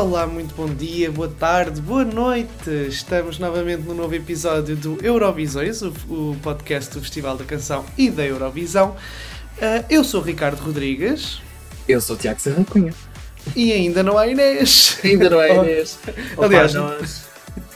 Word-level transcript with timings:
Olá, 0.00 0.26
muito 0.26 0.54
bom 0.54 0.66
dia, 0.66 1.12
boa 1.12 1.28
tarde, 1.28 1.78
boa 1.78 2.06
noite. 2.06 2.70
Estamos 2.88 3.38
novamente 3.38 3.82
no 3.82 3.92
novo 3.92 4.14
episódio 4.14 4.74
do 4.74 4.98
Eurovisões, 5.04 5.82
o, 5.82 5.92
o 6.08 6.36
podcast 6.42 6.94
do 6.94 7.02
Festival 7.02 7.36
da 7.36 7.44
Canção 7.44 7.84
e 7.98 8.08
da 8.10 8.24
Eurovisão. 8.24 8.96
Uh, 9.58 9.84
eu 9.90 10.02
sou 10.02 10.22
o 10.22 10.24
Ricardo 10.24 10.58
Rodrigues. 10.58 11.42
Eu 11.86 12.00
sou 12.00 12.16
o 12.16 12.18
Tiago 12.18 12.40
Serra 12.40 12.64
Cunha. 12.64 12.94
E 13.54 13.74
ainda 13.74 14.02
não 14.02 14.16
há 14.16 14.26
Inês. 14.26 14.98
Ainda 15.04 15.28
não 15.28 15.38
há 15.38 15.48
Inês. 15.52 15.98
Oh, 16.34 16.44
aliás, 16.44 16.72
nós... 16.72 17.26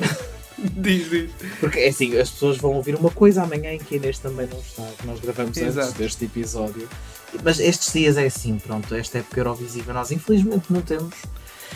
diz, 0.59 1.11
diz. 1.11 1.31
Porque 1.61 1.81
é 1.81 1.89
assim, 1.89 2.17
as 2.17 2.31
pessoas 2.31 2.57
vão 2.57 2.73
ouvir 2.73 2.95
uma 2.95 3.11
coisa 3.11 3.43
amanhã 3.43 3.75
em 3.75 3.79
que 3.79 3.97
a 3.97 3.99
Inês 3.99 4.19
também 4.19 4.49
não 4.51 4.61
está, 4.61 4.83
que 4.99 5.07
nós 5.07 5.21
gravamos 5.21 5.59
Exato. 5.59 5.89
antes 5.89 5.99
deste 5.99 6.25
episódio. 6.25 6.89
Mas 7.43 7.61
estes 7.61 7.93
dias 7.93 8.17
é 8.17 8.25
assim, 8.25 8.59
pronto, 8.59 8.95
esta 8.95 9.19
época 9.19 9.41
Eurovisiva 9.41 9.93
nós 9.93 10.11
infelizmente 10.11 10.73
não 10.73 10.81
temos 10.81 11.15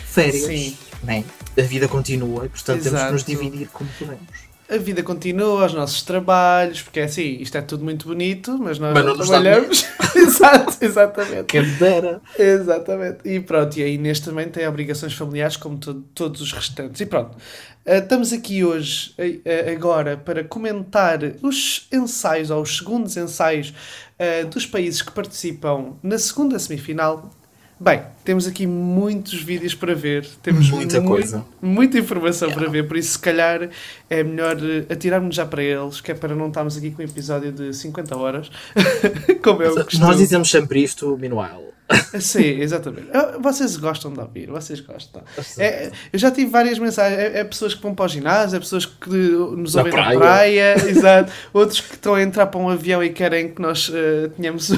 férias, 0.05 0.45
Sim. 0.45 0.77
Né? 1.03 1.23
a 1.57 1.61
vida 1.61 1.87
continua 1.87 2.45
e 2.45 2.49
portanto 2.49 2.85
Exato. 2.85 3.05
temos 3.07 3.23
que 3.23 3.33
nos 3.33 3.41
dividir 3.41 3.67
como 3.69 3.89
podemos. 3.97 4.49
A 4.69 4.77
vida 4.77 5.01
continua, 5.01 5.65
os 5.65 5.73
nossos 5.73 6.03
trabalhos, 6.03 6.83
porque 6.83 6.99
é 6.99 7.05
assim, 7.05 7.37
isto 7.39 7.57
é 7.57 7.61
tudo 7.61 7.83
muito 7.83 8.07
bonito, 8.07 8.55
mas 8.59 8.77
nós 8.77 8.93
mas 8.93 9.03
não, 9.03 9.17
trabalhamos. 9.17 9.83
Exato, 10.15 10.77
exatamente. 10.81 11.45
Quem 11.45 11.63
dera. 11.75 12.21
Exatamente. 12.37 13.17
E 13.25 13.39
pronto, 13.39 13.77
e 13.77 13.83
aí 13.83 13.97
neste 13.97 14.25
também 14.25 14.47
tem 14.47 14.67
obrigações 14.67 15.13
familiares 15.13 15.57
como 15.57 15.77
to 15.77 15.95
todos 16.13 16.39
os 16.41 16.53
restantes. 16.53 17.01
E 17.01 17.05
pronto, 17.07 17.35
uh, 17.35 17.91
estamos 17.93 18.31
aqui 18.31 18.63
hoje, 18.63 19.15
uh, 19.17 19.71
agora, 19.71 20.17
para 20.17 20.43
comentar 20.43 21.19
os 21.41 21.87
ensaios, 21.91 22.51
ou 22.51 22.61
os 22.61 22.77
segundos 22.77 23.17
ensaios 23.17 23.73
uh, 24.19 24.47
dos 24.49 24.67
países 24.67 25.01
que 25.01 25.11
participam 25.11 25.95
na 26.03 26.19
segunda 26.19 26.59
semifinal 26.59 27.31
Bem, 27.81 28.01
temos 28.25 28.45
aqui 28.45 28.67
muitos 28.67 29.41
vídeos 29.41 29.73
para 29.73 29.95
ver, 29.95 30.27
temos 30.43 30.69
muita 30.69 31.01
coisa, 31.01 31.45
muita 31.61 31.97
informação 31.97 32.49
yeah. 32.49 32.61
para 32.61 32.69
ver, 32.69 32.85
por 32.85 32.97
isso 32.97 33.13
se 33.13 33.19
calhar 33.19 33.69
é 34.09 34.21
melhor 34.21 34.57
eh, 34.61 34.91
atirarmos 34.91 35.33
já 35.33 35.45
para 35.45 35.63
eles, 35.63 36.01
que 36.01 36.11
é 36.11 36.13
para 36.13 36.35
não 36.35 36.49
estarmos 36.49 36.75
aqui 36.75 36.91
com 36.91 37.01
um 37.01 37.05
episódio 37.05 37.53
de 37.53 37.73
50 37.73 38.17
horas, 38.17 38.51
como 39.41 39.63
é 39.63 39.69
o 39.69 39.75
costume. 39.75 40.03
Nós 40.03 40.17
dizemos 40.17 40.51
sempre 40.51 40.83
isto, 40.83 41.17
meanwhile. 41.17 41.69
Sim, 42.19 42.59
exatamente. 42.59 43.07
Vocês 43.39 43.75
gostam 43.77 44.13
de 44.13 44.19
ouvir, 44.19 44.47
vocês 44.47 44.79
gostam. 44.81 45.23
É, 45.57 45.89
eu 46.11 46.19
já 46.19 46.29
tive 46.29 46.51
várias 46.51 46.77
mensagens. 46.77 47.17
É, 47.17 47.39
é, 47.39 47.43
pessoas 47.43 47.73
que 47.73 47.81
vão 47.81 47.95
para 47.95 48.05
o 48.05 48.07
ginásio, 48.07 48.57
é 48.57 48.59
pessoas 48.59 48.85
que 48.85 49.09
nos 49.09 49.75
ouvem 49.75 49.91
na 49.91 49.97
praia, 49.97 50.13
na 50.13 50.19
praia 50.19 50.75
exato. 50.89 51.31
outros 51.51 51.81
que 51.81 51.95
estão 51.95 52.13
a 52.13 52.21
entrar 52.21 52.45
para 52.47 52.59
um 52.59 52.69
avião 52.69 53.03
e 53.03 53.09
querem 53.09 53.49
que 53.49 53.61
nós 53.61 53.89
uh, 53.89 54.29
tenhamos 54.35 54.69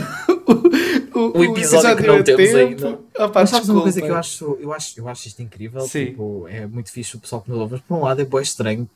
o, 1.13 1.39
o, 1.39 1.43
episódio, 1.43 1.97
que 1.97 2.07
não 2.07 2.23
temos 2.23 2.55
ainda. 2.55 2.99
Opa, 3.17 3.41
Mas 3.41 3.49
sabes 3.49 3.69
uma 3.69 3.81
coisa 3.81 4.01
que 4.01 4.07
eu 4.07 4.15
acho, 4.15 4.57
eu 4.59 4.73
acho, 4.73 4.99
eu 4.99 5.07
acho 5.07 5.27
isto 5.27 5.41
incrível? 5.41 5.81
Sim. 5.81 6.07
Tipo, 6.07 6.47
é 6.47 6.65
muito 6.65 6.91
fixe 6.91 7.15
o 7.15 7.19
pessoal 7.19 7.41
que 7.41 7.49
nos 7.49 7.59
ouve, 7.59 7.73
mas 7.73 7.81
por 7.81 7.97
um 7.97 8.03
lado 8.03 8.21
é 8.21 8.25
bem 8.25 8.41
estranho 8.41 8.89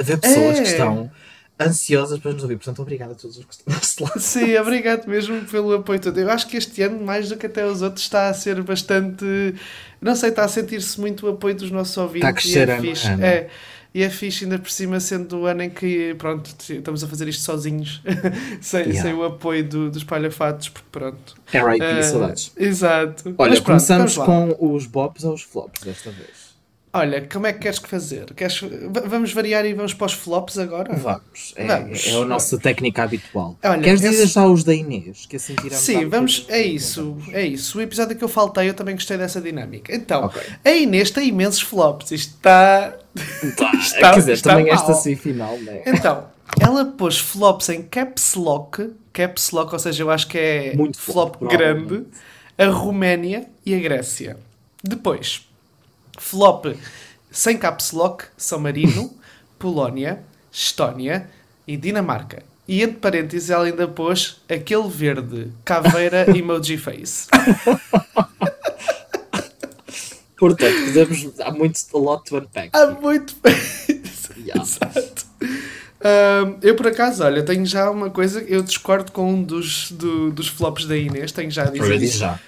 ver 0.00 0.18
pessoas 0.18 0.58
é. 0.58 0.62
que 0.62 0.68
estão 0.68 1.10
ansiosas 1.60 2.18
para 2.18 2.32
nos 2.32 2.42
ouvir. 2.42 2.56
Portanto, 2.56 2.82
obrigado 2.82 3.12
a 3.12 3.14
todos 3.14 3.38
os 3.38 3.44
que 3.44 3.54
estão 3.54 3.74
deste 3.74 4.02
lado. 4.02 4.20
Sim, 4.20 4.56
obrigado 4.56 5.06
mesmo 5.06 5.44
pelo 5.44 5.74
apoio 5.74 6.00
todo. 6.00 6.18
Eu 6.18 6.30
acho 6.30 6.46
que 6.46 6.56
este 6.56 6.82
ano, 6.82 7.04
mais 7.04 7.28
do 7.28 7.36
que 7.36 7.46
até 7.46 7.64
os 7.66 7.82
outros, 7.82 8.04
está 8.04 8.28
a 8.28 8.34
ser 8.34 8.60
bastante. 8.62 9.24
Não 10.00 10.14
sei, 10.14 10.30
está 10.30 10.44
a 10.44 10.48
sentir-se 10.48 11.00
muito 11.00 11.26
o 11.26 11.30
apoio 11.30 11.54
dos 11.54 11.70
nossos 11.70 11.96
ouvintes. 11.96 12.28
Está 12.28 12.28
a 12.28 12.32
crescer, 12.32 12.68
e 12.68 12.70
é 12.70 12.80
fixe. 12.80 13.08
É, 13.22 13.48
e 13.94 14.02
é 14.02 14.08
fixe 14.08 14.44
ainda 14.44 14.58
por 14.58 14.70
cima 14.70 14.98
sendo 15.00 15.40
o 15.40 15.46
ano 15.46 15.62
em 15.62 15.70
que, 15.70 16.14
pronto, 16.14 16.50
estamos 16.68 17.04
a 17.04 17.08
fazer 17.08 17.28
isto 17.28 17.42
sozinhos, 17.42 18.02
sem, 18.60 18.82
yeah. 18.82 19.02
sem 19.02 19.14
o 19.14 19.24
apoio 19.24 19.68
do, 19.68 19.90
dos 19.90 20.04
palhafatos, 20.04 20.68
porque 20.70 20.88
pronto. 20.90 21.34
É 21.52 21.62
right, 21.62 21.84
uh, 21.84 22.02
saudades. 22.02 22.52
Exato. 22.56 23.34
Olha, 23.36 23.52
pronto, 23.52 23.64
começamos 23.64 24.16
com 24.16 24.56
os 24.58 24.86
bops 24.86 25.24
ou 25.24 25.34
os 25.34 25.42
flops 25.42 25.82
desta 25.82 26.10
vez. 26.10 26.51
Olha, 26.94 27.26
como 27.26 27.46
é 27.46 27.54
que 27.54 27.60
queres 27.60 27.78
fazer? 27.78 28.26
Queres... 28.34 28.60
Vamos 29.06 29.32
variar 29.32 29.64
e 29.64 29.72
vamos 29.72 29.94
para 29.94 30.08
os 30.08 30.12
flops 30.12 30.58
agora? 30.58 30.94
Vamos. 30.94 31.54
É, 31.56 31.66
vamos. 31.66 32.06
é 32.06 32.14
a 32.14 32.24
nossa 32.26 32.58
técnica 32.58 33.02
habitual. 33.04 33.56
Olha, 33.64 33.80
queres 33.80 34.02
esse... 34.02 34.10
dizer 34.10 34.26
já 34.26 34.46
os 34.46 34.62
da 34.62 34.74
Inês? 34.74 35.24
Que 35.24 35.36
assim 35.36 35.54
tiramos 35.54 35.78
Sim, 35.78 36.06
vamos. 36.06 36.44
É 36.50 36.60
isso. 36.60 37.16
É 37.32 37.46
isso. 37.46 37.78
O 37.78 37.80
episódio 37.80 38.14
que 38.14 38.22
eu 38.22 38.28
faltei, 38.28 38.68
eu 38.68 38.74
também 38.74 38.94
gostei 38.94 39.16
dessa 39.16 39.40
dinâmica. 39.40 39.94
Então, 39.94 40.26
okay. 40.26 40.42
a 40.62 40.70
Inês 40.70 41.10
tem 41.10 41.28
imensos 41.28 41.62
flops. 41.62 42.10
Isto 42.10 42.34
está. 42.34 42.94
Tá. 43.56 43.72
está 43.74 44.10
Quer 44.12 44.18
dizer, 44.18 44.32
está 44.32 44.50
também 44.50 44.66
mal. 44.66 44.74
esta 44.74 44.92
semifinal, 44.92 45.58
não 45.58 45.72
é? 45.72 45.84
Então, 45.86 46.26
ela 46.60 46.84
pôs 46.84 47.18
flops 47.18 47.70
em 47.70 47.82
caps 47.84 48.34
lock. 48.34 48.90
Caps 49.14 49.50
lock, 49.50 49.72
ou 49.72 49.78
seja, 49.78 50.02
eu 50.02 50.10
acho 50.10 50.28
que 50.28 50.36
é 50.36 50.76
Muito 50.76 50.98
flop, 50.98 51.38
flop 51.38 51.50
grande. 51.50 52.04
A 52.58 52.66
Roménia 52.66 53.46
e 53.64 53.74
a 53.74 53.78
Grécia. 53.78 54.36
Depois 54.84 55.50
Flop 56.22 56.66
sem 57.30 57.58
caps 57.58 57.92
lock, 57.92 58.24
São 58.36 58.60
Marino, 58.60 59.12
Polónia, 59.58 60.22
Estónia 60.52 61.28
e 61.66 61.76
Dinamarca. 61.76 62.42
E 62.68 62.80
entre 62.82 62.98
parênteses 62.98 63.50
ela 63.50 63.64
ainda 63.64 63.88
pôs 63.88 64.40
aquele 64.48 64.88
verde, 64.88 65.50
caveira 65.64 66.26
emoji 66.36 66.78
face. 66.78 67.28
Portanto, 70.38 70.84
podemos, 70.86 71.40
há 71.40 71.50
muito 71.52 71.78
a 71.94 71.98
lot 71.98 72.24
to 72.28 72.36
unpack. 72.38 72.70
Há 72.72 72.86
muito. 72.90 73.36
yeah. 74.36 74.60
Exato. 74.60 75.26
Um, 76.04 76.58
eu 76.62 76.74
por 76.74 76.88
acaso, 76.88 77.22
olha, 77.22 77.44
tenho 77.44 77.64
já 77.64 77.88
uma 77.88 78.10
coisa, 78.10 78.40
eu 78.42 78.60
discordo 78.60 79.12
com 79.12 79.32
um 79.32 79.42
dos, 79.42 79.92
do, 79.92 80.32
dos 80.32 80.48
flops 80.48 80.84
da 80.86 80.96
Inês, 80.96 81.30
tenho 81.30 81.48
já 81.50 81.62
a 81.62 81.70
dizer. 81.70 82.06
já. 82.08 82.40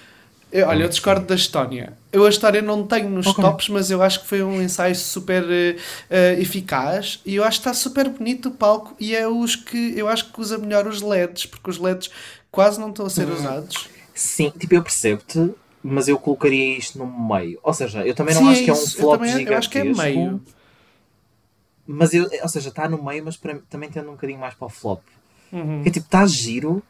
Eu, 0.51 0.67
olha, 0.67 0.83
eu 0.83 0.89
discordo 0.89 1.25
da 1.25 1.35
Estónia. 1.35 1.93
Eu 2.13 2.25
a 2.25 2.29
história 2.29 2.61
não 2.61 2.85
tenho 2.87 3.09
nos 3.09 3.27
okay. 3.27 3.43
tops, 3.43 3.67
mas 3.69 3.91
eu 3.91 4.01
acho 4.01 4.21
que 4.21 4.27
foi 4.27 4.41
um 4.41 4.61
ensaio 4.61 4.95
super 4.95 5.43
uh, 5.43 6.39
eficaz 6.39 7.19
e 7.25 7.35
eu 7.35 7.43
acho 7.43 7.59
que 7.59 7.67
está 7.67 7.73
super 7.73 8.07
bonito 8.07 8.49
o 8.49 8.51
palco 8.51 8.95
e 8.99 9.13
é 9.15 9.27
os 9.27 9.55
que 9.55 9.93
eu 9.97 10.07
acho 10.07 10.31
que 10.31 10.39
usa 10.39 10.57
melhor 10.57 10.87
os 10.87 11.01
LEDs, 11.01 11.45
porque 11.45 11.69
os 11.69 11.77
LEDs 11.77 12.09
quase 12.49 12.79
não 12.79 12.89
estão 12.89 13.05
a 13.05 13.09
ser 13.09 13.27
hum. 13.27 13.33
usados. 13.33 13.89
Sim, 14.13 14.49
tipo, 14.57 14.75
eu 14.75 14.81
percebo-te, 14.81 15.53
mas 15.83 16.07
eu 16.07 16.17
colocaria 16.17 16.77
isto 16.77 16.97
no 16.97 17.05
meio. 17.05 17.59
Ou 17.61 17.73
seja, 17.73 18.05
eu 18.07 18.15
também 18.15 18.33
não 18.33 18.43
Sim, 18.43 18.51
acho 18.51 18.61
é 18.61 18.63
que 18.63 18.69
é 18.69 18.73
um 18.73 18.77
flop 18.77 19.13
eu 19.13 19.17
também, 19.17 19.31
gigantesco. 19.31 19.51
Eu 19.51 19.57
acho 19.57 19.69
que 19.69 19.77
é 19.77 19.83
meio. 19.83 20.41
Mas 21.85 22.13
eu, 22.13 22.29
ou 22.41 22.49
seja, 22.49 22.69
está 22.69 22.89
no 22.89 23.03
meio, 23.03 23.23
mas 23.25 23.35
para, 23.37 23.59
também 23.69 23.89
tendo 23.89 24.07
um 24.07 24.13
bocadinho 24.13 24.39
mais 24.39 24.53
para 24.53 24.65
o 24.65 24.69
flop. 24.69 25.01
Uhum. 25.51 25.75
Porque 25.77 25.91
tipo, 25.91 26.05
está 26.05 26.25
giro, 26.25 26.81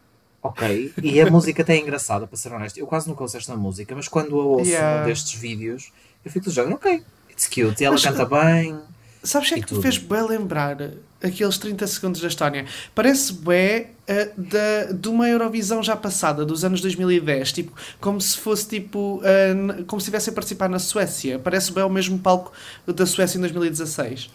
ok. 0.47 0.93
E 1.01 1.19
a 1.21 1.29
música 1.29 1.61
até 1.61 1.75
é 1.75 1.79
engraçada, 1.79 2.27
para 2.27 2.37
ser 2.37 2.51
honesto. 2.51 2.77
Eu 2.77 2.87
quase 2.87 3.07
nunca 3.07 3.23
ouço 3.23 3.37
esta 3.37 3.55
música, 3.55 3.95
mas 3.95 4.07
quando 4.07 4.31
eu 4.31 4.47
ouço 4.47 4.69
yeah. 4.69 5.01
um 5.01 5.05
destes 5.05 5.39
vídeos, 5.39 5.91
eu 6.23 6.31
fico 6.31 6.45
do 6.45 6.51
género, 6.51 6.75
ok, 6.75 7.03
it's 7.29 7.47
cute. 7.47 7.81
E 7.81 7.85
ela 7.85 7.93
mas, 7.93 8.03
canta 8.03 8.25
bem. 8.25 8.77
Sabes 9.25 9.49
o 9.49 9.53
que 9.55 9.59
é 9.59 9.63
que 9.63 9.73
me 9.73 9.81
fez 9.81 9.97
bem 9.97 10.21
lembrar 10.21 10.77
aqueles 11.21 11.57
30 11.57 11.87
segundos 11.87 12.21
da 12.21 12.27
Estónia? 12.27 12.65
Parece 12.93 13.33
bem 13.33 13.87
uh, 14.07 14.39
da, 14.39 14.91
de 14.93 15.09
uma 15.09 15.27
Eurovisão 15.27 15.81
já 15.81 15.95
passada, 15.95 16.45
dos 16.45 16.63
anos 16.63 16.79
2010, 16.79 17.51
tipo, 17.51 17.73
como 17.99 18.21
se 18.21 18.37
fosse 18.37 18.67
tipo, 18.67 19.19
uh, 19.23 19.83
como 19.85 19.99
se 19.99 20.05
estivesse 20.05 20.29
a 20.29 20.33
participar 20.33 20.69
na 20.69 20.77
Suécia. 20.77 21.39
Parece 21.39 21.71
bem 21.71 21.83
o 21.83 21.89
mesmo 21.89 22.19
palco 22.19 22.51
da 22.85 23.05
Suécia 23.05 23.39
em 23.39 23.41
2016. 23.41 24.29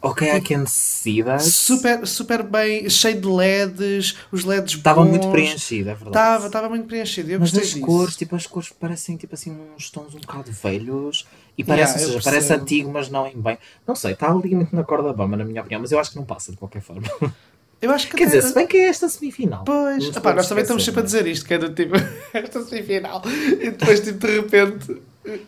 Ok, 0.00 0.28
I 0.28 0.40
can 0.40 0.64
see 0.66 1.24
that. 1.24 1.42
Super, 1.42 2.06
super 2.06 2.42
bem, 2.44 2.88
cheio 2.88 3.20
de 3.20 3.26
LEDs, 3.26 4.16
os 4.30 4.44
LEDs 4.44 4.74
Estava 4.74 5.04
muito 5.04 5.28
preenchido, 5.28 5.90
é 5.90 5.94
verdade. 5.94 6.08
Estava, 6.08 6.46
estava 6.46 6.68
muito 6.68 6.86
preenchido. 6.86 7.32
Eu 7.32 7.40
Mas 7.40 7.52
as 7.52 7.68
disso. 7.68 7.80
cores, 7.80 8.14
tipo, 8.16 8.36
as 8.36 8.46
cores 8.46 8.70
parecem 8.70 9.16
tipo 9.16 9.34
assim 9.34 9.56
uns 9.76 9.90
tons 9.90 10.14
um 10.14 10.20
bocado 10.20 10.52
velhos 10.52 11.26
e 11.56 11.64
parece, 11.64 11.94
yeah, 11.94 12.12
seja, 12.12 12.22
parece 12.22 12.52
antigo, 12.52 12.92
mas 12.92 13.10
não 13.10 13.26
em 13.26 13.40
bem. 13.40 13.58
Não 13.84 13.96
sei, 13.96 14.12
está 14.12 14.30
ali 14.30 14.54
muito 14.54 14.74
na 14.74 14.84
corda 14.84 15.12
bamba, 15.12 15.36
na 15.36 15.44
minha 15.44 15.60
opinião, 15.62 15.80
mas 15.80 15.90
eu 15.90 15.98
acho 15.98 16.12
que 16.12 16.16
não 16.16 16.24
passa 16.24 16.52
de 16.52 16.58
qualquer 16.58 16.80
forma. 16.80 17.02
Eu 17.80 17.92
acho 17.92 18.08
que 18.08 18.16
Quer 18.16 18.26
dizer, 18.26 18.42
se 18.42 18.52
bem 18.54 18.66
que 18.66 18.76
é 18.76 18.88
esta 18.88 19.08
semifinal. 19.08 19.62
Pois, 19.62 20.08
Epá, 20.08 20.34
nós 20.34 20.48
também 20.48 20.62
estamos 20.62 20.84
sempre 20.84 21.00
a 21.00 21.04
dizer 21.04 21.28
isto, 21.28 21.46
que 21.46 21.54
é 21.54 21.58
do 21.58 21.72
tipo, 21.72 21.94
esta 22.34 22.60
semifinal, 22.64 23.22
e 23.26 23.70
depois, 23.70 24.00
tipo, 24.00 24.18
de 24.26 24.40
repente, 24.40 25.00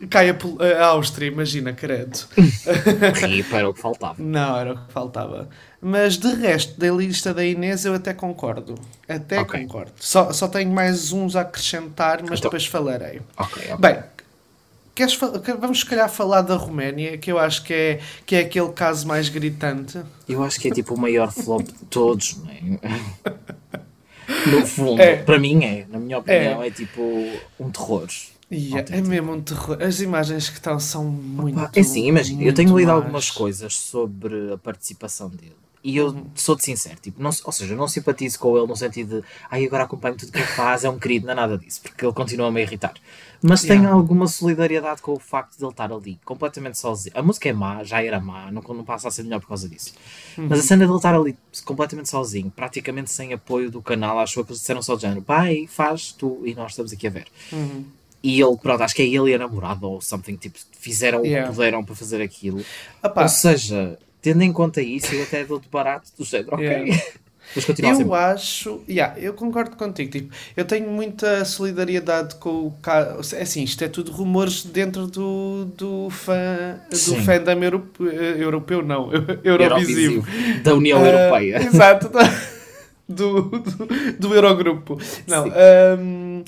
cai 0.08 0.30
a, 0.30 0.86
Áustria, 0.86 1.28
imagina, 1.28 1.72
credo. 1.72 2.18
Era 3.52 3.68
o 3.68 3.74
que 3.74 3.80
faltava. 3.80 4.14
Não, 4.18 4.56
era 4.56 4.72
o 4.72 4.76
que 4.76 4.92
faltava. 4.92 5.48
Mas 5.80 6.18
de 6.18 6.32
resto, 6.34 6.78
da 6.78 6.90
lista 6.90 7.32
da 7.32 7.44
Inês, 7.44 7.84
eu 7.84 7.94
até 7.94 8.12
concordo. 8.12 8.74
Até 9.08 9.40
okay. 9.40 9.62
concordo. 9.62 9.92
Só, 9.98 10.32
só 10.32 10.48
tenho 10.48 10.70
mais 10.70 11.12
uns 11.12 11.36
a 11.36 11.40
acrescentar, 11.40 12.20
mas 12.22 12.38
então... 12.38 12.50
depois 12.50 12.66
falarei. 12.66 13.22
Okay, 13.36 13.72
okay. 13.72 13.76
Bem, 13.78 14.02
queres, 14.94 15.18
vamos 15.58 15.80
se 15.80 15.86
calhar 15.86 16.08
falar 16.08 16.42
da 16.42 16.56
Roménia, 16.56 17.16
que 17.16 17.32
eu 17.32 17.38
acho 17.38 17.64
que 17.64 17.72
é, 17.72 18.00
que 18.26 18.36
é 18.36 18.40
aquele 18.40 18.70
caso 18.72 19.06
mais 19.06 19.28
gritante. 19.28 20.00
Eu 20.28 20.42
acho 20.42 20.60
que 20.60 20.68
é 20.68 20.70
tipo 20.70 20.94
o 20.94 21.00
maior 21.00 21.32
flop 21.32 21.62
de 21.62 21.84
todos, 21.86 22.36
é? 22.48 23.30
No 24.46 24.64
fundo, 24.64 25.02
é. 25.02 25.16
para 25.16 25.40
mim 25.40 25.64
é, 25.64 25.84
na 25.88 25.98
minha 25.98 26.18
opinião, 26.18 26.62
é, 26.62 26.68
é 26.68 26.70
tipo 26.70 27.02
um 27.58 27.68
terror. 27.68 28.06
Yeah, 28.52 28.96
é 28.96 29.00
mesmo 29.00 29.32
um 29.32 29.40
terror. 29.40 29.80
As 29.80 30.00
imagens 30.00 30.48
que 30.48 30.56
estão 30.56 30.80
são 30.80 31.04
muito. 31.04 31.58
Opa, 31.58 31.70
é 31.74 31.82
sim, 31.82 32.08
imagina, 32.08 32.42
eu 32.42 32.52
tenho 32.52 32.76
lido 32.76 32.90
algumas 32.90 33.30
coisas 33.30 33.76
sobre 33.76 34.52
a 34.52 34.58
participação 34.58 35.28
dele. 35.28 35.56
E 35.82 35.96
eu 35.96 36.08
uhum. 36.08 36.26
sou-te 36.34 36.62
sincero, 36.62 36.98
tipo, 37.00 37.22
não, 37.22 37.30
ou 37.44 37.52
seja, 37.52 37.74
não 37.74 37.88
simpatizo 37.88 38.38
com 38.38 38.54
ele 38.58 38.66
no 38.66 38.76
sentido 38.76 39.22
de 39.22 39.26
ai, 39.50 39.64
agora 39.64 39.84
acompanho 39.84 40.14
tudo 40.14 40.28
o 40.28 40.32
que 40.32 40.38
ele 40.38 40.46
faz, 40.46 40.84
é 40.84 40.90
um 40.90 40.98
querido, 40.98 41.24
não 41.24 41.32
é 41.32 41.36
nada 41.36 41.56
disso, 41.56 41.80
porque 41.80 42.04
ele 42.04 42.12
continua 42.12 42.48
a 42.48 42.50
me 42.50 42.60
irritar. 42.60 42.92
Mas 43.42 43.62
yeah. 43.62 43.82
tenho 43.82 43.94
alguma 43.96 44.26
solidariedade 44.26 45.00
com 45.00 45.12
o 45.12 45.18
facto 45.18 45.56
de 45.56 45.64
ele 45.64 45.70
estar 45.70 45.90
ali, 45.90 46.20
completamente 46.22 46.78
sozinho. 46.78 47.16
A 47.16 47.22
música 47.22 47.48
é 47.48 47.54
má, 47.54 47.82
já 47.82 48.04
era 48.04 48.20
má, 48.20 48.52
não, 48.52 48.60
não 48.60 48.84
passa 48.84 49.08
a 49.08 49.10
ser 49.10 49.22
melhor 49.22 49.40
por 49.40 49.48
causa 49.48 49.66
disso. 49.70 49.94
Uhum. 50.36 50.48
Mas 50.50 50.58
a 50.58 50.62
cena 50.62 50.84
de 50.84 50.90
ele 50.90 50.96
estar 50.98 51.14
ali 51.14 51.34
completamente 51.64 52.10
sozinho, 52.10 52.52
praticamente 52.54 53.10
sem 53.10 53.32
apoio 53.32 53.70
do 53.70 53.80
canal, 53.80 54.18
acho 54.18 54.34
que 54.34 54.50
eles 54.50 54.60
disseram 54.60 54.82
só 54.82 54.96
de 54.96 55.02
género, 55.02 55.22
pai, 55.22 55.66
faz 55.66 56.12
tu 56.12 56.42
e 56.44 56.54
nós 56.54 56.72
estamos 56.72 56.92
aqui 56.92 57.06
a 57.06 57.10
ver. 57.10 57.26
Uhum. 57.50 57.86
E 58.22 58.40
ele, 58.40 58.56
pronto, 58.56 58.82
acho 58.82 58.94
que 58.94 59.02
é 59.02 59.06
ele 59.06 59.30
e 59.30 59.34
a 59.34 59.38
namorada 59.38 59.86
ou 59.86 60.00
something, 60.00 60.36
tipo, 60.36 60.58
fizeram 60.78 61.24
yeah. 61.24 61.46
o 61.46 61.50
que 61.50 61.56
puderam 61.56 61.84
para 61.84 61.94
fazer 61.94 62.20
aquilo. 62.20 62.62
Ou 63.02 63.28
seja, 63.28 63.98
tendo 64.20 64.42
em 64.42 64.52
conta 64.52 64.82
isso, 64.82 65.14
eu 65.14 65.22
até 65.22 65.44
dou-te 65.44 65.68
barato 65.68 66.10
do 66.18 66.24
género, 66.24 66.54
ok. 66.54 66.66
Yeah. 66.66 67.02
Mas 67.54 67.64
continua 67.64 68.00
eu 68.00 68.14
acho, 68.14 68.80
yeah, 68.88 69.18
eu 69.18 69.34
concordo 69.34 69.74
contigo. 69.74 70.10
Tipo, 70.10 70.32
eu 70.56 70.64
tenho 70.64 70.88
muita 70.88 71.44
solidariedade 71.44 72.36
com 72.36 72.66
o 72.66 72.74
caso. 72.80 73.34
É 73.34 73.42
assim, 73.42 73.64
isto 73.64 73.82
é 73.82 73.88
tudo 73.88 74.12
rumores 74.12 74.64
dentro 74.64 75.06
do, 75.06 75.64
do 75.76 76.10
fã 76.10 76.80
do 76.88 77.16
fandom 77.24 77.62
europeu, 77.62 78.12
europeu 78.12 78.82
não, 78.82 79.10
Eurovisivo. 79.42 80.24
Da 80.62 80.74
União 80.74 81.02
uh, 81.02 81.06
Europeia. 81.06 81.56
Exato, 81.56 82.10
do, 83.08 83.42
do, 83.42 83.86
do 84.16 84.34
Eurogrupo. 84.34 85.00
Não, 85.26 85.46
um, 85.98 86.44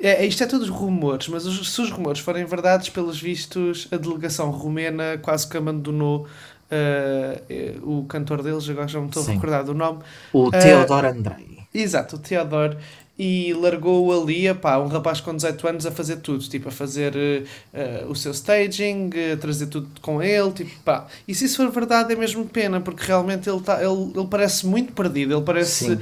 é, 0.00 0.24
isto 0.24 0.42
é 0.42 0.46
tudo 0.46 0.70
rumores, 0.72 1.28
mas 1.28 1.44
os, 1.44 1.72
se 1.72 1.80
os 1.80 1.90
rumores 1.90 2.20
forem 2.20 2.44
verdades, 2.44 2.88
pelos 2.88 3.20
vistos, 3.20 3.88
a 3.90 3.96
delegação 3.96 4.50
romena 4.50 5.18
quase 5.20 5.48
que 5.48 5.56
abandonou 5.56 6.26
uh, 6.70 7.98
o 7.98 8.04
cantor 8.04 8.42
deles, 8.42 8.68
agora 8.68 8.86
já 8.88 9.00
me 9.00 9.06
estou 9.06 9.22
Sim. 9.22 9.32
a 9.32 9.34
recordar 9.34 9.64
do 9.64 9.74
nome. 9.74 10.00
O 10.32 10.48
uh, 10.48 10.92
Andrei. 10.92 11.58
Exato, 11.74 12.16
o 12.16 12.18
Theodor. 12.18 12.76
E 13.20 13.52
largou 13.52 14.22
ali, 14.22 14.54
pá, 14.54 14.78
um 14.78 14.86
rapaz 14.86 15.20
com 15.20 15.34
18 15.34 15.66
anos 15.66 15.86
a 15.86 15.90
fazer 15.90 16.18
tudo, 16.18 16.38
tipo, 16.44 16.68
a 16.68 16.70
fazer 16.70 17.12
uh, 17.16 18.08
o 18.08 18.14
seu 18.14 18.30
staging, 18.30 19.10
a 19.32 19.36
trazer 19.36 19.66
tudo 19.66 19.88
com 20.00 20.22
ele, 20.22 20.52
tipo, 20.52 20.70
pá. 20.84 21.08
E 21.26 21.34
se 21.34 21.46
isso 21.46 21.56
for 21.56 21.68
verdade 21.72 22.12
é 22.12 22.16
mesmo 22.16 22.46
pena, 22.46 22.80
porque 22.80 23.04
realmente 23.04 23.50
ele, 23.50 23.60
tá, 23.60 23.82
ele, 23.82 24.12
ele 24.14 24.26
parece 24.30 24.64
muito 24.64 24.92
perdido, 24.92 25.34
ele 25.34 25.42
parece... 25.42 25.96
Sim 25.96 25.98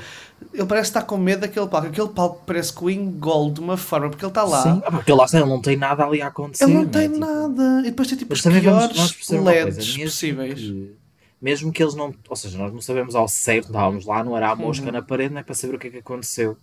ele 0.52 0.66
parece 0.66 0.90
estar 0.90 1.02
com 1.02 1.16
medo 1.16 1.40
daquele 1.40 1.66
palco. 1.66 1.86
Aquele 1.86 2.08
palco 2.08 2.42
parece 2.46 2.72
que 2.72 2.84
o 2.84 2.90
engole 2.90 3.52
de 3.52 3.60
uma 3.60 3.76
forma, 3.76 4.08
porque 4.08 4.24
ele 4.24 4.30
está 4.30 4.44
lá. 4.44 4.62
Sim, 4.62 4.82
ah, 4.84 4.90
porque 4.90 5.12
lá 5.12 5.26
ele 5.32 5.44
não 5.44 5.60
tem 5.60 5.76
nada 5.76 6.04
ali 6.04 6.22
a 6.22 6.28
acontecer. 6.28 6.64
Ele 6.64 6.74
não 6.74 6.82
é? 6.82 6.86
tem 6.86 7.08
tipo... 7.08 7.18
nada. 7.18 7.80
E 7.80 7.90
depois 7.90 8.08
tem 8.08 8.18
tipo 8.18 8.30
Mas 8.32 8.44
os 8.44 9.12
piores 9.12 9.30
LEDs 9.30 9.96
possíveis. 9.98 10.60
Que, 10.60 10.96
mesmo 11.40 11.72
que 11.72 11.82
eles 11.82 11.94
não. 11.94 12.14
Ou 12.28 12.36
seja, 12.36 12.58
nós 12.58 12.72
não 12.72 12.80
sabemos 12.80 13.14
ao 13.14 13.28
certo, 13.28 13.66
estávamos 13.66 14.06
lá, 14.06 14.24
não 14.24 14.36
era 14.36 14.50
a 14.50 14.56
mosca 14.56 14.86
uhum. 14.86 14.92
na 14.92 15.02
parede, 15.02 15.34
não 15.34 15.40
é 15.40 15.44
para 15.44 15.54
saber 15.54 15.76
o 15.76 15.78
que 15.78 15.88
é 15.88 15.90
que 15.90 15.98
aconteceu. 15.98 16.56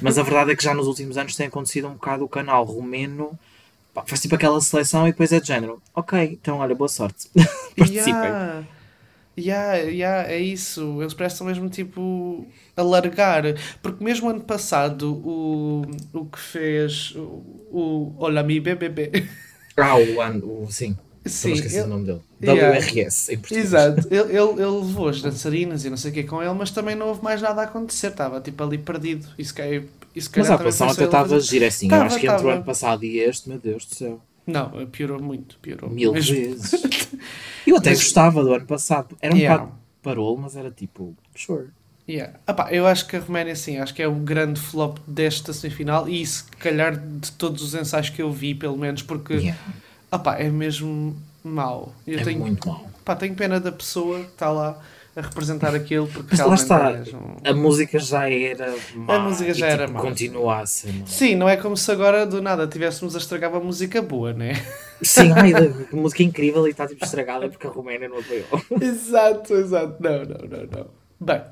Mas 0.00 0.18
a 0.18 0.22
verdade 0.22 0.52
é 0.52 0.56
que 0.56 0.64
já 0.64 0.74
nos 0.74 0.86
últimos 0.86 1.18
anos 1.18 1.36
tem 1.36 1.46
acontecido 1.46 1.88
um 1.88 1.92
bocado 1.92 2.24
o 2.24 2.28
canal 2.28 2.64
romeno. 2.64 3.38
faz 4.06 4.20
tipo 4.20 4.34
aquela 4.34 4.60
seleção 4.60 5.06
e 5.06 5.10
depois 5.10 5.32
é 5.32 5.40
de 5.40 5.46
género. 5.46 5.82
Ok, 5.94 6.38
então 6.40 6.58
olha, 6.58 6.74
boa 6.74 6.88
sorte. 6.88 7.28
Participem. 7.76 8.14
Yeah. 8.14 8.64
Yeah, 9.38 9.76
yeah, 9.78 10.30
é 10.30 10.38
isso. 10.38 11.00
Eles 11.02 11.12
prestam 11.12 11.46
mesmo 11.46 11.68
tipo 11.68 12.46
alargar. 12.76 13.44
Porque 13.82 14.02
mesmo 14.02 14.30
ano 14.30 14.40
passado 14.40 15.14
o, 15.14 15.82
o 16.12 16.24
que 16.24 16.38
fez 16.38 17.14
o, 17.16 17.42
o 17.70 18.14
Olá 18.18 18.42
Mi 18.42 18.60
BBB. 18.60 19.28
Ah, 19.76 19.96
o 19.96 20.20
ano, 20.20 20.62
o, 20.62 20.70
sim. 20.70 20.96
Sim, 21.26 21.52
esqueci 21.52 21.76
ele, 21.76 21.86
o 21.86 21.88
nome 21.88 22.06
dele. 22.06 22.20
Yeah, 22.42 22.78
WRS, 22.78 23.32
em 23.32 23.38
português. 23.38 23.66
Exato. 23.66 24.08
Ele, 24.08 24.36
ele, 24.36 24.50
ele 24.52 24.80
levou 24.80 25.08
as 25.08 25.20
dançarinas 25.20 25.84
e 25.84 25.90
não 25.90 25.96
sei 25.96 26.10
o 26.12 26.14
que 26.14 26.22
com 26.22 26.42
ele, 26.42 26.54
mas 26.54 26.70
também 26.70 26.94
não 26.94 27.08
houve 27.08 27.22
mais 27.22 27.42
nada 27.42 27.62
a 27.62 27.64
acontecer. 27.64 28.08
Estava 28.08 28.40
tipo 28.40 28.62
ali 28.62 28.78
perdido. 28.78 29.26
Isso 29.36 29.54
que, 29.54 29.82
isso 30.14 30.30
mas 30.36 30.50
a 30.50 30.56
passão 30.56 30.88
até 30.88 31.04
estava 31.04 31.40
gira 31.40 31.66
assim. 31.66 31.88
Tava, 31.88 32.04
eu 32.04 32.06
acho 32.06 32.18
que 32.20 32.26
entre 32.28 32.46
o 32.46 32.48
ano 32.48 32.64
passado 32.64 33.04
e 33.04 33.18
este, 33.18 33.48
meu 33.48 33.58
Deus 33.58 33.84
do 33.84 33.94
céu. 33.94 34.20
Não, 34.46 34.86
piorou 34.86 35.20
muito. 35.20 35.58
Piorou 35.58 35.90
Mil 35.90 36.12
vezes. 36.12 36.70
Eu 37.66 37.76
até 37.76 37.90
mas, 37.90 37.98
gostava 38.00 38.42
do 38.42 38.54
ano 38.54 38.66
passado. 38.66 39.16
Era 39.20 39.34
um 39.34 39.38
yeah. 39.38 39.62
bocado 39.62 39.78
parou, 40.02 40.36
mas 40.36 40.56
era 40.56 40.70
tipo, 40.70 41.14
sure. 41.34 41.68
Yeah. 42.08 42.38
Epá, 42.46 42.72
eu 42.72 42.86
acho 42.86 43.06
que 43.08 43.16
a 43.16 43.20
Roménia, 43.20 43.56
sim, 43.56 43.78
acho 43.78 43.92
que 43.92 44.00
é 44.00 44.06
o 44.06 44.14
grande 44.14 44.60
flop 44.60 44.98
desta 45.06 45.52
semifinal 45.52 46.08
e 46.08 46.24
se 46.24 46.44
calhar 46.44 46.96
de 46.96 47.32
todos 47.32 47.62
os 47.62 47.74
ensaios 47.74 48.08
que 48.10 48.22
eu 48.22 48.30
vi, 48.30 48.54
pelo 48.54 48.76
menos, 48.76 49.02
porque 49.02 49.34
yeah. 49.34 49.60
epá, 50.12 50.36
é 50.36 50.48
mesmo 50.48 51.16
mau. 51.42 51.92
Eu 52.06 52.20
é 52.20 52.22
tenho, 52.22 52.40
muito 52.40 52.68
mau. 52.68 52.88
Epá, 53.00 53.16
tenho 53.16 53.34
pena 53.34 53.58
da 53.58 53.72
pessoa 53.72 54.20
que 54.20 54.30
está 54.30 54.50
lá 54.50 54.80
a 55.16 55.22
representar 55.22 55.74
aquilo 55.74 56.06
porque 56.06 56.36
Mas 56.36 56.46
lá 56.46 56.54
está, 56.54 56.90
é 56.92 57.16
um... 57.16 57.36
a 57.42 57.54
música 57.54 57.98
já 57.98 58.28
era 58.28 58.76
má 58.94 59.16
a 59.16 59.18
música 59.20 59.54
já 59.54 59.68
e, 59.68 59.72
era 59.72 59.86
tipo, 59.86 59.94
má 59.94 60.00
continua 60.02 60.60
a 60.60 60.66
ser 60.66 60.92
má. 60.92 61.06
sim, 61.06 61.34
não 61.34 61.48
é 61.48 61.56
como 61.56 61.74
se 61.74 61.90
agora 61.90 62.26
do 62.26 62.42
nada 62.42 62.66
tivéssemos 62.66 63.14
a 63.14 63.18
estragar 63.18 63.50
uma 63.50 63.60
música 63.60 64.02
boa, 64.02 64.34
né? 64.34 64.62
sim, 65.02 65.32
ai, 65.32 65.52
a 65.90 65.96
música 65.96 66.22
é 66.22 66.26
incrível 66.26 66.66
e 66.66 66.70
está 66.70 66.86
tipo 66.86 67.02
estragada 67.02 67.48
porque 67.48 67.66
a 67.66 67.70
Roménia 67.70 68.10
não 68.10 68.18
apoiou 68.18 68.44
exato, 68.80 69.54
exato, 69.54 69.96
não, 70.00 70.18
não, 70.18 70.48
não, 70.48 70.66
não 70.66 70.86
bem 71.18 71.42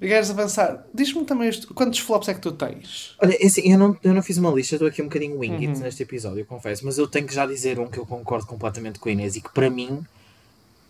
Queres 0.00 0.30
avançar? 0.30 0.86
Diz-me 0.94 1.24
também 1.24 1.50
quantos 1.74 1.98
flops 1.98 2.28
é 2.28 2.34
que 2.34 2.40
tu 2.40 2.52
tens? 2.52 3.16
Olha, 3.20 3.34
é 3.34 3.46
assim, 3.46 3.72
eu 3.72 3.76
não, 3.76 3.96
eu 4.04 4.14
não 4.14 4.22
fiz 4.22 4.38
uma 4.38 4.48
lista, 4.48 4.76
estou 4.76 4.86
aqui 4.86 5.02
um 5.02 5.06
bocadinho 5.06 5.36
wing 5.36 5.66
uhum. 5.66 5.78
neste 5.80 6.04
episódio, 6.04 6.38
eu 6.38 6.46
confesso, 6.46 6.84
mas 6.84 6.98
eu 6.98 7.08
tenho 7.08 7.26
que 7.26 7.34
já 7.34 7.44
dizer 7.44 7.80
um 7.80 7.88
que 7.88 7.98
eu 7.98 8.06
concordo 8.06 8.46
completamente 8.46 9.00
com 9.00 9.08
a 9.08 9.12
Inês 9.12 9.34
e 9.34 9.40
que 9.40 9.52
para 9.52 9.68
mim 9.68 10.04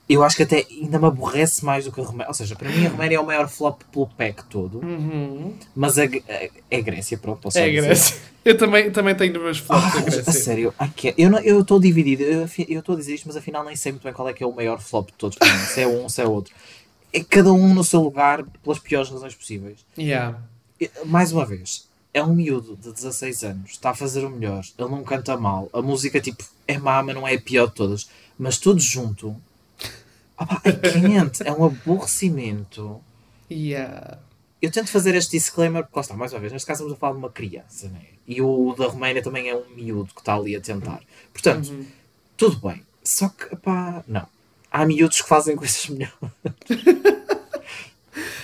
eu 0.08 0.24
acho 0.24 0.36
que 0.36 0.42
até 0.42 0.66
ainda 0.70 0.98
me 0.98 1.06
aborrece 1.06 1.62
mais 1.64 1.84
do 1.84 1.92
que 1.92 2.00
a 2.00 2.04
Roméria. 2.04 2.28
Ou 2.28 2.34
seja, 2.34 2.56
para 2.56 2.70
mim 2.70 2.86
a 2.86 2.88
Roméria 2.88 3.16
é 3.16 3.20
o 3.20 3.26
maior 3.26 3.48
flop 3.48 3.82
pelo 3.92 4.06
pack 4.06 4.44
todo. 4.44 4.78
Uhum. 4.78 5.54
Mas 5.76 5.98
a, 5.98 6.04
a, 6.04 6.48
é 6.70 6.80
Grécia, 6.80 7.18
pronto, 7.18 7.40
posso 7.42 7.58
É 7.58 7.64
a 7.64 7.68
Grécia. 7.68 8.16
Eu 8.44 8.56
também, 8.56 8.90
também 8.90 9.14
tenho 9.14 9.38
meus 9.38 9.58
flops 9.58 9.94
ah, 9.94 9.98
a 9.98 10.00
Grécia. 10.00 10.24
A 10.26 10.32
sério, 10.32 10.74
okay. 10.80 11.14
eu 11.44 11.60
estou 11.60 11.78
dividido. 11.78 12.22
Eu 12.22 12.46
estou 12.78 12.94
a 12.94 12.98
dizer 12.98 13.14
isto, 13.14 13.26
mas 13.26 13.36
afinal 13.36 13.62
nem 13.64 13.76
sei 13.76 13.92
muito 13.92 14.04
bem 14.04 14.12
qual 14.12 14.28
é 14.28 14.32
que 14.32 14.42
é 14.42 14.46
o 14.46 14.54
maior 14.54 14.80
flop 14.80 15.08
de 15.08 15.14
todos. 15.14 15.36
Para 15.36 15.52
mim. 15.52 15.64
Se 15.66 15.82
é 15.82 15.86
um, 15.86 16.08
se 16.08 16.22
é 16.22 16.26
outro. 16.26 16.54
É 17.12 17.22
cada 17.22 17.52
um 17.52 17.74
no 17.74 17.84
seu 17.84 18.00
lugar, 18.00 18.44
pelas 18.62 18.78
piores 18.78 19.10
razões 19.10 19.34
possíveis. 19.34 19.84
Yeah. 19.98 20.38
Mais 21.04 21.32
uma 21.32 21.44
vez, 21.44 21.88
é 22.14 22.22
um 22.22 22.34
miúdo 22.34 22.76
de 22.76 22.92
16 22.92 23.44
anos, 23.44 23.70
está 23.72 23.90
a 23.90 23.94
fazer 23.94 24.24
o 24.24 24.30
melhor, 24.30 24.64
ele 24.78 24.88
não 24.88 25.02
canta 25.02 25.36
mal, 25.36 25.68
a 25.72 25.82
música 25.82 26.20
tipo 26.20 26.44
é 26.66 26.78
má, 26.78 27.02
mas 27.02 27.14
não 27.14 27.26
é 27.26 27.34
a 27.34 27.40
pior 27.40 27.66
de 27.66 27.74
todas, 27.74 28.08
mas 28.38 28.58
todos 28.58 28.84
junto 28.84 29.36
Opa, 30.38 30.60
é 30.64 30.72
quente, 30.72 31.42
é 31.46 31.52
um 31.52 31.64
aborrecimento. 31.64 33.00
Yeah. 33.50 34.18
Eu 34.60 34.70
tento 34.70 34.90
fazer 34.90 35.14
este 35.14 35.32
disclaimer 35.32 35.82
porque, 35.84 35.98
lá 35.98 36.02
está, 36.02 36.14
mais 36.14 36.32
uma 36.32 36.40
vez, 36.40 36.52
neste 36.52 36.66
caso 36.66 36.78
estamos 36.78 36.96
a 36.96 37.00
falar 37.00 37.12
de 37.12 37.18
uma 37.18 37.30
criança, 37.30 37.88
né? 37.88 38.00
E 38.26 38.42
o 38.42 38.74
da 38.76 38.86
Roménia 38.86 39.22
também 39.22 39.48
é 39.48 39.56
um 39.56 39.64
miúdo 39.74 40.12
que 40.14 40.20
está 40.20 40.34
ali 40.34 40.54
a 40.54 40.60
tentar. 40.60 41.00
Portanto, 41.32 41.70
uhum. 41.70 41.86
tudo 42.36 42.68
bem. 42.68 42.82
Só 43.02 43.28
que, 43.28 43.56
pá, 43.56 44.04
não. 44.06 44.26
Há 44.70 44.84
miúdos 44.84 45.22
que 45.22 45.28
fazem 45.28 45.56
coisas 45.56 45.88
melhores. 45.88 46.14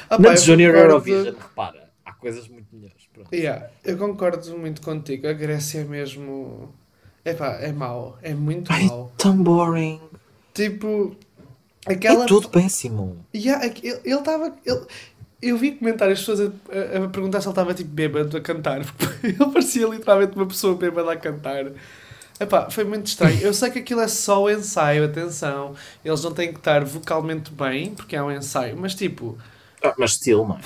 ah, 0.08 0.18
Na 0.18 0.36
Junior. 0.36 0.74
Eurovision, 0.74 1.34
repara, 1.36 1.90
há 2.04 2.12
coisas 2.12 2.48
muito 2.48 2.66
melhores. 2.72 3.04
Yeah, 3.32 3.70
eu 3.84 3.96
concordo 3.96 4.56
muito 4.58 4.80
contigo. 4.80 5.28
A 5.28 5.32
Grécia 5.32 5.80
é 5.80 5.84
mesmo. 5.84 6.72
Epá, 7.24 7.58
é 7.60 7.72
mau. 7.72 8.18
É 8.22 8.34
muito 8.34 8.72
Ai, 8.72 8.86
mau. 8.86 9.12
tão 9.16 9.36
boring. 9.42 10.00
Tipo, 10.52 11.16
Aquela... 11.86 12.24
É 12.24 12.26
tudo 12.26 12.48
péssimo. 12.48 13.24
Yeah, 13.34 13.66
ele 13.66 14.00
estava. 14.04 14.54
Ele... 14.64 14.86
Eu 15.42 15.58
vi 15.58 15.72
comentários 15.72 16.20
pessoas 16.20 16.40
a, 16.40 17.04
a, 17.04 17.08
perguntar 17.08 17.42
se 17.42 17.46
ele 17.46 17.52
estava 17.52 17.74
tipo 17.74 17.90
bêbado 17.90 18.34
a 18.34 18.40
cantar. 18.40 18.80
ele 19.22 19.34
parecia 19.34 19.86
literalmente 19.86 20.34
uma 20.36 20.46
pessoa 20.46 20.74
bêbada 20.74 21.12
a 21.12 21.16
cantar. 21.16 21.66
Epá, 22.40 22.70
foi 22.70 22.84
muito 22.84 23.06
estranho. 23.06 23.38
Eu 23.40 23.52
sei 23.52 23.70
que 23.70 23.78
aquilo 23.78 24.00
é 24.00 24.08
só 24.08 24.42
o 24.42 24.50
ensaio, 24.50 25.04
atenção. 25.04 25.74
Eles 26.04 26.22
não 26.22 26.32
têm 26.32 26.50
que 26.52 26.58
estar 26.58 26.84
vocalmente 26.84 27.52
bem, 27.52 27.94
porque 27.94 28.16
é 28.16 28.22
um 28.22 28.30
ensaio, 28.30 28.76
mas 28.76 28.94
tipo. 28.94 29.38
Ah, 29.82 29.94
mas 29.98 30.12
estilo, 30.12 30.48
não 30.48 30.56
é? 30.56 30.60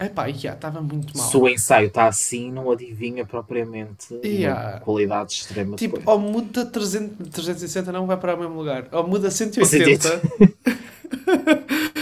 Epá, 0.00 0.24
yeah, 0.26 0.54
estava 0.54 0.80
muito 0.80 1.14
mal. 1.14 1.28
Se 1.28 1.36
o 1.36 1.46
ensaio 1.46 1.88
está 1.88 2.06
assim, 2.06 2.50
não 2.50 2.70
adivinha 2.70 3.26
propriamente 3.26 4.18
yeah. 4.24 4.70
uma 4.70 4.80
qualidade 4.80 5.34
extrema. 5.34 5.76
Tipo, 5.76 5.98
depois. 5.98 6.16
ou 6.16 6.22
muda 6.22 6.64
300, 6.64 7.28
360, 7.28 7.92
não 7.92 8.06
vai 8.06 8.16
para 8.16 8.34
o 8.34 8.38
mesmo 8.38 8.54
lugar. 8.54 8.88
Ou 8.92 9.06
muda 9.06 9.30
180. 9.30 10.22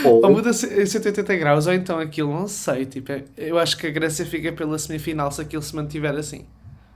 ou... 0.07 0.25
ou 0.25 0.31
muda 0.31 0.52
180 0.52 1.37
graus, 1.37 1.67
ou 1.67 1.73
então 1.73 1.99
aquilo, 1.99 2.33
não 2.33 2.47
sei. 2.47 2.87
Tipo, 2.87 3.11
é, 3.11 3.25
eu 3.37 3.59
acho 3.59 3.76
que 3.76 3.88
a 3.88 3.90
Grécia 3.90 4.25
fica 4.25 4.52
pela 4.52 4.78
semifinal 4.78 5.33
se 5.33 5.40
aquilo 5.40 5.62
se 5.62 5.75
mantiver 5.75 6.14
assim. 6.14 6.47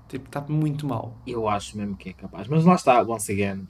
Tipo, 0.08 0.26
está 0.26 0.40
muito 0.42 0.86
mal. 0.86 1.16
Eu 1.26 1.48
acho 1.48 1.76
mesmo 1.76 1.96
que 1.96 2.10
é 2.10 2.12
capaz. 2.12 2.46
Mas 2.46 2.64
lá 2.64 2.76
está, 2.76 3.02
once 3.02 3.32
again. 3.32 3.66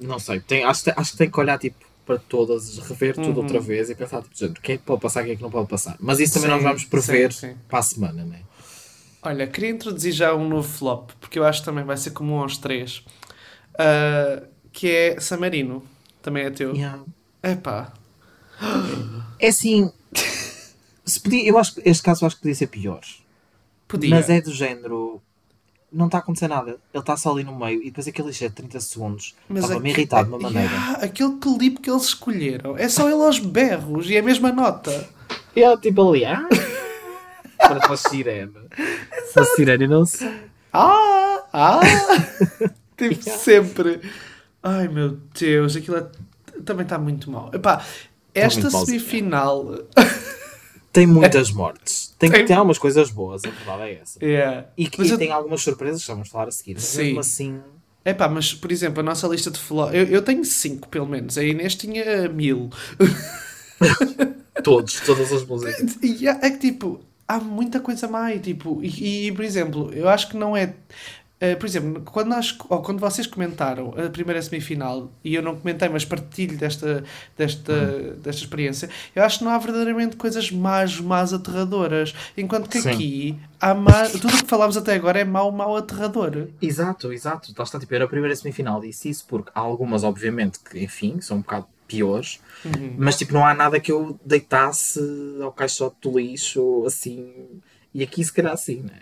Não 0.00 0.18
sei, 0.18 0.40
tem, 0.40 0.64
acho, 0.64 0.90
acho 0.96 1.12
que 1.12 1.18
tem 1.18 1.30
que 1.30 1.38
olhar 1.38 1.60
tipo 1.60 1.91
para 2.04 2.18
todas, 2.18 2.78
rever 2.78 3.14
tudo 3.14 3.28
uhum. 3.28 3.42
outra 3.42 3.60
vez 3.60 3.90
e 3.90 3.94
pensar, 3.94 4.22
tipo, 4.22 4.36
gente, 4.36 4.60
quem 4.60 4.74
é 4.74 4.78
que 4.78 4.84
pode 4.84 5.00
passar, 5.00 5.22
quem 5.22 5.32
é 5.32 5.36
que 5.36 5.42
não 5.42 5.50
pode 5.50 5.68
passar. 5.68 5.96
Mas 6.00 6.20
isso 6.20 6.34
também 6.34 6.48
sim, 6.48 6.54
nós 6.54 6.62
vamos 6.62 6.84
prever 6.84 7.32
sim, 7.32 7.48
sim. 7.48 7.56
para 7.68 7.78
a 7.78 7.82
semana, 7.82 8.24
não 8.24 8.34
é? 8.34 8.40
Olha, 9.22 9.46
queria 9.46 9.70
introduzir 9.70 10.12
já 10.12 10.34
um 10.34 10.48
novo 10.48 10.68
flop, 10.68 11.10
porque 11.20 11.38
eu 11.38 11.44
acho 11.44 11.60
que 11.60 11.64
também 11.64 11.84
vai 11.84 11.96
ser 11.96 12.10
comum 12.10 12.40
aos 12.40 12.58
três, 12.58 13.04
uh, 13.74 14.46
que 14.72 14.90
é 14.90 15.20
Samarino. 15.20 15.82
Também 16.20 16.44
é 16.44 16.50
teu. 16.50 16.74
Yeah. 16.74 17.02
Epá, 17.42 17.92
É 19.38 19.48
assim. 19.48 19.90
Se 21.04 21.20
podia, 21.20 21.44
eu 21.44 21.58
acho 21.58 21.74
que 21.74 21.88
este 21.88 22.02
caso 22.02 22.22
eu 22.22 22.26
acho 22.26 22.36
que 22.36 22.42
podia 22.42 22.54
ser 22.54 22.68
pior. 22.68 23.00
Podia. 23.88 24.10
Mas 24.10 24.30
é 24.30 24.40
do 24.40 24.52
género. 24.52 25.20
Não 25.92 26.06
está 26.06 26.18
a 26.18 26.20
acontecer 26.20 26.48
nada. 26.48 26.70
Ele 26.70 27.00
está 27.00 27.16
só 27.16 27.32
ali 27.32 27.44
no 27.44 27.58
meio 27.58 27.82
e 27.82 27.86
depois 27.86 28.08
aquele 28.08 28.28
ligeiro 28.28 28.54
de 28.54 28.62
30 28.62 28.80
segundos 28.80 29.34
estava-me 29.50 29.90
irritado 29.90 30.28
de 30.28 30.34
uma 30.34 30.50
maneira. 30.50 30.72
Yeah, 30.72 31.04
aquele 31.04 31.36
clipe 31.36 31.80
que 31.80 31.90
eles 31.90 32.04
escolheram 32.04 32.76
é 32.78 32.88
só 32.88 33.08
ele 33.08 33.22
aos 33.22 33.38
berros 33.38 34.08
e 34.08 34.16
é 34.16 34.20
a 34.20 34.22
mesma 34.22 34.50
nota. 34.50 35.08
E 35.54 35.62
ela 35.62 35.76
tipo 35.76 36.08
ali, 36.08 36.24
ah! 36.24 36.48
Para 37.58 37.92
a 37.92 37.96
sirene. 37.96 38.52
A 39.36 39.44
sirene 39.44 39.86
não 39.86 40.04
sei. 40.04 40.30
Ah! 40.72 41.42
Ah! 41.52 41.80
tipo, 42.96 43.14
yeah. 43.14 43.38
sempre. 43.38 44.00
Ai 44.62 44.88
meu 44.88 45.18
Deus, 45.38 45.76
aquilo 45.76 45.96
é... 45.96 46.06
também 46.64 46.84
está 46.84 46.98
muito 46.98 47.30
mal. 47.30 47.50
Epá, 47.52 47.84
esta 48.34 48.70
semifinal. 48.70 49.74
Tem 50.92 51.06
muitas 51.06 51.50
mortes. 51.50 52.14
Tem, 52.18 52.30
tem... 52.30 52.44
tem 52.44 52.54
algumas 52.56 52.78
coisas 52.78 53.10
boas, 53.10 53.42
a 53.44 53.50
verdade 53.50 53.82
é 53.82 54.00
essa. 54.02 54.24
Yeah. 54.24 54.66
E, 54.76 54.84
e 54.84 55.08
eu... 55.08 55.18
tem 55.18 55.32
algumas 55.32 55.62
surpresas 55.62 56.02
que 56.02 56.08
vamos 56.08 56.28
falar 56.28 56.48
a 56.48 56.50
seguir. 56.50 56.74
Mas 56.74 56.84
Sim. 56.84 57.02
mesmo 57.04 57.20
assim. 57.20 57.60
É 58.04 58.12
pá, 58.12 58.28
mas 58.28 58.52
por 58.52 58.70
exemplo, 58.70 59.00
a 59.00 59.02
nossa 59.02 59.26
lista 59.28 59.50
de 59.50 59.58
flop. 59.58 59.94
Eu, 59.94 60.04
eu 60.04 60.22
tenho 60.22 60.44
5 60.44 60.88
pelo 60.88 61.06
menos. 61.06 61.38
A 61.38 61.44
Inês 61.44 61.74
tinha 61.74 62.28
mil. 62.28 62.68
Todos, 64.62 65.00
todas 65.00 65.32
as 65.32 65.44
músicas. 65.44 65.96
É 66.40 66.50
que 66.50 66.58
tipo, 66.58 67.00
há 67.26 67.40
muita 67.40 67.80
coisa 67.80 68.06
mais. 68.06 68.40
Tipo, 68.40 68.80
e, 68.82 69.28
e 69.28 69.32
por 69.32 69.44
exemplo, 69.44 69.92
eu 69.92 70.08
acho 70.08 70.28
que 70.28 70.36
não 70.36 70.56
é. 70.56 70.74
Uh, 71.42 71.56
por 71.58 71.66
exemplo, 71.66 72.02
quando, 72.04 72.28
nós, 72.28 72.52
quando 72.52 73.00
vocês 73.00 73.26
comentaram 73.26 73.92
a 73.98 74.08
primeira 74.08 74.40
semifinal, 74.40 75.10
e 75.24 75.34
eu 75.34 75.42
não 75.42 75.56
comentei, 75.56 75.88
mas 75.88 76.04
partilho 76.04 76.56
desta, 76.56 77.02
desta, 77.36 77.72
uhum. 77.72 78.20
desta 78.22 78.42
experiência, 78.42 78.88
eu 79.12 79.24
acho 79.24 79.40
que 79.40 79.44
não 79.44 79.50
há 79.50 79.58
verdadeiramente 79.58 80.14
coisas 80.14 80.52
más, 80.52 81.00
más 81.00 81.32
aterradoras. 81.32 82.14
Enquanto 82.38 82.68
que 82.68 82.80
Sim. 82.80 82.90
aqui, 82.90 83.38
há 83.60 83.74
má, 83.74 84.08
tudo 84.08 84.28
o 84.28 84.38
que 84.38 84.46
falámos 84.46 84.76
até 84.76 84.94
agora 84.94 85.18
é 85.18 85.24
mau, 85.24 85.50
mau 85.50 85.76
aterrador. 85.76 86.46
Exato, 86.62 87.12
exato. 87.12 87.50
Está, 87.50 87.64
está, 87.64 87.80
tipo, 87.80 87.92
era 87.92 88.04
a 88.04 88.08
primeira 88.08 88.36
semifinal, 88.36 88.80
disse 88.80 89.08
isso, 89.08 89.24
porque 89.26 89.50
há 89.52 89.58
algumas, 89.58 90.04
obviamente, 90.04 90.60
que, 90.60 90.78
enfim, 90.78 91.20
são 91.20 91.38
um 91.38 91.40
bocado 91.40 91.66
piores, 91.88 92.38
uhum. 92.64 92.94
mas 92.96 93.18
tipo, 93.18 93.34
não 93.34 93.44
há 93.44 93.52
nada 93.52 93.80
que 93.80 93.90
eu 93.90 94.16
deitasse 94.24 95.00
ao 95.42 95.50
caixote 95.50 95.96
do 96.00 96.18
lixo, 96.18 96.84
assim, 96.86 97.32
e 97.92 98.02
aqui 98.02 98.24
se 98.24 98.32
calhar 98.32 98.52
assim, 98.52 98.76
né? 98.76 99.00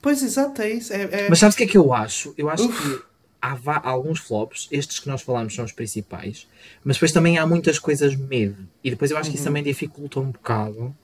Pois, 0.00 0.22
exato, 0.22 0.62
é 0.62 0.72
isso. 0.72 0.92
É, 0.92 1.02
é... 1.02 1.28
Mas 1.28 1.38
sabes 1.38 1.54
o 1.54 1.58
que 1.58 1.64
é 1.64 1.66
que 1.66 1.78
eu 1.78 1.92
acho? 1.92 2.34
Eu 2.36 2.48
acho 2.48 2.66
Uf. 2.66 2.82
que 2.82 3.04
há, 3.40 3.56
há, 3.66 3.88
alguns 3.88 4.20
flops, 4.20 4.68
estes 4.70 4.98
que 4.98 5.08
nós 5.08 5.22
falamos 5.22 5.54
são 5.54 5.64
os 5.64 5.72
principais, 5.72 6.46
mas 6.84 6.96
depois 6.96 7.12
também 7.12 7.38
há 7.38 7.46
muitas 7.46 7.78
coisas 7.78 8.14
medo. 8.14 8.66
E 8.82 8.90
depois 8.90 9.10
eu 9.10 9.16
acho 9.16 9.30
que 9.30 9.36
isso 9.36 9.44
uhum. 9.44 9.50
também 9.50 9.62
dificulta 9.62 10.20
um 10.20 10.30
bocado 10.30 10.94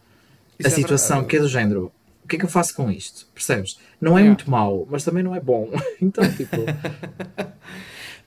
isso 0.58 0.68
a 0.68 0.72
é 0.72 0.74
situação, 0.74 1.16
verdade. 1.16 1.30
que 1.30 1.36
é 1.36 1.40
do 1.40 1.48
género. 1.48 1.92
O 2.24 2.28
que 2.28 2.36
é 2.36 2.38
que 2.38 2.44
eu 2.44 2.48
faço 2.48 2.74
com 2.74 2.90
isto? 2.90 3.26
Percebes? 3.34 3.78
Não 4.00 4.16
é 4.16 4.22
muito 4.22 4.48
mau, 4.48 4.86
mas 4.88 5.04
também 5.04 5.22
não 5.22 5.34
é 5.34 5.40
bom. 5.40 5.70
então, 6.00 6.24
tipo. 6.32 6.56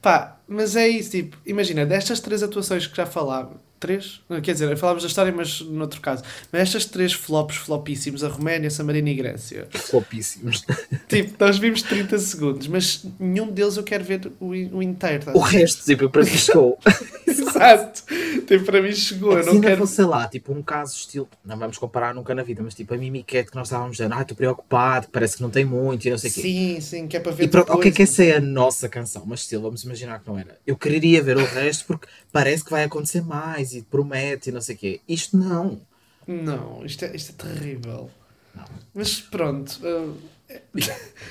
Pá, 0.01 0.37
mas 0.47 0.75
é 0.75 0.87
isso, 0.87 1.11
tipo, 1.11 1.37
imagina, 1.45 1.85
destas 1.85 2.19
três 2.19 2.43
atuações 2.43 2.85
que 2.85 2.95
já 2.95 3.05
falámos, 3.05 3.57
três? 3.79 4.21
Quer 4.43 4.53
dizer, 4.53 4.77
falámos 4.77 5.03
da 5.03 5.07
história, 5.07 5.31
mas 5.31 5.61
noutro 5.61 6.01
caso. 6.01 6.23
Mas 6.51 6.61
estas 6.61 6.85
três 6.85 7.13
flops 7.13 7.57
flopíssimos, 7.57 8.23
a 8.23 8.27
Roménia, 8.27 8.69
San 8.69 8.83
Marino 8.83 9.07
e 9.07 9.15
Grécia. 9.15 9.67
Flopíssimos. 9.71 10.65
Tipo, 11.07 11.35
nós 11.39 11.57
vimos 11.57 11.81
30 11.83 12.17
segundos, 12.17 12.67
mas 12.67 13.05
nenhum 13.19 13.51
deles 13.51 13.77
eu 13.77 13.83
quero 13.83 14.03
ver 14.03 14.31
o, 14.39 14.47
o 14.47 14.83
inteiro. 14.83 15.25
Tá 15.25 15.33
o 15.33 15.39
resto, 15.39 15.85
tipo, 15.85 16.09
para 16.09 16.23
mim 16.23 16.29
chegou. 16.29 16.79
Exato. 17.27 18.03
Tipo, 18.47 18.65
para 18.65 18.81
mim 18.81 18.91
chegou. 18.91 19.37
eu 19.37 19.45
não 19.45 19.61
quero... 19.61 19.85
sei 19.85 20.05
lá, 20.05 20.27
tipo, 20.27 20.51
um 20.51 20.63
caso 20.63 20.95
estilo. 20.95 21.27
Não 21.43 21.57
vamos 21.57 21.77
comparar 21.77 22.13
nunca 22.13 22.33
na 22.33 22.43
vida, 22.43 22.61
mas 22.63 22.73
tipo, 22.73 22.93
a 22.93 22.97
Mimiquete 22.97 23.51
que 23.51 23.55
nós 23.55 23.67
estávamos 23.67 23.97
dizendo, 23.97 24.15
ah, 24.15 24.21
estou 24.21 24.35
preocupado, 24.35 25.07
parece 25.11 25.37
que 25.37 25.43
não 25.43 25.49
tem 25.49 25.63
muito 25.63 26.05
e 26.05 26.11
não 26.11 26.17
sei 26.17 26.29
o 26.29 26.33
quê. 26.33 26.41
Sim, 26.41 26.81
sim, 26.81 27.07
que 27.07 27.17
é 27.17 27.19
para 27.19 27.31
ver. 27.31 27.43
E 27.43 27.47
pronto, 27.47 27.71
o 27.73 27.79
que 27.79 27.89
é 27.89 27.91
que 27.91 28.03
essa 28.03 28.23
é 28.23 28.37
a 28.37 28.41
nossa 28.41 28.89
canção? 28.89 29.23
Mas 29.25 29.41
estilo, 29.41 29.63
vamos 29.63 29.83
imaginar 29.83 30.19
que 30.19 30.27
não 30.27 30.37
era. 30.37 30.57
Eu 30.65 30.75
queria 30.75 31.21
ver 31.21 31.37
o 31.37 31.45
resto 31.45 31.85
porque 31.85 32.07
parece 32.31 32.63
que 32.63 32.71
vai 32.71 32.83
acontecer 32.83 33.21
mais 33.21 33.74
e 33.75 33.81
promete 33.81 34.49
e 34.49 34.51
não 34.51 34.61
sei 34.61 34.75
o 34.75 34.77
quê. 34.77 35.01
Isto 35.07 35.37
não. 35.37 35.81
Não, 36.27 36.85
isto 36.85 37.05
é, 37.05 37.15
isto 37.15 37.33
é 37.37 37.43
terrível. 37.43 38.09
Não. 38.53 38.65
Mas 38.93 39.21
pronto. 39.21 39.79
Uh, 39.83 40.17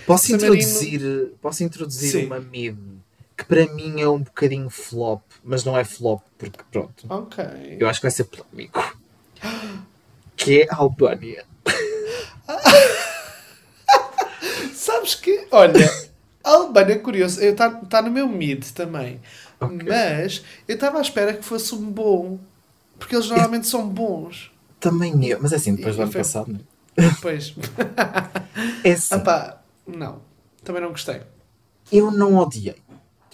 posso, 0.07 0.35
introduzir, 0.35 1.33
posso 1.41 1.65
introduzir 1.65 2.11
Sim. 2.11 2.27
uma 2.27 2.41
mid 2.41 2.77
que 3.37 3.45
para 3.45 3.67
mim 3.75 4.01
é 4.01 4.09
um 4.09 4.21
bocadinho 4.21 4.71
flop, 4.71 5.23
mas 5.43 5.65
não 5.65 5.77
é 5.77 5.85
flop 5.85 6.23
porque 6.39 6.63
pronto. 6.71 7.05
Ok. 7.09 7.45
Eu 7.79 7.89
acho 7.89 8.01
que 8.01 8.05
vai 8.05 8.11
ser 8.11 8.25
polémico. 8.25 8.97
que 10.37 10.63
é 10.63 10.69
a 10.71 10.77
Albânia. 10.77 11.45
Sabes 14.75 15.15
que, 15.15 15.47
olha, 15.51 15.91
a 16.45 16.51
Albânia 16.51 16.95
é 16.95 16.99
curioso, 16.99 17.43
está 17.43 17.71
tá 17.71 18.03
no 18.03 18.11
meu 18.11 18.29
mid 18.29 18.71
também. 18.73 19.21
Okay. 19.59 19.89
Mas 19.89 20.45
eu 20.69 20.75
estava 20.75 20.99
à 20.99 21.01
espera 21.01 21.33
que 21.33 21.43
fosse 21.43 21.75
um 21.75 21.91
bom. 21.91 22.39
Porque 22.99 23.17
eles 23.17 23.29
normalmente 23.29 23.65
eu... 23.65 23.71
são 23.71 23.89
bons. 23.89 24.53
Também 24.79 25.27
eu, 25.27 25.41
mas 25.41 25.53
é 25.53 25.57
assim, 25.57 25.75
depois 25.75 25.97
do 25.97 26.03
ano 26.03 26.13
foi... 26.13 26.21
passado, 26.21 26.53
não 26.53 26.61
é? 27.05 27.11
Pois. 27.23 27.55
assim. 28.85 29.15
Apá, 29.15 29.63
não, 29.87 30.21
também 30.63 30.83
não 30.83 30.91
gostei. 30.91 31.23
Eu 31.91 32.11
não 32.11 32.37
odiei. 32.37 32.77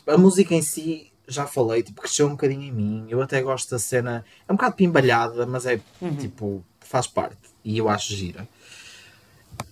A 0.06 0.16
música 0.16 0.54
em 0.54 0.62
si, 0.62 1.12
já 1.26 1.46
falei, 1.46 1.82
tipo, 1.82 2.00
cresceu 2.00 2.26
um 2.26 2.30
bocadinho 2.30 2.62
em 2.62 2.72
mim. 2.72 3.06
Eu 3.08 3.20
até 3.20 3.42
gosto 3.42 3.70
da 3.70 3.78
cena. 3.78 4.24
É 4.48 4.52
um 4.52 4.56
bocado 4.56 4.76
pimbalhada, 4.76 5.46
mas 5.46 5.66
é 5.66 5.80
uhum. 6.00 6.14
tipo, 6.16 6.64
faz 6.80 7.06
parte. 7.06 7.36
E 7.64 7.76
eu 7.76 7.88
acho 7.88 8.14
gira. 8.14 8.48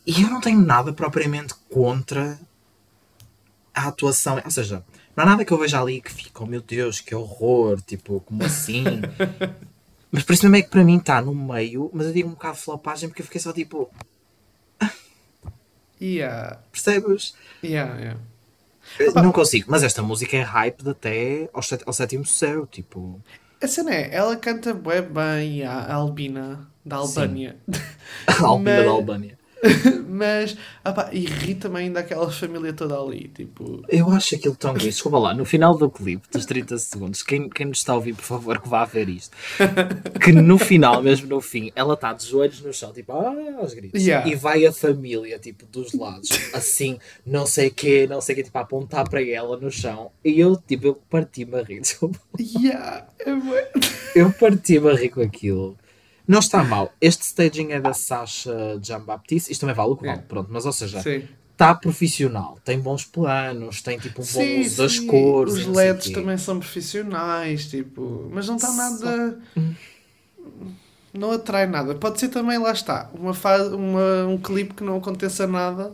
E 0.07 0.23
eu 0.23 0.29
não 0.29 0.41
tenho 0.41 0.61
nada 0.61 0.93
propriamente 0.93 1.55
contra 1.71 2.39
a 3.79 3.89
atuação. 3.89 4.41
Ou 4.45 4.51
seja, 4.51 4.85
não 5.17 5.25
há 5.25 5.27
nada 5.27 5.45
que 5.45 5.53
eu 5.53 5.59
veja 5.59 5.81
ali 5.81 6.01
que 6.01 6.13
fique, 6.13 6.31
oh 6.41 6.47
meu 6.47 6.61
Deus, 6.61 7.01
que 7.01 7.15
horror, 7.15 7.81
tipo, 7.83 8.21
como 8.21 8.45
assim? 8.45 8.85
mas 10.11 10.23
por 10.23 10.33
isso 10.33 10.45
mesmo 10.45 10.57
é 10.57 10.63
que 10.63 10.71
para 10.71 10.85
mim 10.85 10.99
está 10.99 11.21
no 11.21 11.35
meio, 11.35 11.91
mas 11.93 12.07
eu 12.07 12.13
digo 12.13 12.29
um 12.29 12.33
bocado 12.33 12.57
de 12.57 12.63
flopagem 12.63 13.09
porque 13.09 13.23
eu 13.23 13.27
fiquei 13.27 13.41
só 13.41 13.53
tipo. 13.53 13.91
Yeah. 16.01 16.61
Percebes? 16.71 17.35
Yeah, 17.63 17.99
yeah. 17.99 18.21
Não 19.15 19.33
consigo, 19.33 19.71
mas 19.71 19.83
esta 19.83 20.03
música 20.03 20.37
é 20.37 20.43
hype 20.43 20.89
até 20.89 21.51
ao, 21.53 21.63
set, 21.63 21.83
ao 21.85 21.93
sétimo 21.93 22.25
céu, 22.25 22.67
tipo. 22.67 23.21
A 23.61 23.67
cena 23.67 23.93
é, 23.93 24.15
ela 24.15 24.37
canta 24.37 24.73
bem, 24.73 25.03
bem 25.03 25.65
a 25.65 25.93
Albina 25.93 26.69
da 26.85 26.97
Albânia. 26.97 27.57
a 28.27 28.47
Albina 28.47 28.77
mas... 28.77 28.85
da 28.85 28.91
Albânia. 28.91 29.38
mas 30.09 30.57
irrita-me 31.13 31.79
ainda 31.79 32.01
aquela 32.01 32.31
família 32.31 32.73
toda 32.73 32.99
ali. 32.99 33.29
Tipo... 33.29 33.83
Eu 33.89 34.11
acho 34.11 34.35
aquilo 34.35 34.55
tão 34.55 34.75
gay. 34.75 34.89
Desculpa 34.89 35.19
lá, 35.19 35.35
no 35.35 35.45
final 35.45 35.77
do 35.77 35.91
clipe, 35.91 36.27
dos 36.31 36.47
30 36.47 36.79
segundos, 36.79 37.23
quem, 37.23 37.49
quem 37.49 37.67
nos 37.67 37.79
está 37.79 37.93
a 37.93 37.97
ouvir, 37.97 38.15
por 38.15 38.23
favor, 38.23 38.61
que 38.61 38.69
vá 38.69 38.85
ver 38.85 39.09
isto. 39.09 39.37
Que 40.23 40.33
no 40.33 40.59
final, 40.59 41.03
mesmo 41.03 41.29
no 41.29 41.41
fim, 41.41 41.71
ela 41.75 41.95
está 41.95 42.13
de 42.13 42.27
joelhos 42.27 42.61
no 42.61 42.73
chão, 42.73 42.93
tipo, 42.93 43.13
ah, 43.13 43.35
aos 43.59 43.75
gritos. 43.75 44.03
Yeah. 44.03 44.29
E 44.29 44.35
vai 44.35 44.67
a 44.67 44.73
família, 44.73 45.39
tipo, 45.39 45.67
dos 45.67 45.93
lados, 45.93 46.29
assim, 46.53 46.99
não 47.25 47.47
sei 47.47 47.69
o 47.69 47.75
quê, 47.75 48.07
não 48.09 48.21
sei 48.21 48.35
o 48.35 48.37
quê, 48.37 48.45
tipo, 48.45 48.59
a 48.59 48.63
apontar 48.63 49.09
para 49.09 49.23
ela 49.23 49.57
no 49.57 49.71
chão. 49.71 50.11
E 50.25 50.39
eu, 50.39 50.57
tipo, 50.57 50.87
eu 50.87 50.95
parti-me 50.95 51.57
a 51.57 51.63
rir. 51.63 51.83
Yeah. 52.39 53.07
É 53.21 53.31
eu 54.15 54.33
parti-me 54.33 54.91
a 54.91 54.95
rir 54.95 55.11
com 55.11 55.21
aquilo. 55.21 55.77
Não 56.29 56.41
está 56.41 56.63
mal. 56.63 56.93
Este 57.01 57.23
staging 57.23 57.73
é 57.73 57.81
da 57.81 57.95
Sasha 57.95 58.79
Jean-Baptiste. 58.83 59.51
Isto 59.51 59.63
também 59.63 59.75
vale 59.75 59.93
o 59.93 59.97
que 59.97 60.07
vale, 60.07 60.19
é. 60.19 60.23
pronto. 60.23 60.49
Mas, 60.53 60.67
ou 60.67 60.73
seja, 60.73 61.03
está 61.51 61.75
profissional. 61.75 62.59
Tem 62.63 62.79
bons 62.79 63.07
planos, 63.07 63.81
tem 63.81 63.99
tipo 63.99 64.21
um 64.21 64.25
bom 64.25 64.31
sim, 64.31 64.61
uso 64.61 64.77
das 64.77 65.01
cores. 65.01 65.55
Os 65.55 65.67
LEDs 65.67 66.11
também 66.11 66.37
são 66.37 66.59
profissionais, 66.59 67.67
tipo... 67.67 68.29
Mas 68.31 68.47
não 68.47 68.57
está 68.57 68.71
nada... 68.73 69.39
Não 71.15 71.33
atrai 71.33 71.67
nada. 71.67 71.95
Pode 71.95 72.21
ser 72.21 72.29
também, 72.29 72.59
lá 72.59 72.71
está, 72.71 73.11
uma, 73.15 73.33
fase, 73.33 73.75
uma, 73.75 74.27
um 74.27 74.37
clipe 74.37 74.75
que 74.75 74.85
não 74.85 74.99
aconteça 74.99 75.47
nada 75.47 75.91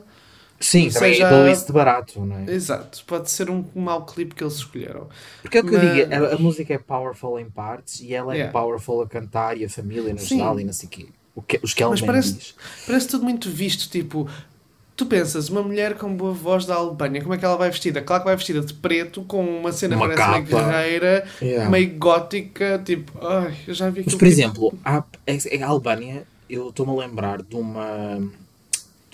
Sim, 0.61 0.89
seja... 0.91 1.51
isso 1.51 1.67
de 1.67 1.73
barato, 1.73 2.25
não 2.25 2.39
é? 2.39 2.51
Exato, 2.51 3.05
pode 3.07 3.31
ser 3.31 3.51
um 3.51 3.65
mau 3.75 4.05
clipe 4.07 4.35
que 4.35 4.43
eles 4.43 4.55
escolheram. 4.55 5.09
Porque 5.43 5.59
é 5.59 5.61
o 5.61 5.65
que 5.65 5.73
Mas... 5.73 5.85
eu 5.85 5.95
digo, 5.95 6.15
a, 6.15 6.35
a, 6.35 6.39
música 6.39 6.75
é 6.75 6.79
powerful 6.79 7.39
em 7.39 7.51
partes 7.51 8.01
e 8.01 8.15
ela 8.15 8.33
é 8.33 8.39
yeah. 8.39 8.53
powerful 8.53 9.03
a 9.03 9.07
cantar 9.07 9.59
e 9.59 9.65
a 9.65 9.69
família 9.69 10.13
no 10.13 10.19
geral 10.19 10.59
e 10.59 10.65
não 10.65 10.73
sei 10.73 10.89
quê. 10.89 11.09
O 11.35 11.43
que, 11.43 11.59
os 11.63 11.75
que 11.75 11.83
ela 11.83 11.91
Mas 11.91 12.01
parece, 12.01 12.33
diz. 12.33 12.55
parece 12.87 13.09
tudo 13.09 13.25
muito 13.25 13.51
visto, 13.51 13.91
tipo, 13.91 14.29
tu 14.97 15.05
pensas, 15.07 15.49
uma 15.49 15.63
mulher 15.63 15.95
com 15.95 16.15
boa 16.15 16.33
voz 16.33 16.65
da 16.65 16.77
Albânia, 16.77 17.21
como 17.21 17.35
é 17.35 17.39
que 17.39 17.45
ela 17.45 17.57
vai 17.57 17.71
vestida? 17.71 18.01
Claro 18.01 18.23
que 18.23 18.29
vai 18.29 18.37
vestida 18.37 18.61
de 18.61 18.73
preto, 18.73 19.23
com 19.25 19.45
uma 19.45 19.73
cena 19.73 19.97
uma 19.97 20.09
parece 20.09 20.31
meio 20.31 20.45
guerreira, 20.45 21.27
yeah. 21.43 21.69
meio 21.69 21.99
gótica, 21.99 22.81
tipo, 22.85 23.13
ai, 23.27 23.55
eu 23.67 23.75
já 23.75 23.91
vi. 23.91 24.05
Mas, 24.07 24.15
por 24.15 24.29
exemplo, 24.29 24.73
a, 24.85 24.99
a 24.99 25.67
Albânia, 25.67 26.25
eu 26.49 26.69
estou-me 26.69 26.93
a 26.93 27.07
lembrar 27.07 27.43
de 27.43 27.57
uma 27.57 28.23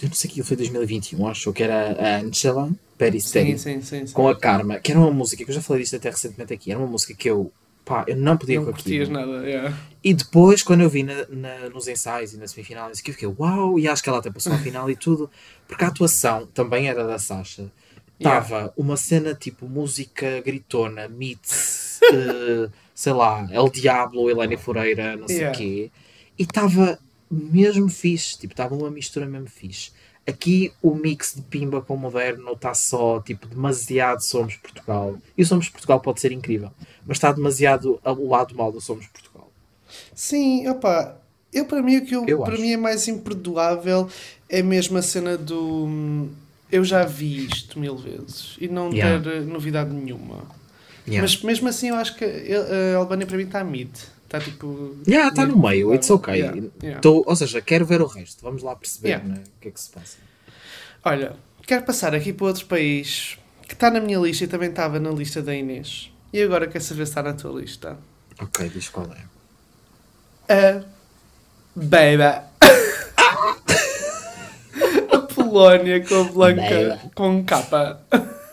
eu 0.03 0.09
não 0.09 0.15
sei 0.15 0.31
que 0.31 0.43
foi 0.43 0.57
2021, 0.57 1.27
acho 1.29 1.53
que 1.53 1.63
era 1.63 1.93
a 1.93 2.21
Angela 2.21 2.71
Peristeri 2.97 3.59
sim, 3.59 3.81
sim, 3.81 4.07
sim, 4.07 4.13
com 4.13 4.29
a 4.29 4.37
Karma, 4.37 4.79
que 4.79 4.93
era 4.93 5.01
uma 5.01 5.11
música 5.11 5.45
que 5.45 5.51
eu 5.51 5.55
já 5.55 5.63
falei 5.63 5.83
disto 5.83 5.97
até 5.97 6.11
recentemente 6.11 6.53
aqui, 6.53 6.71
era 6.71 6.79
uma 6.79 6.89
música 6.89 7.15
que 7.15 7.29
eu 7.29 7.53
pá, 7.85 8.05
eu 8.07 8.17
não 8.17 8.37
podia 8.37 8.61
não 8.61 8.67
com 8.67 8.71
aquilo. 8.71 9.11
nada, 9.11 9.47
yeah. 9.47 9.77
E 10.03 10.15
depois, 10.15 10.63
quando 10.63 10.83
eu 10.83 10.89
vi 10.89 11.03
na, 11.03 11.27
na, 11.29 11.69
nos 11.71 11.89
ensaios 11.89 12.33
e 12.33 12.37
na 12.37 12.47
semifinal, 12.47 12.89
eu 12.89 12.97
fiquei, 12.97 13.29
uau, 13.29 13.79
e 13.79 13.89
acho 13.89 14.03
que 14.03 14.09
ela 14.09 14.19
até 14.19 14.31
passou 14.31 14.53
à 14.53 14.59
final 14.59 14.89
e 14.91 14.97
tudo, 14.97 15.31
porque 15.67 15.85
a 15.85 15.89
atuação 15.89 16.47
também 16.47 16.89
era 16.89 17.05
da 17.05 17.19
Sasha. 17.19 17.71
Estava 18.19 18.55
yeah. 18.55 18.73
uma 18.77 18.97
cena 18.97 19.35
tipo 19.35 19.67
música 19.67 20.41
gritona, 20.43 21.09
meets, 21.09 22.01
uh, 22.03 22.71
sei 22.95 23.13
lá, 23.13 23.49
El 23.51 23.69
Diablo, 23.71 24.31
Helena 24.31 24.59
Fureira, 24.59 25.17
não 25.17 25.27
sei 25.27 25.37
o 25.37 25.41
yeah. 25.41 25.59
quê, 25.59 25.91
e 26.39 26.43
estava 26.43 26.99
mesmo 27.31 27.89
fixe, 27.89 28.39
tipo, 28.39 28.53
estava 28.53 28.75
uma 28.75 28.91
mistura 28.91 29.27
mesmo 29.27 29.49
fixe. 29.49 29.93
Aqui 30.27 30.73
o 30.83 30.95
mix 30.95 31.35
de 31.35 31.43
Pimba 31.43 31.81
com 31.81 31.95
o 31.95 31.99
moderno 31.99 32.53
está 32.53 32.75
só, 32.75 33.21
tipo, 33.21 33.47
demasiado 33.47 34.23
Somos 34.23 34.57
Portugal. 34.57 35.17
E 35.37 35.43
o 35.43 35.47
Somos 35.47 35.69
Portugal 35.69 36.01
pode 36.01 36.21
ser 36.21 36.33
incrível, 36.33 36.71
mas 37.07 37.17
está 37.17 37.33
demasiado 37.33 38.01
ao 38.05 38.23
lado 38.25 38.55
mal 38.55 38.71
do 38.71 38.81
Somos 38.81 39.07
Portugal. 39.07 39.51
Sim, 40.15 40.69
opa, 40.69 41.21
eu 41.53 41.65
para 41.65 41.83
mim 41.83 41.97
o 41.97 42.07
que 42.07 42.15
eu, 42.15 42.27
eu 42.27 42.43
para 42.43 42.57
mim 42.57 42.73
é 42.73 42.77
mais 42.77 43.09
imperdoável 43.09 44.09
é 44.49 44.63
mesmo 44.63 44.99
a 44.99 45.03
cena 45.03 45.37
do 45.37 46.29
eu 46.71 46.85
já 46.85 47.05
vi 47.05 47.47
isto 47.47 47.79
mil 47.79 47.97
vezes 47.97 48.57
e 48.61 48.69
não 48.69 48.93
yeah. 48.93 49.23
ter 49.23 49.43
novidade 49.43 49.91
nenhuma. 49.93 50.45
Yeah. 51.07 51.23
Mas 51.23 51.43
mesmo 51.43 51.69
assim 51.69 51.89
eu 51.89 51.97
acho 51.97 52.15
que 52.17 52.25
a 52.25 52.97
Albânia 52.97 53.27
para 53.27 53.37
mim 53.37 53.45
está 53.45 53.65
mid. 53.65 53.91
Está 54.31 54.39
tipo. 54.39 54.95
Yeah, 55.09 55.31
está 55.31 55.45
no 55.45 55.59
meio, 55.59 55.93
it's 55.93 56.09
ok. 56.09 56.33
Yeah, 56.33 56.57
yeah. 56.81 57.01
Tô, 57.01 57.25
ou 57.27 57.35
seja, 57.35 57.61
quero 57.61 57.85
ver 57.85 58.01
o 58.01 58.07
resto. 58.07 58.41
Vamos 58.43 58.63
lá 58.63 58.77
perceber 58.77 59.25
né, 59.25 59.43
o 59.57 59.61
que 59.61 59.67
é 59.67 59.73
que 59.73 59.81
se 59.81 59.91
passa. 59.91 60.19
Olha, 61.05 61.35
quero 61.67 61.85
passar 61.85 62.15
aqui 62.15 62.33
para 62.33 62.47
outro 62.47 62.67
país 62.67 63.37
que 63.67 63.75
está 63.75 63.91
na 63.91 63.99
minha 63.99 64.21
lista 64.21 64.45
e 64.45 64.47
também 64.47 64.71
estava 64.71 65.01
na 65.01 65.11
lista 65.11 65.43
da 65.43 65.53
Inês. 65.53 66.13
E 66.33 66.41
agora 66.41 66.69
quer 66.69 66.81
saber 66.81 67.07
se 67.07 67.11
está 67.11 67.25
na 67.25 67.33
tua 67.33 67.61
lista. 67.61 67.99
Ok, 68.41 68.69
diz 68.69 68.89
qual 68.89 69.11
é. 69.13 69.25
A 70.55 70.85
Baby. 71.75 72.23
a 75.13 75.19
Polónia 75.35 76.07
com 76.07 76.21
a 76.21 76.25
Blanca 76.25 76.63
Baby. 76.63 77.01
com 77.17 77.45
capa. 77.45 78.01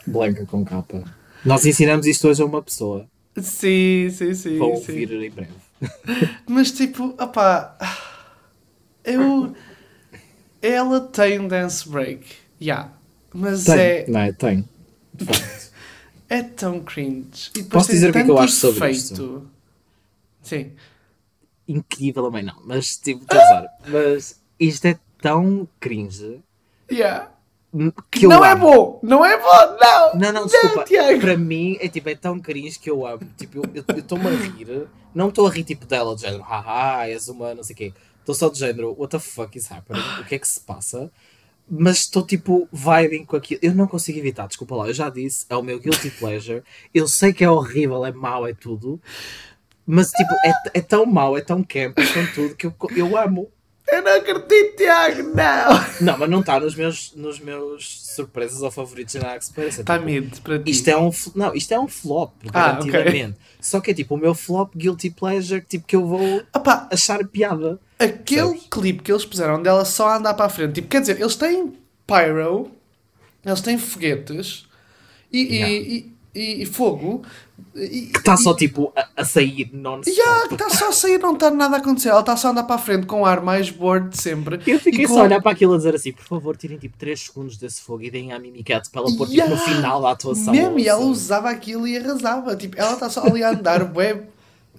Blanca 0.08 0.44
com 0.48 0.66
capa. 0.66 1.04
Nós 1.46 1.68
ensinamos 1.68 2.08
isto 2.08 2.28
hoje 2.28 2.42
a 2.42 2.46
uma 2.46 2.64
pessoa. 2.64 3.06
Sim, 3.40 4.10
sim, 4.10 4.34
sim. 4.34 4.58
Vou 4.58 4.76
sim. 4.78 4.92
ouvir 4.92 5.12
em 5.12 5.30
breve. 5.30 5.67
Mas 6.48 6.72
tipo, 6.72 7.16
opá, 7.20 7.78
eu. 9.04 9.56
Ela 10.62 11.02
tem 11.02 11.40
um 11.40 11.48
dance 11.48 11.88
break, 11.88 12.36
já. 12.60 12.66
Yeah, 12.66 12.94
mas 13.32 13.66
tem. 13.66 13.80
é. 13.80 14.06
Não, 14.08 14.20
é, 14.22 14.32
tem. 14.32 14.68
é 16.28 16.42
tão 16.42 16.80
cringe. 16.80 17.52
E 17.56 17.64
Posso 17.64 17.92
dizer 17.92 18.10
o 18.10 18.12
que 18.12 18.20
é 18.20 18.24
que 18.24 18.32
eu 18.32 18.40
acho 18.40 18.54
sobre 18.54 18.90
isto? 18.90 19.48
Sim. 20.42 20.72
Incrível 21.68 22.24
também 22.24 22.44
não, 22.44 22.60
mas 22.66 22.98
tipo, 22.98 23.24
ah! 23.30 23.68
mas 23.88 24.42
isto 24.60 24.86
é 24.86 25.00
tão 25.22 25.68
cringe. 25.80 26.42
Yeah 26.92 27.37
que 28.12 28.28
não 28.28 28.44
é 28.44 28.56
bom, 28.56 29.00
não 29.04 29.26
é 29.26 29.38
bom, 29.38 29.78
não! 29.80 30.16
Não, 30.20 30.32
não, 30.34 30.46
desculpa. 30.46 30.86
Não, 30.90 31.20
para 31.20 31.38
mim 31.38 31.78
é 31.80 31.88
tipo, 31.88 32.10
é 32.10 32.16
tão 32.16 32.40
cringe 32.40 32.80
que 32.80 32.90
eu 32.90 33.06
amo. 33.06 33.22
Tipo, 33.38 33.62
eu 33.74 33.98
estou-me 33.98 34.28
a 34.28 34.32
rir, 34.32 34.88
não 35.14 35.30
estou 35.30 35.48
a 35.48 35.50
rir 35.50 35.64
tipo 35.64 35.86
dela, 35.86 36.16
de 36.16 36.22
género, 36.22 36.44
haha, 36.44 37.08
és 37.08 37.28
uma, 37.28 37.54
não 37.54 37.64
sei 37.64 37.74
o 37.74 37.78
quê. 37.78 37.94
Estou 38.20 38.36
só 38.36 38.50
de 38.50 38.60
género, 38.60 38.94
what 38.98 39.12
the 39.12 39.20
fuck 39.20 39.58
is 39.58 39.72
happening? 39.72 40.02
O 40.20 40.26
que 40.26 40.36
é 40.36 40.40
que 40.40 40.48
se 40.48 40.60
passa? 40.60 41.12
Mas 41.70 42.00
estou 42.00 42.26
tipo 42.26 42.68
vibing 42.72 43.26
com 43.26 43.36
aquilo. 43.36 43.60
Eu 43.64 43.74
não 43.74 43.88
consigo 43.88 44.18
evitar, 44.20 44.48
desculpa 44.48 44.76
lá, 44.76 44.88
eu 44.88 44.94
já 44.94 45.10
disse, 45.10 45.46
é 45.50 45.56
o 45.56 45.64
meu 45.64 45.80
guilty 45.80 46.10
pleasure. 46.12 46.64
Eu 46.94 47.08
sei 47.08 47.34
que 47.34 47.44
é 47.44 47.50
horrível, 47.50 48.06
é 48.06 48.12
mau, 48.12 48.48
é 48.48 48.54
tudo. 48.54 49.02
Mas 49.86 50.10
tipo, 50.12 50.34
é, 50.46 50.80
é 50.80 50.82
tão 50.82 51.06
mau, 51.06 51.38
é 51.38 51.42
tão 51.42 51.64
camp, 51.64 51.98
é 51.98 52.14
tão 52.14 52.26
tudo 52.34 52.56
que 52.56 52.68
eu, 52.68 52.76
eu 52.96 53.18
amo. 53.18 53.50
Eu 53.89 54.01
não 54.01 54.17
acredito, 54.17 54.76
Tiago, 54.76 55.23
não! 55.34 55.88
Não, 56.02 56.17
mas 56.17 56.30
não 56.30 56.39
está 56.41 56.60
nos 56.60 56.76
meus, 56.76 57.13
nos 57.15 57.39
meus 57.39 58.04
surpresas 58.04 58.62
ou 58.62 58.69
favoritos 58.69 59.15
na 59.15 59.38
Experience. 59.38 59.80
Está 59.80 59.93
tipo, 59.93 60.06
medo 60.06 60.41
para 60.41 60.60
ti. 60.60 60.71
Isto 60.71 60.89
é 60.89 60.97
um, 60.97 61.10
não, 61.34 61.56
isto 61.56 61.73
é 61.73 61.80
um 61.80 61.88
flop, 61.88 62.34
ah, 62.54 62.80
Okay. 62.82 63.34
Só 63.62 63.80
que 63.80 63.91
é 63.91 63.93
tipo 63.93 64.15
o 64.15 64.17
meu 64.17 64.36
flop 64.36 64.76
guilty 64.76 65.10
pleasure 65.10 65.62
tipo, 65.62 65.88
que 65.88 65.95
eu 65.95 66.06
vou 66.06 66.43
Opa, 66.54 66.88
achar 66.91 67.26
piada. 67.28 67.80
Aquele 67.97 68.47
sabes? 68.47 68.67
clipe 68.69 69.04
que 69.04 69.12
eles 69.12 69.26
puseram 69.26 69.62
dela 69.62 69.86
só 69.86 70.10
a 70.10 70.17
andar 70.17 70.34
para 70.34 70.45
a 70.45 70.50
frente. 70.50 70.73
Tipo, 70.73 70.89
quer 70.89 71.02
dizer, 71.02 71.19
eles 71.19 71.36
têm 71.36 71.73
pyro, 72.06 72.71
eles 73.45 73.62
têm 73.62 73.78
foguetes 73.78 74.67
e, 75.32 75.56
yeah. 75.56 75.73
e, 75.73 75.97
e, 75.97 76.16
e 76.38 76.65
fogo 76.65 77.23
que 77.73 78.17
está 78.17 78.38
só 78.38 78.54
tipo 78.54 78.91
a, 78.95 79.08
a 79.17 79.26
sair 79.26 79.69
non-stop. 79.73 80.15
Yeah, 80.15 80.47
que 80.47 80.54
está 80.56 80.69
só 80.69 80.89
a 80.89 80.91
sair, 80.91 81.19
não 81.19 81.34
está 81.34 81.50
nada 81.52 81.78
a 81.78 81.80
acontecer. 81.80 82.10
Ela 82.10 82.19
está 82.19 82.36
só 82.36 82.47
a 82.47 82.52
andar 82.52 82.63
para 82.63 82.76
a 82.76 82.80
frente 82.80 83.06
com 83.06 83.21
o 83.21 83.26
ar 83.26 83.41
mais 83.41 83.69
bored 83.69 84.10
de 84.10 84.17
sempre. 84.17 84.60
Eu 84.65 84.80
fiquei 84.80 85.06
com... 85.06 85.13
só 85.13 85.21
a 85.21 85.23
olhar 85.23 85.41
para 85.41 85.52
aquilo 85.52 85.73
a 85.73 85.78
dizer 85.78 85.95
assim: 85.95 86.12
por 86.12 86.23
favor, 86.23 86.56
tirem 86.56 86.78
tipo 86.78 86.97
3 86.97 87.19
segundos 87.19 87.58
desse 87.58 87.82
fogo 87.82 88.04
e 88.04 88.12
deem 88.12 88.32
à 88.34 88.39
Mimicat 88.39 88.89
para 88.89 89.02
ela 89.02 89.15
pôr 89.15 89.28
yeah. 89.30 89.56
tipo, 89.56 89.69
no 89.69 89.76
final 89.76 90.02
da 90.02 90.12
atuação. 90.12 90.54
Mesmo, 90.54 90.80
e 90.80 90.88
ela 90.88 91.06
usava 91.06 91.50
aquilo 91.50 91.88
e 91.88 91.97
arrasava. 91.97 92.56
Tipo, 92.56 92.78
ela 92.78 92.93
está 92.93 93.10
só 93.10 93.23
ali 93.23 93.43
a 93.43 93.52
andar, 93.52 93.84
bué 93.91 94.28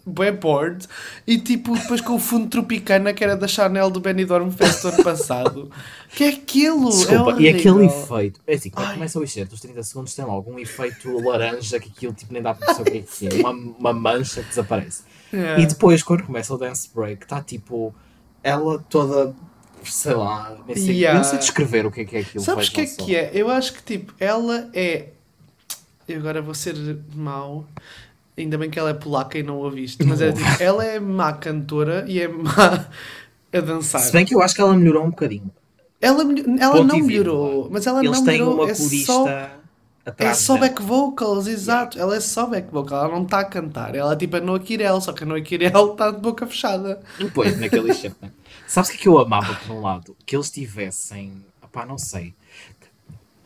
bué 0.09 0.33
bored 0.33 0.87
e 1.27 1.39
tipo 1.39 1.77
depois 1.77 2.01
com 2.01 2.15
o 2.15 2.19
fundo 2.19 2.49
Tropicana 2.49 3.13
que 3.13 3.23
era 3.23 3.37
da 3.37 3.47
Chanel 3.47 3.91
do 3.91 4.01
Benidorm 4.01 4.51
Fest 4.51 4.85
ano 4.85 5.03
passado 5.03 5.71
que 6.15 6.25
é 6.25 6.29
aquilo? 6.29 6.91
Desculpa, 6.91 7.33
é 7.33 7.43
e 7.43 7.49
aquele 7.49 7.87
efeito 7.87 8.41
é 8.47 8.55
assim, 8.55 8.71
quando 8.71 8.95
começa 8.95 9.19
o 9.19 9.25
excerto 9.25 9.55
os 9.55 9.61
30 9.61 9.83
segundos 9.83 10.15
tem 10.15 10.25
algum 10.25 10.59
efeito 10.59 11.19
laranja 11.21 11.79
que 11.79 11.89
aquilo 11.89 12.13
tipo 12.13 12.33
nem 12.33 12.43
dá 12.43 12.55
para 12.55 12.67
perceber 12.67 12.91
o 12.91 12.93
que 12.93 13.27
é 13.27 13.29
que 13.29 13.37
é 13.37 13.41
uma, 13.41 13.51
uma 13.51 13.93
mancha 13.93 14.43
que 14.43 14.49
desaparece 14.49 15.03
yeah. 15.33 15.63
e 15.63 15.67
depois 15.67 16.03
quando 16.03 16.25
começa 16.25 16.55
o 16.55 16.59
dance 16.59 16.89
break 16.95 17.23
está 17.23 17.41
tipo 17.43 17.95
ela 18.43 18.79
toda 18.89 19.35
sei 19.85 20.15
lá, 20.15 20.57
nem 20.67 20.77
sei, 20.77 20.95
yeah. 20.97 21.19
não 21.19 21.25
sei 21.25 21.39
descrever 21.39 21.87
o 21.87 21.91
que 21.91 22.01
é 22.01 22.05
que 22.05 22.17
é 22.17 22.21
aquilo. 22.21 22.43
Sabes 22.43 22.69
o 22.69 22.73
que 22.73 22.81
é 22.81 22.87
que 22.87 23.17
é? 23.17 23.31
Eu 23.33 23.51
acho 23.51 23.73
que 23.73 23.83
tipo, 23.83 24.15
ela 24.19 24.69
é. 24.73 25.11
Eu 26.09 26.19
agora 26.21 26.41
vou 26.41 26.55
ser 26.55 26.75
mau. 27.15 27.67
Ainda 28.39 28.57
bem 28.57 28.71
que 28.71 28.79
ela 28.79 28.91
é 28.91 28.95
polaca 28.95 29.39
e 29.39 29.43
não 29.43 29.57
a 29.57 29.59
ouviste. 29.59 30.05
Mas 30.05 30.21
é, 30.21 30.33
tipo, 30.33 30.63
ela 30.63 30.85
é 30.85 31.01
má 31.01 31.33
cantora 31.33 32.05
e 32.07 32.21
é 32.21 32.29
má 32.29 32.87
a 33.53 33.61
dançar. 33.61 34.01
Se 34.01 34.13
bem 34.13 34.25
que 34.25 34.35
eu 34.35 34.41
acho 34.41 34.55
que 34.55 34.61
ela 34.61 34.75
melhorou 34.75 35.05
um 35.05 35.11
bocadinho. 35.11 35.51
Ela, 36.01 36.23
ela 36.61 36.85
não 36.85 37.01
melhorou, 37.01 37.69
mas 37.71 37.87
ela 37.87 38.05
Eles 38.05 38.19
não 38.19 38.25
melhorou. 38.25 38.55
Uma 38.55 38.71
é 38.71 38.75
só, 38.75 39.27
é 40.17 40.35
só 40.35 40.57
back 40.57 40.81
vocals, 40.81 41.49
exato. 41.49 41.97
Yeah. 41.97 42.13
Ela 42.13 42.17
é 42.17 42.21
só 42.21 42.47
back 42.47 42.71
vocal, 42.71 43.07
ela 43.07 43.15
não 43.15 43.25
está 43.25 43.41
a 43.41 43.45
cantar. 43.45 43.97
Ela 43.97 44.15
tipo 44.17 44.37
é 44.37 44.41
no 44.41 44.55
Akirel, 44.55 45.01
só 45.01 45.13
que 45.13 45.25
no 45.25 45.35
Akirel 45.35 45.93
está 45.93 46.11
de 46.13 46.21
boca 46.21 46.47
fechada. 46.47 47.01
Pois, 47.35 47.59
naquele 47.59 47.93
shirt. 47.95 48.15
Sabes 48.67 48.91
o 48.91 48.93
que, 48.93 48.99
é 48.99 49.03
que 49.03 49.09
eu 49.09 49.19
amava 49.19 49.55
por 49.55 49.75
um 49.75 49.81
lado? 49.81 50.17
Que 50.25 50.37
eles 50.37 50.51
tivessem, 50.51 51.45
pá, 51.73 51.85
não 51.85 51.99
sei, 51.99 52.33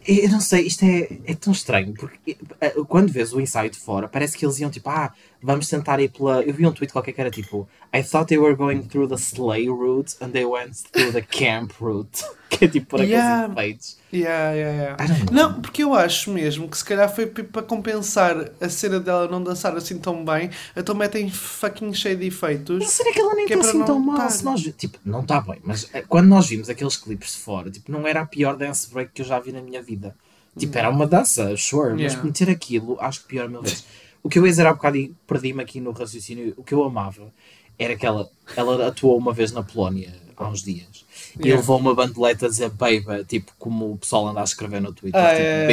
eu 0.07 0.29
não 0.29 0.41
sei, 0.41 0.67
isto 0.67 0.85
é, 0.85 1.09
é 1.25 1.35
tão 1.35 1.53
estranho, 1.53 1.95
porque 1.95 2.37
eh, 2.61 2.75
quando 2.89 3.11
vês 3.13 3.33
o 3.33 3.41
ensaio 3.41 3.71
de 3.71 3.79
fora, 3.79 4.09
parece 4.09 4.37
que 4.37 4.45
eles 4.45 4.59
iam 4.59 4.71
tipo, 4.71 4.89
ah, 4.91 5.13
vamos 5.43 5.69
tentar 5.69 6.01
ir 6.01 6.11
pela. 6.11 6.43
Eu 6.43 6.55
vi 6.55 6.67
um 6.67 6.73
tweet 6.73 6.93
qualquer 6.93 7.13
que 7.13 7.21
era 7.21 7.31
tipo, 7.31 7.69
I 7.95 8.03
thought 8.03 8.29
they 8.29 8.39
were 8.39 8.55
going 8.55 8.83
through 8.83 9.09
the 9.09 9.17
sleigh 9.17 9.69
route 9.69 10.17
and 10.21 10.31
they 10.31 10.45
went 10.45 10.75
through 10.93 11.13
the 11.13 11.23
camp 11.23 11.73
route. 11.81 12.25
que 12.59 12.67
é 12.67 12.69
tipo 12.69 12.87
por 12.87 13.01
yeah. 13.01 13.45
aqueles 13.45 13.53
efeitos. 13.53 13.99
Yeah, 14.13 14.53
yeah, 14.53 14.83
yeah. 14.83 15.33
Não, 15.33 15.61
porque 15.61 15.83
eu 15.83 15.95
acho 15.95 16.31
mesmo 16.31 16.69
que 16.69 16.77
se 16.77 16.85
calhar 16.85 17.13
foi 17.13 17.27
para 17.27 17.63
compensar 17.63 18.51
a 18.61 18.69
cena 18.69 19.01
dela 19.01 19.27
não 19.27 19.43
dançar 19.43 19.75
assim 19.77 19.99
tão 19.99 20.25
bem, 20.25 20.51
então 20.77 20.95
metem 20.95 21.31
fucking 21.31 21.95
cheio 21.95 22.17
de 22.17 22.27
efeitos. 22.27 22.79
Mas 22.79 22.91
será 22.91 23.13
que 23.13 23.21
ela 23.21 23.35
nem 23.35 23.45
está 23.45 23.57
é 23.57 23.61
assim 23.61 23.85
tão 23.85 23.99
mal? 23.99 24.31
Se 24.31 24.45
nós, 24.45 24.61
tipo, 24.77 24.99
não 25.05 25.21
está 25.21 25.41
bem, 25.41 25.61
mas 25.65 25.89
eh, 25.95 26.03
quando 26.07 26.29
nós 26.29 26.47
vimos 26.47 26.69
aqueles 26.69 26.97
clipes 26.97 27.33
de 27.33 27.39
fora, 27.39 27.71
tipo, 27.71 27.91
não 27.91 28.07
era 28.07 28.21
a 28.21 28.27
pior 28.27 28.57
dance 28.57 28.93
break 28.93 29.13
que 29.13 29.23
eu 29.23 29.27
já 29.27 29.39
vi 29.41 29.53
na 29.53 29.63
minha 29.63 29.83
vida. 29.83 30.15
Tipo, 30.59 30.77
era 30.77 30.91
uma 30.91 31.07
dança, 31.07 31.57
sure, 31.57 31.99
yeah. 31.99 32.03
mas 32.03 32.23
meter 32.23 32.51
aquilo, 32.51 32.99
acho 33.01 33.23
que 33.23 33.29
pior 33.29 33.49
mil 33.49 33.63
vezes. 33.63 33.85
O 34.23 34.29
que 34.29 34.39
eu 34.39 34.45
ia 34.45 34.51
dizer 34.51 34.67
há 34.67 34.73
bocado 34.73 34.97
e 34.97 35.15
perdi-me 35.27 35.63
aqui 35.63 35.81
no 35.81 35.91
raciocínio, 35.91 36.55
o 36.57 36.63
que 36.63 36.75
eu 36.75 36.85
amava 36.85 37.33
era 37.79 37.97
que 37.97 38.07
ela, 38.07 38.29
ela 38.57 38.89
atuou 38.89 39.19
uma 39.19 39.33
vez 39.33 39.53
na 39.53 39.63
Polónia 39.63 40.15
há 40.37 40.49
uns 40.49 40.63
dias 40.63 41.05
e 41.39 41.47
yeah. 41.47 41.61
levou 41.61 41.79
uma 41.79 41.95
bandeleta 41.95 42.47
a 42.47 42.49
dizer 42.49 42.71
Baby, 42.71 43.25
tipo 43.27 43.53
como 43.59 43.93
o 43.93 43.99
pessoal 43.99 44.29
anda 44.29 44.41
a 44.41 44.45
escrever 44.45 44.81
no 44.81 44.93
Twitter, 44.93 45.21
ah, 45.21 45.31
tipo 45.31 45.43
é. 45.43 45.67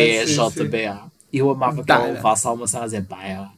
E 1.31 1.37
eu 1.37 1.49
amava 1.49 1.83
que 1.83 1.91
ela 1.91 2.05
levasse 2.07 2.47
a 2.47 2.51
uma 2.51 2.67
cena 2.67 2.83
a 2.83 2.85
dizer 2.85 3.01
Baby. 3.01 3.49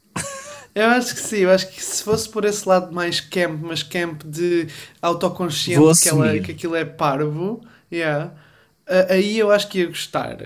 Eu 0.73 0.87
acho 0.87 1.13
que 1.13 1.21
sim, 1.21 1.39
eu 1.39 1.51
acho 1.51 1.69
que 1.69 1.83
se 1.83 2.01
fosse 2.01 2.29
por 2.29 2.45
esse 2.45 2.67
lado 2.67 2.93
mais 2.93 3.19
camp, 3.19 3.59
mas 3.61 3.83
camp 3.83 4.23
de 4.23 4.67
autoconsciente 5.01 5.99
que, 6.01 6.07
ela, 6.07 6.39
que 6.39 6.51
aquilo 6.51 6.75
é 6.75 6.85
parvo, 6.85 7.61
yeah, 7.91 8.31
aí 9.09 9.37
eu 9.37 9.51
acho 9.51 9.67
que 9.67 9.79
ia 9.79 9.87
gostar 9.87 10.37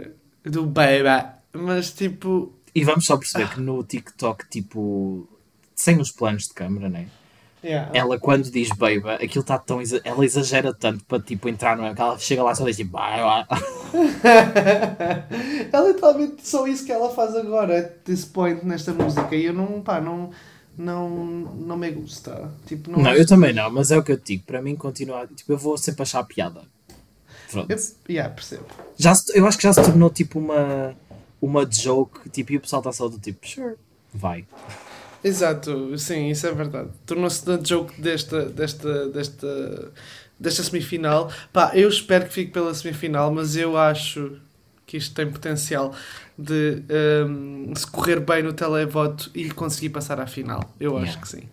do 0.43 0.65
baby, 0.65 1.27
mas 1.53 1.91
tipo. 1.91 2.51
E 2.75 2.83
vamos 2.83 3.05
só 3.05 3.15
perceber 3.15 3.49
que 3.49 3.61
no 3.61 3.81
TikTok, 3.83 4.49
tipo, 4.49 5.25
sem 5.73 5.97
os 5.99 6.11
planos 6.11 6.43
de 6.43 6.53
câmera, 6.53 6.89
né? 6.89 7.07
Yeah. 7.63 7.89
Ela, 7.97 8.19
quando 8.19 8.51
diz 8.51 8.69
baby, 8.69 9.09
aquilo 9.09 9.41
está 9.41 9.57
tão. 9.57 9.79
Ela 10.03 10.23
exagera 10.23 10.71
tanto 10.71 11.03
para 11.05 11.19
tipo 11.19 11.49
entrar 11.49 11.75
no. 11.75 11.85
Ela 11.85 12.19
chega 12.19 12.43
lá 12.43 12.51
e 12.51 12.55
só 12.55 12.63
diz 12.65 12.77
tipo. 12.77 12.95
ela 12.99 13.47
é 15.73 15.87
literalmente 15.87 16.47
só 16.47 16.67
isso 16.67 16.85
que 16.85 16.91
ela 16.91 17.09
faz 17.09 17.35
agora, 17.35 17.79
at 17.79 18.03
this 18.03 18.23
point, 18.23 18.63
nesta 18.63 18.93
música. 18.93 19.35
E 19.35 19.45
eu 19.45 19.53
não. 19.53 19.81
pá, 19.81 19.99
não. 19.99 20.29
não, 20.77 21.09
não 21.09 21.77
me 21.77 21.89
gusta. 21.89 22.51
Tipo, 22.67 22.91
não, 22.91 22.99
não 22.99 23.13
eu 23.15 23.25
também 23.25 23.51
não, 23.51 23.71
mas 23.71 23.89
é 23.89 23.97
o 23.97 24.03
que 24.03 24.11
eu 24.11 24.17
te 24.17 24.33
digo. 24.33 24.43
Para 24.45 24.61
mim, 24.61 24.75
continuar. 24.75 25.27
Tipo, 25.29 25.53
eu 25.53 25.57
vou 25.57 25.75
sempre 25.75 26.03
achar 26.03 26.23
piada. 26.23 26.61
Pronto. 27.51 27.71
Eu, 27.71 27.77
yeah, 28.07 28.31
percebo. 28.31 28.65
Já 28.95 29.15
se, 29.15 29.35
eu 29.35 29.47
acho 29.47 29.57
que 29.57 29.63
já 29.63 29.73
se 29.73 29.81
tornou 29.81 30.11
tipo 30.11 30.37
uma, 30.37 30.95
uma 31.45 31.69
joke, 31.69 32.29
tipo, 32.29 32.53
e 32.53 32.57
o 32.57 32.61
pessoal 32.61 32.79
está 32.81 32.91
só 32.91 33.07
do 33.07 33.19
tipo, 33.19 33.47
sure, 33.47 33.75
vai. 34.13 34.45
Exato, 35.23 35.97
sim, 35.97 36.29
isso 36.29 36.45
é 36.45 36.51
verdade. 36.51 36.89
Tornou-se 37.05 37.47
uma 37.49 37.63
joke 37.63 37.99
desta, 37.99 38.45
desta, 38.45 39.09
desta, 39.09 39.91
desta 40.39 40.63
semifinal. 40.63 41.31
Pá, 41.51 41.71
eu 41.73 41.89
espero 41.89 42.25
que 42.25 42.33
fique 42.33 42.51
pela 42.51 42.73
semifinal, 42.73 43.31
mas 43.31 43.55
eu 43.55 43.75
acho 43.75 44.37
que 44.85 44.97
isto 44.97 45.15
tem 45.15 45.29
potencial 45.29 45.95
de 46.37 46.83
um, 47.27 47.73
se 47.75 47.87
correr 47.87 48.19
bem 48.19 48.43
no 48.43 48.53
televoto 48.53 49.31
e 49.33 49.49
conseguir 49.49 49.89
passar 49.89 50.19
à 50.19 50.27
final. 50.27 50.61
Eu 50.79 50.91
yeah. 50.91 51.09
acho 51.09 51.19
que 51.19 51.27
sim. 51.27 51.43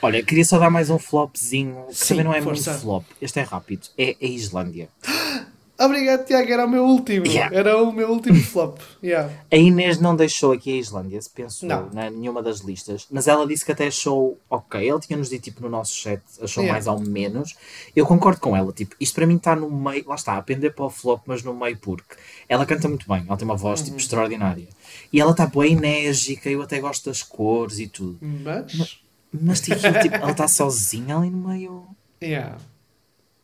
Olha, 0.00 0.20
queria 0.20 0.44
só 0.44 0.58
dar 0.58 0.68
mais 0.68 0.90
um 0.90 0.98
flopzinho, 0.98 1.86
que 1.92 2.08
também 2.08 2.24
não 2.24 2.34
é 2.34 2.42
força. 2.42 2.70
muito 2.72 2.82
flop. 2.82 3.04
Este 3.20 3.38
é 3.38 3.42
rápido. 3.42 3.86
É 3.96 4.16
a 4.20 4.26
Islândia. 4.26 4.88
Obrigado, 5.84 6.24
Tiago. 6.24 6.52
Era 6.52 6.64
o 6.64 6.68
meu 6.68 6.84
último. 6.84 7.26
Yeah. 7.26 7.56
Era 7.56 7.82
o 7.82 7.92
meu 7.92 8.10
último 8.10 8.40
flop. 8.40 8.78
Yeah. 9.02 9.32
A 9.50 9.56
Inês 9.56 9.98
não 9.98 10.14
deixou 10.14 10.52
aqui 10.52 10.72
a 10.72 10.76
Islândia, 10.76 11.20
se 11.20 11.30
pensou, 11.30 11.68
não. 11.68 11.90
na 11.90 12.08
nenhuma 12.08 12.42
das 12.42 12.60
listas. 12.60 13.06
Mas 13.10 13.26
ela 13.26 13.46
disse 13.46 13.64
que 13.64 13.72
até 13.72 13.88
achou 13.88 14.38
ok. 14.48 14.80
Ele 14.80 15.00
tinha-nos 15.00 15.28
dito 15.28 15.42
tipo, 15.42 15.62
no 15.62 15.68
nosso 15.68 15.94
chat, 15.94 16.22
achou 16.40 16.62
yeah. 16.62 16.72
mais 16.72 16.86
ou 16.86 17.00
menos. 17.00 17.56
Eu 17.96 18.06
concordo 18.06 18.40
com 18.40 18.56
ela. 18.56 18.72
Tipo, 18.72 18.94
isto 19.00 19.14
para 19.14 19.26
mim 19.26 19.36
está 19.36 19.56
no 19.56 19.70
meio. 19.70 20.06
Lá 20.06 20.14
está, 20.14 20.36
a 20.36 20.42
pender 20.42 20.74
para 20.74 20.84
o 20.84 20.90
flop, 20.90 21.22
mas 21.26 21.42
no 21.42 21.54
meio 21.54 21.76
porque 21.78 22.16
ela 22.48 22.64
canta 22.64 22.88
muito 22.88 23.08
bem. 23.08 23.24
Ela 23.26 23.36
tem 23.36 23.44
uma 23.44 23.56
voz 23.56 23.80
tipo, 23.80 23.92
uhum. 23.92 23.96
tipo, 23.96 24.04
extraordinária. 24.04 24.68
E 25.12 25.20
ela 25.20 25.32
está 25.32 25.46
bem 25.46 25.72
enérgica. 25.72 26.48
Eu 26.48 26.62
até 26.62 26.78
gosto 26.80 27.08
das 27.08 27.22
cores 27.22 27.78
e 27.78 27.88
tudo. 27.88 28.18
Mas. 28.20 28.74
Mas, 28.74 29.00
mas 29.32 29.60
tipo, 29.60 29.80
tipo, 30.00 30.14
ela 30.14 30.30
está 30.30 30.46
sozinha 30.46 31.16
ali 31.16 31.30
no 31.30 31.48
meio. 31.48 31.86
Yeah. 32.22 32.56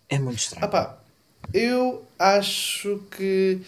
É 0.08 0.18
muito 0.18 0.38
estranho. 0.38 0.64
Ah, 0.64 0.68
pá. 0.68 0.97
Eu 1.52 2.04
acho 2.18 3.00
que 3.10 3.60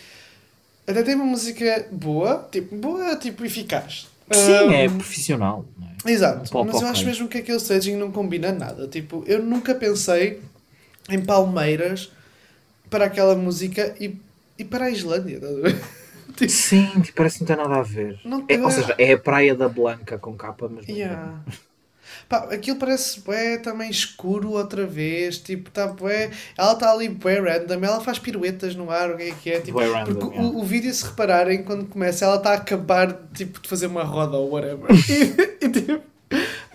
até 0.87 1.03
tem 1.03 1.14
uma 1.14 1.25
música 1.25 1.87
boa, 1.90 2.49
tipo, 2.51 2.75
boa, 2.77 3.16
tipo, 3.16 3.45
eficaz. 3.45 4.09
Sim, 4.33 4.53
um, 4.53 4.73
é 4.73 4.88
profissional. 4.88 5.64
É? 6.05 6.11
Exato, 6.11 6.59
um 6.59 6.64
mas 6.64 6.81
eu 6.81 6.88
acho 6.88 7.05
mesmo 7.05 7.29
que 7.29 7.38
aquele 7.38 7.59
staging 7.59 7.97
não 7.97 8.11
combina 8.11 8.53
nada. 8.53 8.88
Tipo, 8.88 9.23
eu 9.27 9.43
nunca 9.43 9.75
pensei 9.75 10.40
em 11.09 11.21
Palmeiras 11.25 12.11
para 12.88 13.05
aquela 13.05 13.35
música 13.35 13.95
e, 14.01 14.16
e 14.59 14.64
para 14.64 14.87
a 14.87 14.90
Islândia. 14.90 15.40
tipo, 16.37 16.51
Sim, 16.51 16.88
tipo, 17.03 17.16
parece 17.16 17.38
que 17.38 17.40
não 17.43 17.47
tem 17.49 17.57
nada 17.57 17.81
a 17.81 17.83
ver. 17.83 18.19
É, 18.49 18.59
ou 18.59 18.71
seja, 18.71 18.95
é 18.99 19.12
a 19.12 19.19
Praia 19.19 19.55
da 19.55 19.69
Blanca 19.69 20.19
com 20.19 20.35
capa, 20.35 20.69
mas. 20.69 20.88
Yeah. 20.88 21.40
Pá, 22.31 22.47
aquilo 22.53 22.77
parece 22.77 23.19
bué 23.23 23.59
também 23.59 23.90
escuro 23.90 24.53
outra 24.53 24.87
vez. 24.87 25.37
Tipo, 25.37 25.69
tá 25.69 25.88
bué. 25.88 26.31
Ela 26.57 26.75
está 26.75 26.93
ali 26.93 27.09
bué 27.09 27.40
random. 27.40 27.85
Ela 27.85 28.01
faz 28.01 28.21
piruetas 28.21 28.77
no 28.77 28.88
ar, 28.88 29.11
o 29.11 29.16
que 29.16 29.25
é 29.25 29.31
que 29.33 29.51
é? 29.51 29.61
Tipo, 29.61 29.79
bué 29.79 29.90
random, 29.90 30.14
porque 30.14 30.37
yeah. 30.37 30.57
o, 30.57 30.61
o 30.61 30.64
vídeo, 30.64 30.95
se 30.95 31.05
repararem, 31.05 31.64
quando 31.64 31.87
começa, 31.87 32.25
ela 32.25 32.37
está 32.37 32.53
a 32.53 32.55
acabar 32.55 33.12
tipo, 33.35 33.61
de 33.61 33.69
fazer 33.69 33.88
uma 33.88 34.05
roda 34.05 34.37
ou 34.37 34.49
whatever. 34.49 34.87
e, 35.11 35.66
e 35.66 35.69
tipo, 35.71 36.01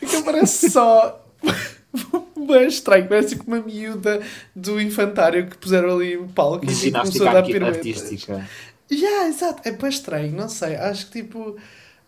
aquilo 0.03 0.23
parece 0.25 0.69
só. 0.69 1.25
bem 2.45 2.67
estranho, 2.67 3.07
parece 3.07 3.37
como 3.37 3.55
uma 3.55 3.65
miúda 3.65 4.21
do 4.53 4.81
infantário 4.81 5.47
que 5.47 5.57
puseram 5.57 5.95
ali 5.95 6.17
o 6.17 6.27
palco 6.27 6.65
e 6.65 6.75
tipo, 6.75 6.99
começou 6.99 7.29
a 7.29 7.33
dar 7.33 7.43
piruetas. 7.43 7.77
artística. 7.77 8.45
Yeah, 8.91 9.29
exato, 9.29 9.61
é 9.63 9.71
bem 9.71 9.89
estranho, 9.89 10.35
não 10.35 10.49
sei. 10.49 10.75
Acho 10.75 11.05
que 11.05 11.23
tipo, 11.23 11.55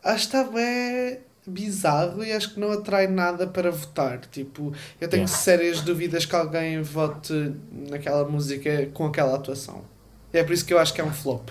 acho 0.04 0.30
que 0.30 0.38
está 0.38 0.44
bem 0.44 1.20
bizarro 1.48 2.24
e 2.24 2.34
acho 2.34 2.54
que 2.54 2.60
não 2.60 2.72
atrai 2.72 3.08
nada 3.08 3.48
para 3.48 3.72
votar. 3.72 4.20
Tipo, 4.30 4.74
eu 5.00 5.08
tenho 5.08 5.24
yeah. 5.24 5.38
sérias 5.38 5.82
dúvidas 5.82 6.26
que 6.26 6.36
alguém 6.36 6.82
vote 6.82 7.54
naquela 7.90 8.28
música 8.28 8.90
com 8.94 9.06
aquela 9.06 9.36
atuação. 9.36 9.82
É 10.34 10.44
por 10.44 10.52
isso 10.54 10.66
que 10.66 10.74
eu 10.74 10.80
acho 10.80 10.94
que 10.94 11.00
é 11.00 11.04
um 11.04 11.14
flop. 11.14 11.50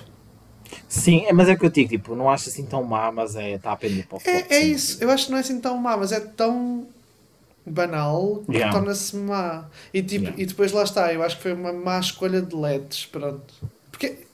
Sim, 0.88 1.24
é, 1.26 1.32
mas 1.32 1.48
é 1.48 1.54
o 1.54 1.58
que 1.58 1.64
eu 1.64 1.70
digo, 1.70 1.88
tipo, 1.88 2.14
não 2.14 2.28
acho 2.28 2.48
assim 2.48 2.64
tão 2.66 2.82
má, 2.82 3.10
mas 3.10 3.36
é, 3.36 3.52
está 3.54 3.72
a 3.72 3.76
pender 3.76 4.06
para 4.06 4.16
o 4.16 4.20
flop. 4.20 4.34
É, 4.50 4.56
é 4.56 4.60
isso, 4.60 5.02
eu 5.02 5.10
acho 5.10 5.26
que 5.26 5.30
não 5.30 5.38
é 5.38 5.40
assim 5.40 5.60
tão 5.60 5.78
má, 5.78 5.96
mas 5.96 6.12
é 6.12 6.20
tão 6.20 6.86
banal 7.64 8.42
que 8.46 8.52
yeah. 8.52 8.72
torna-se 8.72 9.16
má. 9.16 9.66
E, 9.94 10.02
tipo, 10.02 10.24
yeah. 10.24 10.42
e 10.42 10.46
depois 10.46 10.72
lá 10.72 10.82
está, 10.82 11.12
eu 11.12 11.22
acho 11.22 11.36
que 11.36 11.42
foi 11.42 11.52
uma 11.52 11.72
má 11.72 11.98
escolha 11.98 12.42
de 12.42 12.54
LEDs, 12.54 13.06
pronto. 13.06 13.54
Porque 13.90 14.25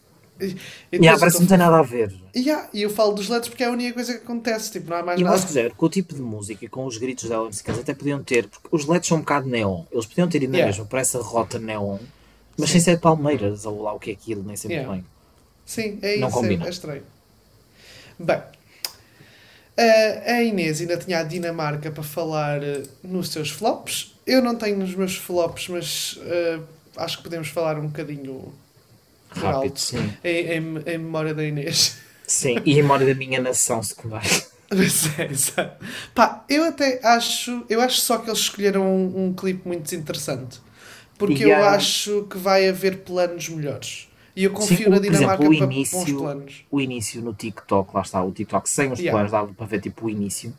e 0.93 0.97
yeah, 0.97 1.19
parece 1.19 1.37
que 1.37 1.43
não 1.43 1.49
tem 1.49 1.59
nada 1.59 1.79
a 1.79 1.83
ver. 1.83 2.13
Yeah, 2.35 2.69
e 2.73 2.83
eu 2.83 2.91
falo 2.91 3.13
dos 3.13 3.29
LEDs 3.29 3.49
porque 3.49 3.63
é 3.63 3.67
a 3.67 3.71
única 3.71 3.95
coisa 3.95 4.15
que 4.15 4.25
acontece, 4.25 4.73
tipo, 4.73 4.91
não 4.91 4.97
há 4.97 5.03
mais 5.03 5.21
e 5.21 5.25
nada. 5.25 5.39
se 5.39 5.47
quiser, 5.47 5.73
com 5.73 5.87
o 5.87 5.89
tipo 5.89 6.15
de 6.15 6.21
música 6.21 6.65
e 6.65 6.69
com 6.69 6.85
os 6.85 6.99
gritos 6.99 7.29
dela 7.29 7.47
nesse 7.47 7.63
caso, 7.63 7.81
até 7.81 7.95
podiam 7.95 8.23
ter, 8.23 8.49
porque 8.49 8.69
os 8.71 8.87
LEDs 8.87 9.09
são 9.09 9.19
um 9.19 9.21
bocado 9.21 9.49
neon. 9.49 9.85
Eles 9.91 10.07
podiam 10.07 10.29
ter 10.29 10.43
ido 10.43 10.55
yeah. 10.55 10.67
mesmo 10.67 10.87
para 10.87 11.01
essa 11.01 11.21
rota 11.21 11.59
neon, 11.59 11.99
mas 12.57 12.71
Sim. 12.71 12.81
sem 12.81 12.95
ser 12.95 13.01
Palmeiras, 13.01 13.65
ou 13.65 13.83
lá 13.83 13.93
o 13.93 13.99
que 13.99 14.11
é 14.11 14.13
aquilo, 14.13 14.43
nem 14.43 14.57
sempre 14.57 14.77
yeah. 14.77 14.93
bem. 14.93 15.05
Sim, 15.65 15.99
é 16.03 16.17
não 16.19 16.29
isso, 16.29 16.37
combina. 16.37 16.65
É, 16.65 16.67
é 16.67 16.71
estranho. 16.71 17.03
Bem, 18.19 18.43
a 20.27 20.43
Inês 20.43 20.81
ainda 20.81 20.97
tinha 20.97 21.21
a 21.21 21.23
Dinamarca 21.23 21.91
para 21.91 22.03
falar 22.03 22.63
eh, 22.63 22.83
nos 23.03 23.31
seus 23.31 23.51
flops. 23.51 24.15
Eu 24.27 24.43
não 24.43 24.55
tenho 24.55 24.77
nos 24.77 24.95
meus 24.95 25.17
flops, 25.17 25.69
mas 25.69 26.13
uh, 26.19 26.63
acho 26.97 27.19
que 27.19 27.23
podemos 27.25 27.49
falar 27.49 27.79
um 27.79 27.87
bocadinho 27.87 28.53
Rápido, 29.35 29.79
sim. 29.79 30.13
Em, 30.23 30.47
em, 30.47 30.57
em, 30.57 30.99
memória 30.99 31.35
da 31.35 31.45
Inês. 31.45 31.99
Sim, 32.27 32.57
e 32.65 32.73
em 32.73 32.77
memória 32.77 33.07
da 33.07 33.15
minha 33.15 33.41
nação 33.41 33.83
secundária. 33.83 34.31
é, 35.19 35.25
exato. 35.31 35.85
Pá, 36.15 36.45
eu 36.49 36.65
até 36.65 37.01
acho, 37.03 37.65
eu 37.69 37.81
acho 37.81 38.01
só 38.01 38.19
que 38.19 38.31
eles 38.31 38.41
escolheram 38.41 38.85
um, 38.85 39.27
um 39.27 39.35
clipe 39.35 39.67
muito 39.67 39.95
interessante. 39.95 40.61
Porque 41.19 41.45
eu 41.45 41.65
acho 41.65 42.27
que 42.29 42.37
vai 42.37 42.69
haver 42.69 42.99
planos 42.99 43.49
melhores. 43.49 44.09
E 44.35 44.45
eu 44.45 44.51
confio 44.51 44.85
Sim, 44.85 44.89
na 44.89 44.99
Dinamarca 44.99 45.45
exemplo, 45.45 45.49
o 45.49 45.55
início, 45.55 45.99
para 45.99 46.13
bons 46.13 46.21
planos. 46.21 46.65
O 46.71 46.81
início 46.81 47.23
no 47.23 47.35
TikTok, 47.35 47.95
lá 47.95 48.01
está, 48.01 48.25
o 48.25 48.33
TikTok 48.33 48.69
sem 48.69 48.91
os 48.91 48.99
yeah. 48.99 49.13
planos, 49.13 49.31
dava 49.31 49.53
para 49.53 49.67
ver 49.67 49.81
tipo 49.81 50.07
o 50.07 50.11
início. 50.11 50.53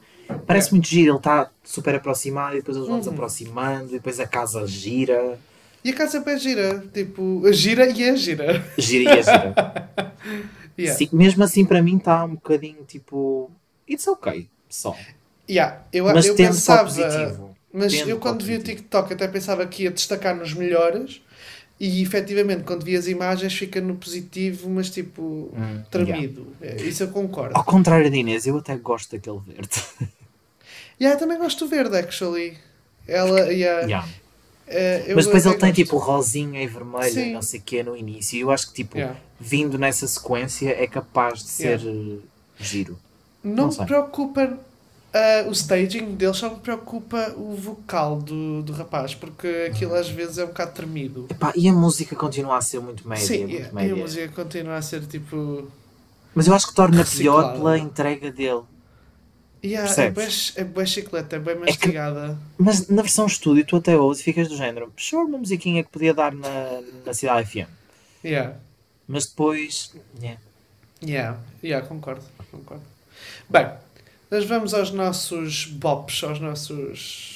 Parece 0.45 0.67
yeah. 0.67 0.71
muito 0.71 0.87
giro, 0.87 1.11
ele 1.11 1.17
está 1.17 1.49
super 1.63 1.95
aproximado 1.95 2.55
e 2.55 2.59
depois 2.59 2.77
eles 2.77 2.87
vão 2.87 2.97
uhum. 2.97 3.03
se 3.03 3.09
aproximando 3.09 3.89
e 3.89 3.93
depois 3.93 4.19
a 4.19 4.27
casa 4.27 4.65
gira. 4.67 5.39
E 5.83 5.89
a 5.89 5.93
casa 5.93 6.23
é 6.25 6.37
gira, 6.37 6.83
tipo, 6.93 7.43
gira 7.51 7.89
e 7.89 8.03
é 8.03 8.15
gira. 8.15 8.65
Gira 8.77 9.15
e 9.15 9.19
é 9.19 9.23
gira. 9.23 10.13
yeah. 10.79 10.97
Sim, 10.97 11.09
mesmo 11.11 11.43
assim, 11.43 11.65
para 11.65 11.81
mim, 11.81 11.97
está 11.97 12.23
um 12.23 12.35
bocadinho 12.35 12.83
tipo. 12.87 13.51
It's 13.89 14.07
ok, 14.07 14.47
só. 14.69 14.95
Yeah. 15.49 15.83
Eu, 15.91 16.05
mas 16.05 16.25
eu 16.25 16.35
pensava. 16.35 16.85
Positivo. 16.85 17.53
Mas 17.71 17.91
tendo 17.91 18.09
eu, 18.09 18.19
quando 18.19 18.45
vi 18.45 18.55
o 18.55 18.63
TikTok, 18.63 19.13
até 19.13 19.27
pensava 19.27 19.65
que 19.65 19.83
ia 19.83 19.91
destacar 19.91 20.35
nos 20.35 20.53
melhores. 20.53 21.21
E 21.79 22.01
efetivamente, 22.01 22.63
quando 22.63 22.85
vi 22.85 22.95
as 22.95 23.07
imagens, 23.07 23.53
fica 23.53 23.81
no 23.81 23.95
positivo, 23.95 24.69
mas 24.69 24.89
tipo, 24.89 25.51
hum, 25.53 25.83
tremido. 25.89 26.55
Yeah. 26.61 26.81
É, 26.81 26.85
isso 26.85 27.03
eu 27.03 27.07
concordo. 27.09 27.57
Ao 27.57 27.63
contrário 27.63 28.09
da 28.09 28.15
Inês, 28.15 28.45
eu 28.45 28.57
até 28.57 28.77
gosto 28.77 29.11
daquele 29.11 29.39
verde. 29.39 29.83
Yeah, 31.01 31.19
também 31.19 31.37
gosto 31.39 31.65
do 31.65 31.69
verde, 31.69 31.97
actually. 31.97 32.57
Ela, 33.07 33.51
yeah, 33.51 33.81
yeah. 33.81 34.07
Uh, 34.67 35.15
mas 35.15 35.25
depois 35.25 35.45
ele 35.45 35.55
tem 35.55 35.73
tipo 35.73 35.97
rosinha 35.97 36.63
e 36.63 36.67
vermelho 36.67 37.13
Sim. 37.13 37.33
não 37.33 37.41
sei 37.41 37.59
o 37.59 37.63
que 37.63 37.83
no 37.83 37.95
início. 37.95 38.37
E 38.37 38.41
eu 38.41 38.51
acho 38.51 38.67
que 38.67 38.73
tipo, 38.73 38.97
yeah. 38.97 39.19
vindo 39.39 39.77
nessa 39.77 40.07
sequência 40.07 40.69
é 40.69 40.87
capaz 40.87 41.39
de 41.39 41.49
ser 41.49 41.81
yeah. 41.81 42.21
giro. 42.57 42.97
Não, 43.43 43.67
não 43.67 43.77
me 43.77 43.85
preocupa 43.85 44.57
uh, 45.13 45.49
o 45.49 45.51
staging 45.51 46.15
dele, 46.15 46.33
só 46.33 46.49
me 46.49 46.59
preocupa 46.59 47.33
o 47.37 47.55
vocal 47.55 48.17
do, 48.21 48.63
do 48.63 48.73
rapaz, 48.73 49.13
porque 49.13 49.69
aquilo 49.69 49.93
às 49.93 50.09
vezes 50.09 50.37
é 50.37 50.43
um 50.43 50.47
bocado 50.47 50.71
tremido. 50.71 51.27
Epá, 51.29 51.53
e 51.55 51.67
a 51.67 51.73
música 51.73 52.15
continua 52.15 52.57
a 52.57 52.61
ser 52.61 52.79
muito 52.79 53.07
média. 53.07 53.25
Sim, 53.25 53.45
muito 53.45 53.75
média. 53.75 53.89
e 53.89 53.91
a 53.91 53.95
música 53.95 54.27
continua 54.29 54.75
a 54.75 54.81
ser 54.81 55.05
tipo. 55.05 55.67
Mas 56.33 56.47
eu 56.47 56.55
acho 56.55 56.67
que 56.67 56.73
torna 56.73 56.97
reciclado. 56.97 57.49
pior 57.49 57.53
pela 57.57 57.77
entrega 57.77 58.31
dele. 58.31 58.61
Yeah, 59.63 59.89
é 60.01 60.09
bem, 60.11 60.27
é 60.81 60.85
chicleta, 60.85 61.37
é 61.37 61.39
bem 61.39 61.55
mastigada. 61.55 62.25
É 62.25 62.29
que, 62.29 62.37
mas 62.57 62.87
na 62.89 63.01
versão 63.01 63.25
estúdio 63.25 63.65
tu 63.65 63.77
até 63.77 63.95
ouves 63.97 64.19
e 64.19 64.23
ficas 64.23 64.49
do 64.49 64.57
género, 64.57 64.91
sure, 64.97 65.25
uma 65.25 65.37
musiquinha 65.37 65.83
que 65.83 65.89
podia 65.89 66.13
dar 66.13 66.33
na, 66.33 66.81
na 67.05 67.13
Cidade 67.13 67.49
FM. 67.49 67.69
Yeah. 68.25 68.57
Mas 69.07 69.25
depois. 69.25 69.93
Yeah. 70.21 70.41
Yeah, 71.01 71.39
yeah, 71.63 71.85
concordo, 71.85 72.23
concordo. 72.51 72.83
Bem, 73.49 73.69
nós 74.29 74.45
vamos 74.45 74.73
aos 74.73 74.91
nossos 74.91 75.65
bops, 75.65 76.23
aos 76.23 76.39
nossos 76.39 77.32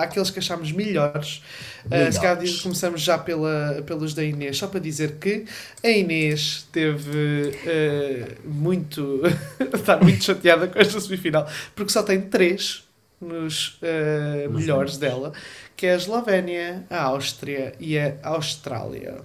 àqueles 0.00 0.30
que 0.30 0.38
achamos 0.38 0.72
melhores. 0.72 1.42
melhores. 1.84 2.08
Uh, 2.08 2.12
se 2.12 2.20
calhar 2.20 2.62
começamos 2.62 3.00
já 3.00 3.18
pela, 3.18 3.82
pelos 3.86 4.14
da 4.14 4.24
Inês, 4.24 4.56
só 4.58 4.66
para 4.66 4.80
dizer 4.80 5.16
que 5.16 5.44
a 5.82 5.88
Inês 5.88 6.66
teve 6.72 7.50
uh, 7.50 8.48
muito. 8.48 9.22
está 9.72 9.96
muito 9.96 10.24
chateada 10.24 10.66
com 10.68 10.78
esta 10.78 11.00
semifinal, 11.00 11.48
porque 11.74 11.92
só 11.92 12.02
tem 12.02 12.20
três 12.20 12.84
nos 13.20 13.78
uh, 13.78 14.50
melhores 14.50 14.98
dela, 14.98 15.32
que 15.76 15.86
é 15.86 15.94
a 15.94 15.96
Eslovénia, 15.96 16.84
a 16.90 17.02
Áustria 17.02 17.74
e 17.78 17.98
a 17.98 18.16
Austrália. 18.22 19.20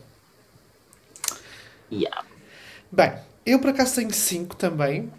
Yeah. 1.91 2.23
Bem, 2.91 3.13
eu 3.45 3.59
por 3.59 3.69
acaso 3.69 3.95
tenho 3.95 4.13
cinco 4.13 4.55
também. 4.55 5.11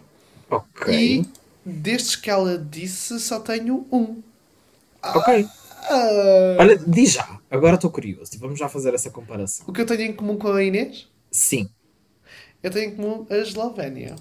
Ok. 0.49 0.93
E 0.93 1.25
destes 1.65 2.15
que 2.15 2.29
ela 2.29 2.57
disse, 2.57 3.19
só 3.19 3.39
tenho 3.39 3.85
um. 3.91 4.21
Ok. 5.03 5.47
Ah, 5.89 6.55
Olha, 6.59 6.77
diz 6.77 7.13
já. 7.13 7.39
Agora 7.49 7.75
estou 7.75 7.89
curioso. 7.89 8.37
Vamos 8.39 8.59
já 8.59 8.69
fazer 8.69 8.93
essa 8.93 9.09
comparação. 9.09 9.65
O 9.67 9.73
que 9.73 9.81
eu 9.81 9.85
tenho 9.85 10.03
em 10.03 10.13
comum 10.13 10.37
com 10.37 10.51
a 10.51 10.63
Inês? 10.63 11.07
Sim. 11.31 11.69
Eu 12.61 12.69
tenho 12.71 12.91
em 12.91 12.95
comum 12.95 13.25
a 13.29 13.37
Eslovénia. 13.37 14.15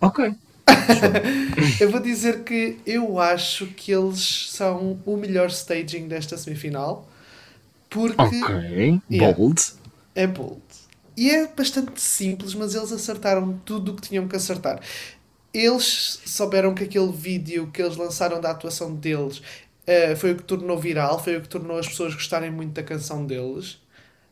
Ok. 0.00 0.32
eu 1.80 1.90
vou 1.90 2.00
dizer 2.00 2.44
que 2.44 2.78
eu 2.86 3.18
acho 3.18 3.66
que 3.68 3.90
eles 3.90 4.50
são 4.50 5.00
o 5.04 5.16
melhor 5.16 5.48
staging 5.48 6.06
desta 6.06 6.36
semifinal. 6.36 7.08
Porque. 7.90 8.20
Ok. 8.20 9.00
Yeah, 9.10 9.36
bold. 9.36 9.62
É 10.14 10.26
bold. 10.26 10.60
E 11.16 11.30
é 11.30 11.48
bastante 11.48 12.00
simples, 12.00 12.54
mas 12.54 12.74
eles 12.74 12.92
acertaram 12.92 13.60
tudo 13.64 13.92
o 13.92 13.96
que 13.96 14.02
tinham 14.02 14.28
que 14.28 14.36
acertar. 14.36 14.80
Eles 15.52 16.20
souberam 16.24 16.74
que 16.74 16.84
aquele 16.84 17.10
vídeo 17.10 17.70
que 17.72 17.82
eles 17.82 17.96
lançaram 17.96 18.40
da 18.40 18.50
atuação 18.50 18.94
deles 18.94 19.42
uh, 19.88 20.16
foi 20.16 20.32
o 20.32 20.36
que 20.36 20.42
tornou 20.42 20.78
viral, 20.78 21.18
foi 21.22 21.36
o 21.36 21.40
que 21.40 21.48
tornou 21.48 21.78
as 21.78 21.88
pessoas 21.88 22.14
gostarem 22.14 22.50
muito 22.50 22.74
da 22.74 22.82
canção 22.82 23.24
deles. 23.26 23.78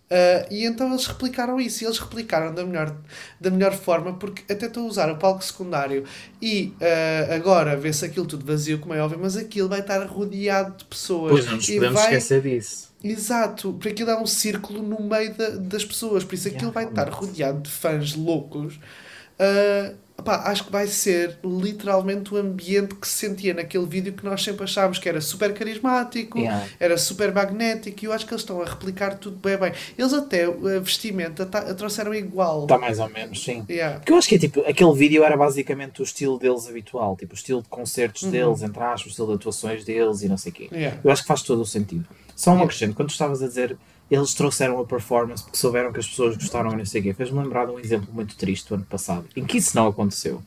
Uh, 0.09 0.47
e 0.53 0.65
então 0.65 0.89
eles 0.91 1.05
replicaram 1.05 1.61
isso, 1.61 1.83
e 1.83 1.87
eles 1.87 1.99
replicaram 1.99 2.55
da 2.55 2.65
melhor, 2.65 2.97
da 3.41 3.51
melhor 3.51 3.73
forma, 3.73 4.13
porque 4.13 4.53
até 4.53 4.67
estou 4.67 4.85
a 4.85 4.87
usar 4.87 5.11
o 5.11 5.17
palco 5.17 5.43
secundário 5.43 6.05
e 6.41 6.73
uh, 6.81 7.35
agora 7.35 7.77
vê-se 7.77 8.05
aquilo 8.05 8.25
tudo 8.25 8.47
vazio, 8.47 8.79
como 8.79 8.95
é 8.95 9.03
óbvio, 9.03 9.19
mas 9.21 9.37
aquilo 9.37 9.69
vai 9.69 9.81
estar 9.81 10.05
rodeado 10.07 10.77
de 10.77 10.85
pessoas. 10.85 11.33
Pois 11.33 11.47
não 11.47 11.57
nos 11.57 11.67
podemos 11.67 11.95
vai... 11.95 12.05
esquecer 12.05 12.41
disso. 12.41 12.95
Exato, 13.03 13.73
porque 13.73 13.89
aquilo 13.89 14.11
é 14.11 14.17
um 14.17 14.27
círculo 14.27 14.81
no 14.81 15.03
meio 15.03 15.35
da, 15.35 15.49
das 15.51 15.85
pessoas, 15.85 16.23
por 16.23 16.37
isso 16.37 16.47
aquilo 16.47 16.71
yeah, 16.71 16.75
vai 16.75 16.85
estar 16.85 17.09
rodeado 17.09 17.63
de 17.63 17.71
fãs 17.71 18.15
loucos. 18.15 18.77
Uh, 18.77 19.95
acho 20.25 20.65
que 20.65 20.73
vai 20.73 20.87
ser 20.87 21.39
literalmente 21.45 22.33
o 22.35 22.37
ambiente 22.37 22.95
que 22.95 23.07
se 23.07 23.27
sentia 23.27 23.55
naquele 23.55 23.87
vídeo 23.87 24.13
que 24.13 24.25
nós 24.25 24.43
sempre 24.43 24.65
achávamos 24.65 24.99
que 24.99 25.09
era 25.09 25.21
super 25.21 25.53
carismático, 25.55 26.39
yeah. 26.39 26.67
era 26.81 26.97
super 26.99 27.33
magnético, 27.33 28.05
e 28.05 28.07
eu 28.07 28.13
acho 28.13 28.27
que 28.27 28.33
eles 28.33 28.43
estão 28.43 28.61
a 28.61 28.65
replicar 28.65 29.19
tudo 29.19 29.37
bem 29.37 29.57
bem. 29.57 29.73
Eles 29.97 30.13
até 30.13 30.45
a 30.45 30.81
vestimenta 30.81 31.47
tá, 31.47 31.59
a 31.59 31.75
trouxeram 31.75 32.15
igual. 32.15 32.63
Está 32.63 32.79
mais 32.79 32.99
ou 32.99 33.09
menos, 33.09 33.43
sim. 33.43 33.65
Yeah. 33.69 33.99
Porque 33.99 34.13
eu 34.13 34.17
acho 34.17 34.29
que 34.29 34.35
é 34.37 34.39
tipo, 34.39 34.61
aquele 34.61 34.95
vídeo 34.95 35.23
era 35.23 35.37
basicamente 35.37 36.01
o 36.01 36.05
estilo 36.05 36.39
deles 36.39 36.67
habitual, 36.67 37.17
tipo 37.17 37.33
o 37.33 37.37
estilo 37.37 37.63
de 37.63 37.69
concertos 37.69 38.23
uhum. 38.23 38.31
deles, 38.31 38.63
entre 38.63 38.83
aspas, 38.83 39.07
o 39.07 39.09
estilo 39.09 39.29
de 39.29 39.35
atuações 39.35 39.85
deles 39.85 40.23
e 40.23 40.29
não 40.29 40.37
sei 40.37 40.53
o 40.53 40.55
quê. 40.55 40.69
Yeah. 40.73 40.99
Eu 41.05 41.11
acho 41.11 41.23
que 41.23 41.29
faz 41.29 41.43
todo 41.43 41.61
o 41.61 41.67
sentido. 41.67 42.07
Só 42.35 42.53
um 42.53 42.63
acrescento, 42.63 42.95
quando 42.95 43.09
tu 43.09 43.13
estavas 43.13 43.43
a 43.43 43.49
dizer 43.49 43.77
eles 44.11 44.35
trouxeram 44.35 44.79
a 44.81 44.85
performance 44.85 45.43
porque 45.43 45.57
souberam 45.57 45.93
que 45.93 45.99
as 45.99 46.07
pessoas 46.07 46.37
gostaram 46.37 46.73
e 46.73 46.77
não 46.77 46.87
sei 46.87 47.01
o 47.01 47.05
quê. 47.05 47.15
Fez-me 47.15 47.39
lembrar 47.39 47.67
de 47.67 47.73
um 47.73 47.79
exemplo 47.79 48.09
muito 48.13 48.37
triste 48.37 48.69
do 48.69 48.77
ano 48.77 48.87
passado, 48.89 49.27
em 49.35 49.45
que 49.45 49.59
isso 49.59 49.77
não 49.77 49.89
aconteceu. 49.89 50.43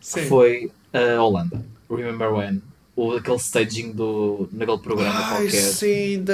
Sim. 0.00 0.20
Que 0.20 0.26
foi 0.26 0.72
a 0.92 1.22
Holanda. 1.22 1.64
Remember 1.90 2.32
when? 2.32 2.62
O, 2.94 3.12
aquele 3.12 3.36
staging 3.36 3.92
do, 3.92 4.48
naquele 4.52 4.78
programa 4.78 5.14
Ai, 5.14 5.42
qualquer. 5.42 5.50
Sim. 5.50 6.24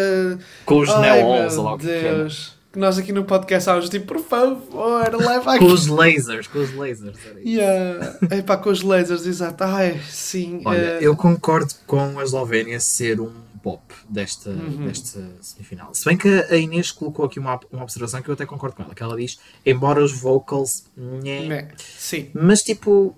Com 0.64 0.80
os 0.80 1.00
neons, 1.00 1.56
lá. 1.56 1.78
Que 1.78 2.78
nós 2.78 2.98
aqui 2.98 3.12
no 3.12 3.24
podcast 3.24 3.62
estávamos 3.62 3.88
tipo, 3.88 4.14
por 4.14 4.20
favor, 4.20 5.14
leva 5.16 5.54
aqui. 5.54 5.64
com 5.64 5.72
os 5.72 5.86
lasers, 5.86 6.46
com 6.46 6.58
os 6.58 6.74
lasers. 6.74 7.16
Era 7.24 7.40
isso. 7.40 7.48
Yeah. 7.48 8.18
Epá, 8.30 8.56
com 8.56 8.70
os 8.70 8.82
lasers, 8.82 9.26
exato. 9.26 9.64
Ai, 9.64 10.00
sim. 10.08 10.60
Olha, 10.64 10.98
uh... 10.98 11.02
eu 11.02 11.16
concordo 11.16 11.72
com 11.86 12.18
a 12.18 12.22
Eslovénia 12.22 12.78
ser 12.78 13.20
um 13.20 13.32
pop 13.68 13.82
desta, 14.08 14.48
uhum. 14.48 14.86
desta 14.86 15.20
semifinal. 15.42 15.94
Se 15.94 16.04
bem 16.06 16.16
que 16.16 16.28
a 16.28 16.56
Inês 16.56 16.90
colocou 16.90 17.26
aqui 17.26 17.38
uma, 17.38 17.60
uma 17.70 17.82
observação 17.82 18.22
que 18.22 18.30
eu 18.30 18.34
até 18.34 18.46
concordo 18.46 18.76
com 18.76 18.82
ela, 18.82 18.94
que 18.94 19.02
ela 19.02 19.14
diz, 19.14 19.38
embora 19.64 20.02
os 20.02 20.12
vocals, 20.12 20.86
nhé, 20.96 21.68
Sim. 21.76 22.30
mas 22.32 22.62
tipo, 22.62 23.14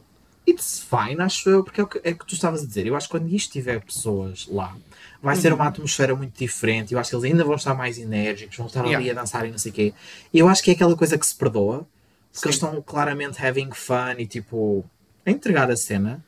it's 0.49 0.81
fine, 0.81 1.21
acho 1.21 1.49
eu, 1.49 1.63
porque 1.63 1.81
é 1.81 1.85
o 1.85 1.87
que, 1.87 2.01
é 2.03 2.13
que 2.13 2.27
tu 2.27 2.35
estavas 2.35 2.65
a 2.65 2.67
dizer. 2.67 2.85
Eu 2.85 2.97
acho 2.97 3.07
que 3.07 3.13
quando 3.13 3.33
isto 3.33 3.53
tiver 3.53 3.81
pessoas 3.81 4.49
lá, 4.51 4.77
vai 5.23 5.37
uhum. 5.37 5.41
ser 5.41 5.53
uma 5.53 5.69
atmosfera 5.69 6.17
muito 6.17 6.37
diferente. 6.37 6.93
Eu 6.93 6.99
acho 6.99 7.11
que 7.11 7.17
eles 7.17 7.31
ainda 7.31 7.45
vão 7.45 7.55
estar 7.55 7.75
mais 7.75 7.97
enérgicos, 7.97 8.57
vão 8.57 8.67
estar 8.67 8.81
yeah. 8.81 8.99
ali 8.99 9.11
a 9.11 9.15
dançar 9.15 9.47
e 9.47 9.53
não 9.53 9.59
sei 9.59 9.71
o 9.71 9.75
quê. 9.75 9.95
E 10.33 10.39
eu 10.41 10.49
acho 10.49 10.63
que 10.65 10.73
é 10.73 10.75
aquela 10.75 10.97
coisa 10.97 11.17
que 11.17 11.27
se 11.27 11.35
perdoa, 11.35 11.87
porque 12.33 12.41
Sim. 12.41 12.49
eles 12.49 12.57
estão 12.57 12.83
claramente 12.83 13.45
having 13.45 13.71
fun 13.71 14.15
e 14.19 14.27
tipo, 14.27 14.85
a 15.25 15.31
entregar 15.31 15.71
a 15.71 15.77
cena. 15.77 16.25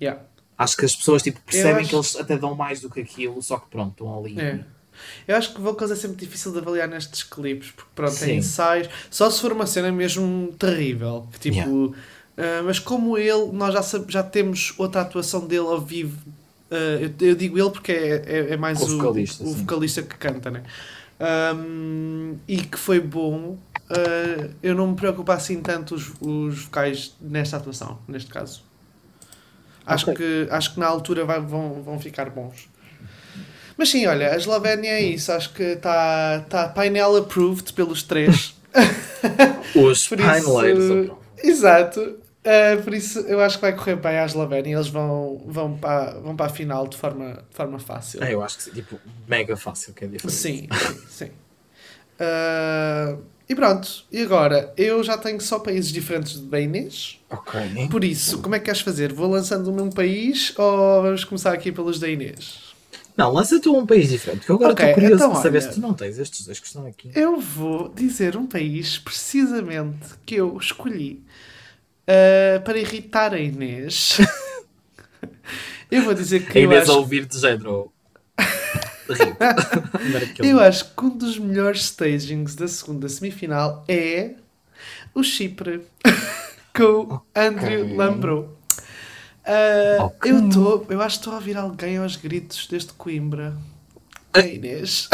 Yeah. 0.00 0.22
Acho 0.58 0.76
que 0.76 0.84
as 0.84 0.96
pessoas 0.96 1.22
tipo, 1.22 1.40
percebem 1.40 1.82
acho... 1.82 1.90
que 1.90 1.94
eles 1.94 2.16
até 2.16 2.38
dão 2.38 2.54
mais 2.54 2.80
do 2.80 2.90
que 2.90 3.00
aquilo, 3.00 3.42
só 3.42 3.58
que 3.58 3.68
pronto, 3.68 3.90
estão 3.90 4.18
ali. 4.18 4.40
É. 4.40 4.64
Eu 5.28 5.36
acho 5.36 5.54
que 5.54 5.60
vocals 5.60 5.90
é 5.90 5.96
sempre 5.96 6.16
difícil 6.16 6.52
de 6.52 6.58
avaliar 6.58 6.88
nestes 6.88 7.22
clipes, 7.22 7.70
porque 7.70 7.90
pronto, 7.94 8.18
tem 8.18 8.38
ensaios, 8.38 8.88
só 9.10 9.30
se 9.30 9.40
for 9.40 9.52
uma 9.52 9.66
cena 9.66 9.92
mesmo 9.92 10.54
terrível, 10.58 11.28
que 11.32 11.38
tipo. 11.38 11.56
Yeah. 11.56 11.72
Uh, 11.72 12.64
mas 12.66 12.78
como 12.78 13.16
ele, 13.16 13.50
nós 13.52 13.72
já, 13.72 14.00
já 14.08 14.22
temos 14.22 14.74
outra 14.76 15.00
atuação 15.02 15.46
dele 15.46 15.66
ao 15.66 15.80
vivo. 15.80 16.18
Uh, 16.70 17.14
eu, 17.20 17.28
eu, 17.28 17.34
digo 17.34 17.58
ele 17.58 17.70
porque 17.70 17.92
é, 17.92 18.22
é, 18.26 18.52
é 18.52 18.56
mais 18.56 18.80
o 18.82 18.98
vocalista, 18.98 19.42
o, 19.42 19.48
o 19.48 19.54
vocalista 19.54 20.02
que 20.02 20.16
canta, 20.16 20.50
né? 20.50 20.62
Um, 21.54 22.36
e 22.46 22.58
que 22.58 22.78
foi 22.78 23.00
bom. 23.00 23.58
Uh, 23.88 24.50
eu 24.62 24.74
não 24.74 24.88
me 24.88 24.96
preocupo 24.96 25.30
assim 25.32 25.62
tanto 25.62 25.94
os, 25.94 26.12
os 26.20 26.64
vocais 26.64 27.14
nesta 27.20 27.56
atuação, 27.56 27.98
neste 28.06 28.30
caso. 28.30 28.62
Acho, 29.86 30.10
okay. 30.10 30.46
que, 30.46 30.50
acho 30.50 30.74
que 30.74 30.80
na 30.80 30.86
altura 30.86 31.24
vai, 31.24 31.40
vão, 31.40 31.82
vão 31.82 31.98
ficar 31.98 32.28
bons. 32.28 32.68
Mas 33.76 33.90
sim, 33.90 34.06
olha, 34.06 34.32
a 34.32 34.36
Eslovénia 34.36 34.90
é 34.90 35.02
isso. 35.02 35.30
Acho 35.30 35.52
que 35.52 35.62
está 35.62 36.40
tá 36.48 36.68
painel 36.68 37.16
approved 37.16 37.72
pelos 37.72 38.02
três. 38.02 38.56
Os 39.76 40.08
paineleiros. 40.08 41.12
Exato. 41.42 42.00
Uh, 42.46 42.80
por 42.82 42.94
isso 42.94 43.18
eu 43.20 43.40
acho 43.40 43.56
que 43.56 43.62
vai 43.62 43.74
correr 43.74 43.96
bem 43.96 44.18
à 44.18 44.24
Eslovénia. 44.24 44.76
Eles 44.76 44.88
vão, 44.88 45.42
vão, 45.46 45.76
para, 45.76 46.18
vão 46.20 46.34
para 46.34 46.46
a 46.46 46.48
final 46.48 46.86
de 46.86 46.96
forma, 46.96 47.44
de 47.48 47.56
forma 47.56 47.78
fácil. 47.78 48.22
É, 48.24 48.32
eu 48.32 48.42
acho 48.42 48.56
que 48.56 48.62
sim, 48.64 48.70
tipo, 48.70 48.98
mega 49.26 49.56
fácil, 49.56 49.92
que 49.92 50.04
é 50.04 50.08
diferente. 50.08 50.34
Sim, 50.34 50.68
sim. 51.08 51.26
sim. 51.26 51.30
Uh, 52.18 53.22
e 53.48 53.54
pronto, 53.54 54.04
e 54.10 54.20
agora? 54.22 54.72
Eu 54.76 55.04
já 55.04 55.16
tenho 55.16 55.40
só 55.40 55.58
países 55.58 55.92
diferentes 55.92 56.38
de 56.38 56.60
Inês. 56.60 57.20
Ok. 57.30 57.88
Por 57.90 58.02
isso, 58.02 58.38
como 58.40 58.54
é 58.54 58.58
que 58.58 58.64
queres 58.64 58.80
fazer? 58.80 59.12
Vou 59.12 59.30
lançando 59.30 59.68
o 59.68 59.72
meu 59.72 59.88
país 59.90 60.52
ou 60.58 61.02
vamos 61.02 61.24
começar 61.24 61.52
aqui 61.52 61.70
pelos 61.70 62.00
da 62.00 62.08
Inês? 62.08 62.66
Não, 63.16 63.32
lança 63.32 63.58
tu 63.60 63.74
um 63.74 63.86
país 63.86 64.10
diferente, 64.10 64.40
porque 64.40 64.52
eu 64.52 64.56
agora 64.56 64.72
estou 64.72 64.84
okay, 64.84 64.94
curioso 64.94 65.14
então, 65.14 65.30
para 65.30 65.42
saber 65.42 65.58
olha, 65.58 65.68
se 65.68 65.74
tu 65.74 65.80
não 65.80 65.94
tens 65.94 66.18
estes 66.18 66.44
dois 66.44 66.60
que 66.60 66.66
estão 66.66 66.86
aqui. 66.86 67.10
Eu 67.14 67.40
vou 67.40 67.88
dizer 67.88 68.36
um 68.36 68.46
país 68.46 68.98
precisamente 68.98 70.06
que 70.26 70.34
eu 70.34 70.58
escolhi 70.58 71.24
uh, 72.02 72.60
para 72.62 72.78
irritar 72.78 73.32
a 73.32 73.38
Inês. 73.38 74.18
eu 75.90 76.02
vou 76.02 76.12
dizer 76.12 76.46
que. 76.46 76.58
A 76.58 76.60
Inês 76.60 76.82
acho... 76.82 76.92
a 76.92 76.96
ouvir 76.96 77.24
de 77.24 77.38
género. 77.38 77.90
eu 80.42 80.60
acho 80.60 80.94
que 80.94 81.04
um 81.04 81.16
dos 81.16 81.38
melhores 81.38 81.82
stagings 81.82 82.54
da 82.54 82.68
segunda 82.68 83.08
semifinal 83.08 83.84
é 83.88 84.34
o 85.14 85.22
Chipre 85.22 85.82
com 86.76 87.14
okay. 87.14 87.46
Andrew 87.46 87.96
Lambro. 87.96 88.56
Uh, 89.46 90.04
okay. 90.04 90.32
eu, 90.32 90.48
tô, 90.48 90.86
eu 90.88 91.00
acho 91.00 91.16
que 91.16 91.20
estou 91.20 91.32
a 91.32 91.36
ouvir 91.36 91.56
alguém 91.56 91.98
aos 91.98 92.16
gritos 92.16 92.66
desde 92.66 92.92
Coimbra. 92.92 93.56
A 94.32 94.40
Inês. 94.40 95.08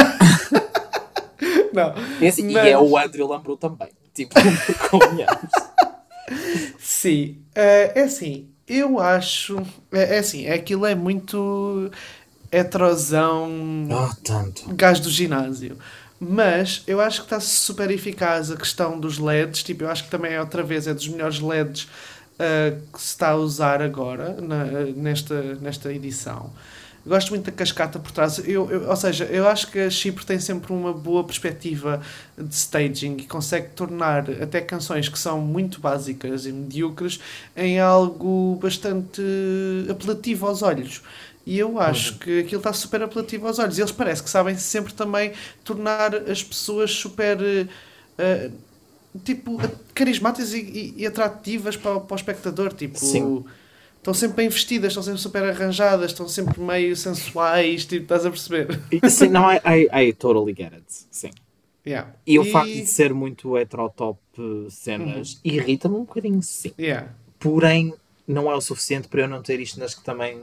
não. 1.73 1.95
Esse, 2.21 2.43
mas... 2.43 2.65
E 2.65 2.71
é 2.71 2.79
o 2.79 2.97
Andrew 2.97 3.29
Lambro 3.29 3.57
também. 3.57 3.91
Tipo, 4.15 4.35
convenhamos. 4.91 5.51
Sim. 6.79 7.43
Uh, 7.51 7.93
é 7.95 8.03
assim, 8.03 8.49
eu 8.67 8.99
acho. 8.99 9.57
É, 9.93 10.17
é 10.17 10.19
assim, 10.19 10.49
aquilo 10.49 10.87
é 10.87 10.95
muito 10.95 11.91
heterosão 12.53 13.51
oh, 13.91 14.15
tanto. 14.23 14.73
gajo 14.75 15.03
do 15.03 15.11
ginásio. 15.11 15.77
Mas 16.21 16.85
eu 16.87 17.01
acho 17.01 17.21
que 17.21 17.27
está 17.27 17.41
super 17.41 17.91
eficaz 17.91 18.51
a 18.51 18.57
questão 18.57 19.01
dos 19.01 19.19
LEDs. 19.19 19.65
Tipo, 19.65 19.85
eu 19.85 19.91
acho 19.91 20.05
que 20.05 20.11
também 20.11 20.35
é 20.35 20.41
outra 20.41 20.63
vez 20.63 20.87
é 20.87 20.95
dos 20.95 21.09
melhores 21.09 21.41
LEDs 21.41 21.83
uh, 21.83 22.81
que 22.93 23.01
se 23.01 23.09
está 23.09 23.31
a 23.31 23.37
usar 23.37 23.83
agora 23.83 24.37
na, 24.41 24.65
nesta, 24.95 25.55
nesta 25.57 25.93
edição. 25.93 26.53
Gosto 27.05 27.31
muito 27.31 27.47
da 27.47 27.53
cascata 27.53 27.99
por 27.99 28.13
trás. 28.13 28.39
Eu, 28.47 28.71
eu, 28.71 28.89
ou 28.89 28.95
seja, 28.95 29.25
eu 29.25 29.49
acho 29.49 29.69
que 29.69 29.81
a 29.81 29.91
Chipre 29.91 30.25
tem 30.25 30.39
sempre 30.39 30.73
uma 30.73 30.93
boa 30.93 31.25
perspectiva 31.25 32.01
de 32.39 32.55
staging 32.55 33.17
e 33.19 33.27
consegue 33.27 33.71
tornar 33.71 34.31
até 34.41 34.61
canções 34.61 35.09
que 35.09 35.19
são 35.19 35.41
muito 35.41 35.81
básicas 35.81 36.47
e 36.47 36.53
medíocres 36.53 37.19
em 37.57 37.81
algo 37.81 38.57
bastante 38.63 39.21
apelativo 39.91 40.47
aos 40.47 40.63
olhos. 40.63 41.03
E 41.45 41.59
eu 41.59 41.79
acho 41.81 42.13
uhum. 42.13 42.19
que 42.19 42.41
aquilo 42.41 42.61
está 42.61 42.73
super 42.73 43.03
apelativo 43.03 43.47
aos 43.47 43.59
olhos. 43.59 43.79
E 43.79 43.81
eles 43.81 43.93
parece 43.93 44.23
que 44.23 44.31
sabem 44.31 44.57
sempre 44.57 44.93
também 44.93 45.33
tornar 45.65 46.15
as 46.15 46.43
pessoas 46.43 46.91
super. 46.93 47.39
Uh, 47.39 48.53
tipo, 49.25 49.59
carismáticas 49.95 50.55
e, 50.55 50.61
e, 50.61 50.95
e, 50.99 51.07
atrativas 51.07 51.77
para, 51.77 52.01
para 52.01 52.15
o 52.15 52.17
espectador. 52.17 52.73
Tipo, 52.73 52.99
Sim. 52.99 53.45
estão 53.99 54.15
sempre 54.15 54.37
bem 54.37 54.49
vestidas, 54.49 54.93
estão 54.93 55.03
sempre 55.03 55.21
super 55.21 55.43
arranjadas, 55.43 56.13
estão 56.13 56.29
sempre 56.29 56.61
meio 56.61 56.97
sensuais. 56.97 57.85
Tipo, 57.85 58.05
estás 58.05 58.25
a 58.25 58.31
perceber? 58.31 58.81
Sim, 59.11 59.29
não, 59.29 59.53
I, 59.53 59.61
I, 59.67 60.09
I 60.09 60.13
totally 60.13 60.55
get 60.57 60.73
it. 60.73 60.85
Sim. 60.89 61.31
Yeah. 61.85 62.15
E, 62.25 62.35
e 62.35 62.39
o 62.39 62.45
facto 62.45 62.71
de 62.71 62.87
ser 62.87 63.13
muito 63.13 63.57
heterotop 63.59 64.21
cenas 64.71 65.35
uhum. 65.35 65.41
irrita-me 65.45 65.97
um 65.97 66.05
bocadinho, 66.05 66.41
sim. 66.41 66.73
Yeah. 66.79 67.09
Porém, 67.41 67.93
não 68.27 68.51
é 68.51 68.55
o 68.55 68.61
suficiente 68.61 69.09
para 69.09 69.23
eu 69.23 69.29
não 69.29 69.43
ter 69.43 69.59
isto 69.61 69.81
nas 69.81 69.95
que 69.95 70.05
também 70.05 70.41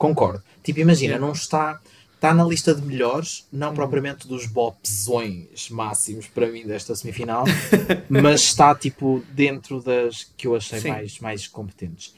concordo. 0.00 0.42
Tipo, 0.62 0.80
imagina, 0.80 1.18
não 1.18 1.32
está 1.32 1.78
está 2.14 2.34
na 2.34 2.44
lista 2.44 2.74
de 2.74 2.82
melhores, 2.82 3.46
não 3.50 3.70
hum. 3.70 3.74
propriamente 3.74 4.28
dos 4.28 4.44
bopzões 4.44 5.70
máximos 5.70 6.26
para 6.26 6.48
mim 6.48 6.66
desta 6.66 6.94
semifinal, 6.94 7.44
mas 8.10 8.42
está 8.42 8.74
tipo 8.74 9.22
dentro 9.32 9.80
das 9.80 10.24
que 10.36 10.46
eu 10.46 10.54
achei 10.54 10.82
mais, 10.90 11.18
mais 11.20 11.46
competentes. 11.46 12.14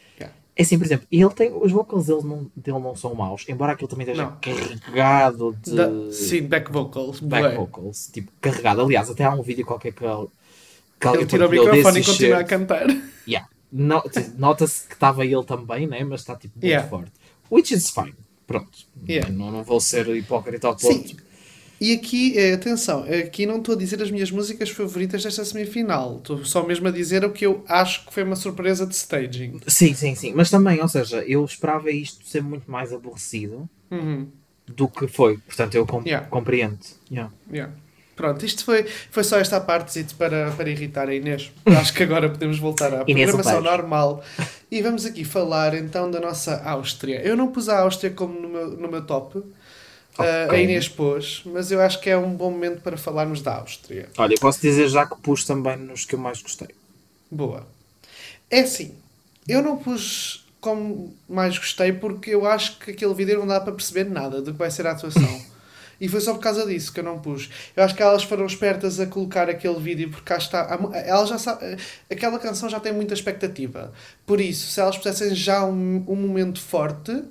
É 0.55 0.63
assim, 0.63 0.77
por 0.77 0.85
exemplo, 0.85 1.07
ele 1.11 1.31
tem, 1.31 1.51
os 1.51 1.73
vocals 1.73 2.07
dele 2.07 2.23
não, 2.25 2.51
dele 2.55 2.79
não 2.79 2.95
são 2.95 3.15
maus, 3.15 3.47
embora 3.49 3.73
aquilo 3.73 3.89
também 3.89 4.07
esteja 4.07 4.25
não. 4.25 4.37
carregado 4.37 5.57
de. 5.63 5.75
Da, 5.75 5.89
sim, 6.13 6.43
back 6.43 6.71
vocals. 6.71 7.21
Back 7.21 7.57
vocals, 7.57 8.11
tipo, 8.13 8.31
carregado. 8.39 8.83
Aliás, 8.83 9.09
até 9.09 9.25
há 9.25 9.33
um 9.33 9.41
vídeo 9.41 9.65
qualquer 9.65 9.93
que 9.93 10.05
ele. 10.05 10.27
Que 11.01 11.09
ele 11.09 11.25
tira 11.25 11.47
o 11.47 11.51
microfone 11.51 12.01
e 12.01 12.05
continua 12.05 12.39
a 12.39 12.45
cantar. 12.45 12.87
Yeah. 13.27 13.49
Nota-se 13.73 14.87
que 14.87 14.93
estava 14.93 15.25
ele 15.25 15.43
também, 15.45 15.87
né? 15.87 16.05
mas 16.05 16.21
está 16.21 16.37
tipo 16.37 16.55
muito 16.57 16.67
yeah. 16.67 16.87
forte. 16.87 17.13
Which 17.53 17.75
is 17.75 17.91
fine. 17.91 18.15
Pronto. 18.47 18.71
Yeah. 19.07 19.31
Não, 19.31 19.51
não 19.51 19.63
vou 19.63 19.79
ser 19.79 20.09
hipócrita 20.09 20.69
ao 20.69 20.75
ponto. 20.75 21.09
Sim. 21.09 21.17
E 21.79 21.93
aqui, 21.93 22.39
eh, 22.39 22.55
atenção, 22.55 23.03
aqui 23.03 23.45
não 23.45 23.59
estou 23.59 23.75
a 23.75 23.79
dizer 23.79 24.01
as 24.01 24.11
minhas 24.11 24.31
músicas 24.31 24.71
favoritas 24.71 25.23
desta 25.23 25.45
semifinal. 25.45 26.19
Estou 26.19 26.45
só 26.45 26.65
mesmo 26.65 26.89
a 26.89 26.91
dizer 26.91 27.25
o 27.25 27.31
que 27.31 27.45
eu 27.45 27.65
acho 27.69 28.07
que 28.07 28.15
foi 28.15 28.23
uma 28.23 28.37
surpresa 28.37 28.87
de 28.87 28.95
staging. 28.95 29.61
Sim, 29.67 29.93
sim, 29.93 30.15
sim. 30.15 30.33
Mas 30.33 30.49
também, 30.49 30.81
ou 30.81 30.89
seja, 30.89 31.25
eu 31.27 31.45
esperava 31.45 31.91
isto 31.91 32.25
ser 32.25 32.41
muito 32.41 32.71
mais 32.71 32.93
aborrecido 32.93 33.69
uhum. 33.91 34.29
do 34.67 34.87
que 34.89 35.09
foi. 35.09 35.39
Portanto, 35.39 35.75
eu 35.75 35.87
yeah. 36.07 36.27
compreendo. 36.29 36.79
Yeah. 37.11 37.33
Yeah. 37.53 37.75
Pronto, 38.15 38.45
isto 38.45 38.65
foi, 38.65 38.85
foi 39.11 39.25
só 39.25 39.39
esta 39.39 39.61
parte 39.61 40.05
para, 40.19 40.51
para 40.53 40.69
irritar 40.69 41.09
a 41.09 41.15
Inês. 41.15 41.51
Acho 41.65 41.95
que 41.95 42.03
agora 42.03 42.29
podemos 42.29 42.59
voltar 42.59 42.93
à 42.93 43.05
Inês 43.07 43.31
programação 43.31 43.63
normal. 43.63 44.23
E 44.71 44.83
vamos 44.83 45.05
aqui 45.05 45.25
falar 45.25 45.75
então 45.75 46.11
da 46.11 46.21
nossa 46.21 46.63
Áustria. 46.63 47.21
Eu 47.23 47.37
não 47.37 47.49
pus 47.49 47.69
a 47.69 47.81
Áustria 47.81 48.11
como 48.11 48.39
no 48.39 48.49
meu, 48.49 48.69
no 48.73 48.89
meu 48.89 49.05
top. 49.05 49.39
Okay. 49.39 50.27
Uh, 50.27 50.51
a 50.51 50.59
Inês 50.59 50.89
pôs, 50.89 51.43
mas 51.47 51.73
eu 51.73 51.81
acho 51.81 51.99
que 52.01 52.11
é 52.11 52.17
um 52.17 52.35
bom 52.35 52.51
momento 52.51 52.83
para 52.83 52.99
falarmos 52.99 53.41
da 53.41 53.57
Áustria. 53.57 54.11
Olha, 54.19 54.37
posso 54.39 54.61
dizer 54.61 54.87
já 54.89 55.07
que 55.07 55.19
pus 55.23 55.45
também 55.45 55.77
nos 55.79 56.05
que 56.05 56.15
eu 56.15 56.19
mais 56.19 56.43
gostei. 56.43 56.69
Boa. 57.31 57.67
É 58.51 58.61
assim, 58.61 58.95
eu 59.49 59.63
não 59.63 59.79
pus 59.79 60.47
como 60.61 61.17
mais 61.29 61.57
gostei 61.59 61.93
porque 61.93 62.31
eu 62.31 62.47
acho 62.47 62.79
que 62.79 62.91
aquele 62.93 63.15
vídeo 63.15 63.39
não 63.39 63.47
dá 63.47 63.61
para 63.61 63.73
perceber 63.73 64.05
nada 64.05 64.43
do 64.43 64.53
que 64.53 64.59
vai 64.59 64.71
ser 64.71 64.87
a 64.87 64.93
atuação. 64.93 65.43
E 66.03 66.09
foi 66.09 66.21
só 66.21 66.35
por 66.35 66.41
causa 66.41 66.67
disso 66.67 66.93
que 66.93 66.99
eu 66.99 67.05
não 67.05 67.21
pus. 67.21 67.49
Eu 67.77 67.85
acho 67.85 67.95
que 67.95 68.03
elas 68.03 68.25
foram 68.25 68.45
espertas 68.45 68.99
a 68.99 69.07
colocar 69.07 69.49
aquele 69.49 69.79
vídeo 69.79 70.11
porque 70.11 70.25
cá 70.25 70.37
está. 70.37 70.67
Ela 71.07 71.25
já 71.25 71.39
sabe, 71.39 71.77
aquela 72.11 72.41
canção 72.41 72.69
já 72.69 72.81
tem 72.81 72.93
muita 72.93 73.15
expectativa. 73.15 73.93
Por 74.27 74.41
isso, 74.41 74.67
se 74.67 74.81
elas 74.81 74.99
pusessem 74.99 75.33
já 75.33 75.65
um, 75.65 76.05
um 76.09 76.17
momento 76.17 76.61
forte 76.61 77.23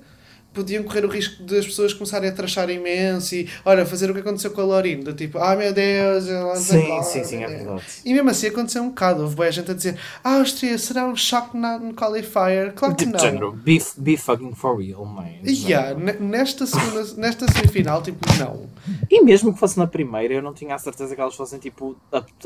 podiam 0.52 0.82
correr 0.82 1.04
o 1.04 1.08
risco 1.08 1.42
das 1.42 1.66
pessoas 1.66 1.92
começarem 1.92 2.28
a 2.28 2.32
trachar 2.32 2.68
imenso 2.70 3.34
e, 3.34 3.48
olha, 3.64 3.86
fazer 3.86 4.10
o 4.10 4.14
que 4.14 4.20
aconteceu 4.20 4.50
com 4.50 4.60
a 4.60 4.64
Lorinda, 4.64 5.12
tipo, 5.12 5.38
ah 5.38 5.56
meu 5.56 5.72
Deus, 5.72 6.28
ela 6.28 6.56
sim, 6.56 6.82
sim, 6.82 7.02
sim, 7.02 7.24
sim, 7.24 7.42
é 7.42 7.46
verdade. 7.46 7.82
E 8.04 8.12
mesmo 8.12 8.30
assim 8.30 8.48
aconteceu 8.48 8.82
um 8.82 8.88
bocado, 8.88 9.22
houve 9.22 9.34
boa 9.34 9.50
gente 9.50 9.70
a 9.70 9.74
dizer, 9.74 9.98
ah, 10.22 10.36
Áustria, 10.36 10.76
será 10.78 11.06
um 11.06 11.16
choque 11.16 11.56
na, 11.56 11.78
no 11.78 11.94
qualifier? 11.94 12.72
Claro 12.74 12.94
que 12.94 13.06
não. 13.06 13.18
Género, 13.18 13.52
be, 13.52 13.82
be 13.96 14.16
fucking 14.16 14.54
for 14.54 14.76
real, 14.78 15.04
man. 15.04 15.28
Yeah, 15.44 15.94
nesta, 16.20 16.66
segunda, 16.66 17.04
nesta 17.16 17.50
semifinal, 17.50 18.02
tipo, 18.02 18.18
não. 18.38 18.66
E 19.10 19.22
mesmo 19.22 19.52
que 19.52 19.58
fosse 19.58 19.78
na 19.78 19.86
primeira, 19.86 20.34
eu 20.34 20.42
não 20.42 20.52
tinha 20.52 20.74
a 20.74 20.78
certeza 20.78 21.14
que 21.14 21.20
elas 21.20 21.34
fossem, 21.34 21.58
tipo, 21.58 21.96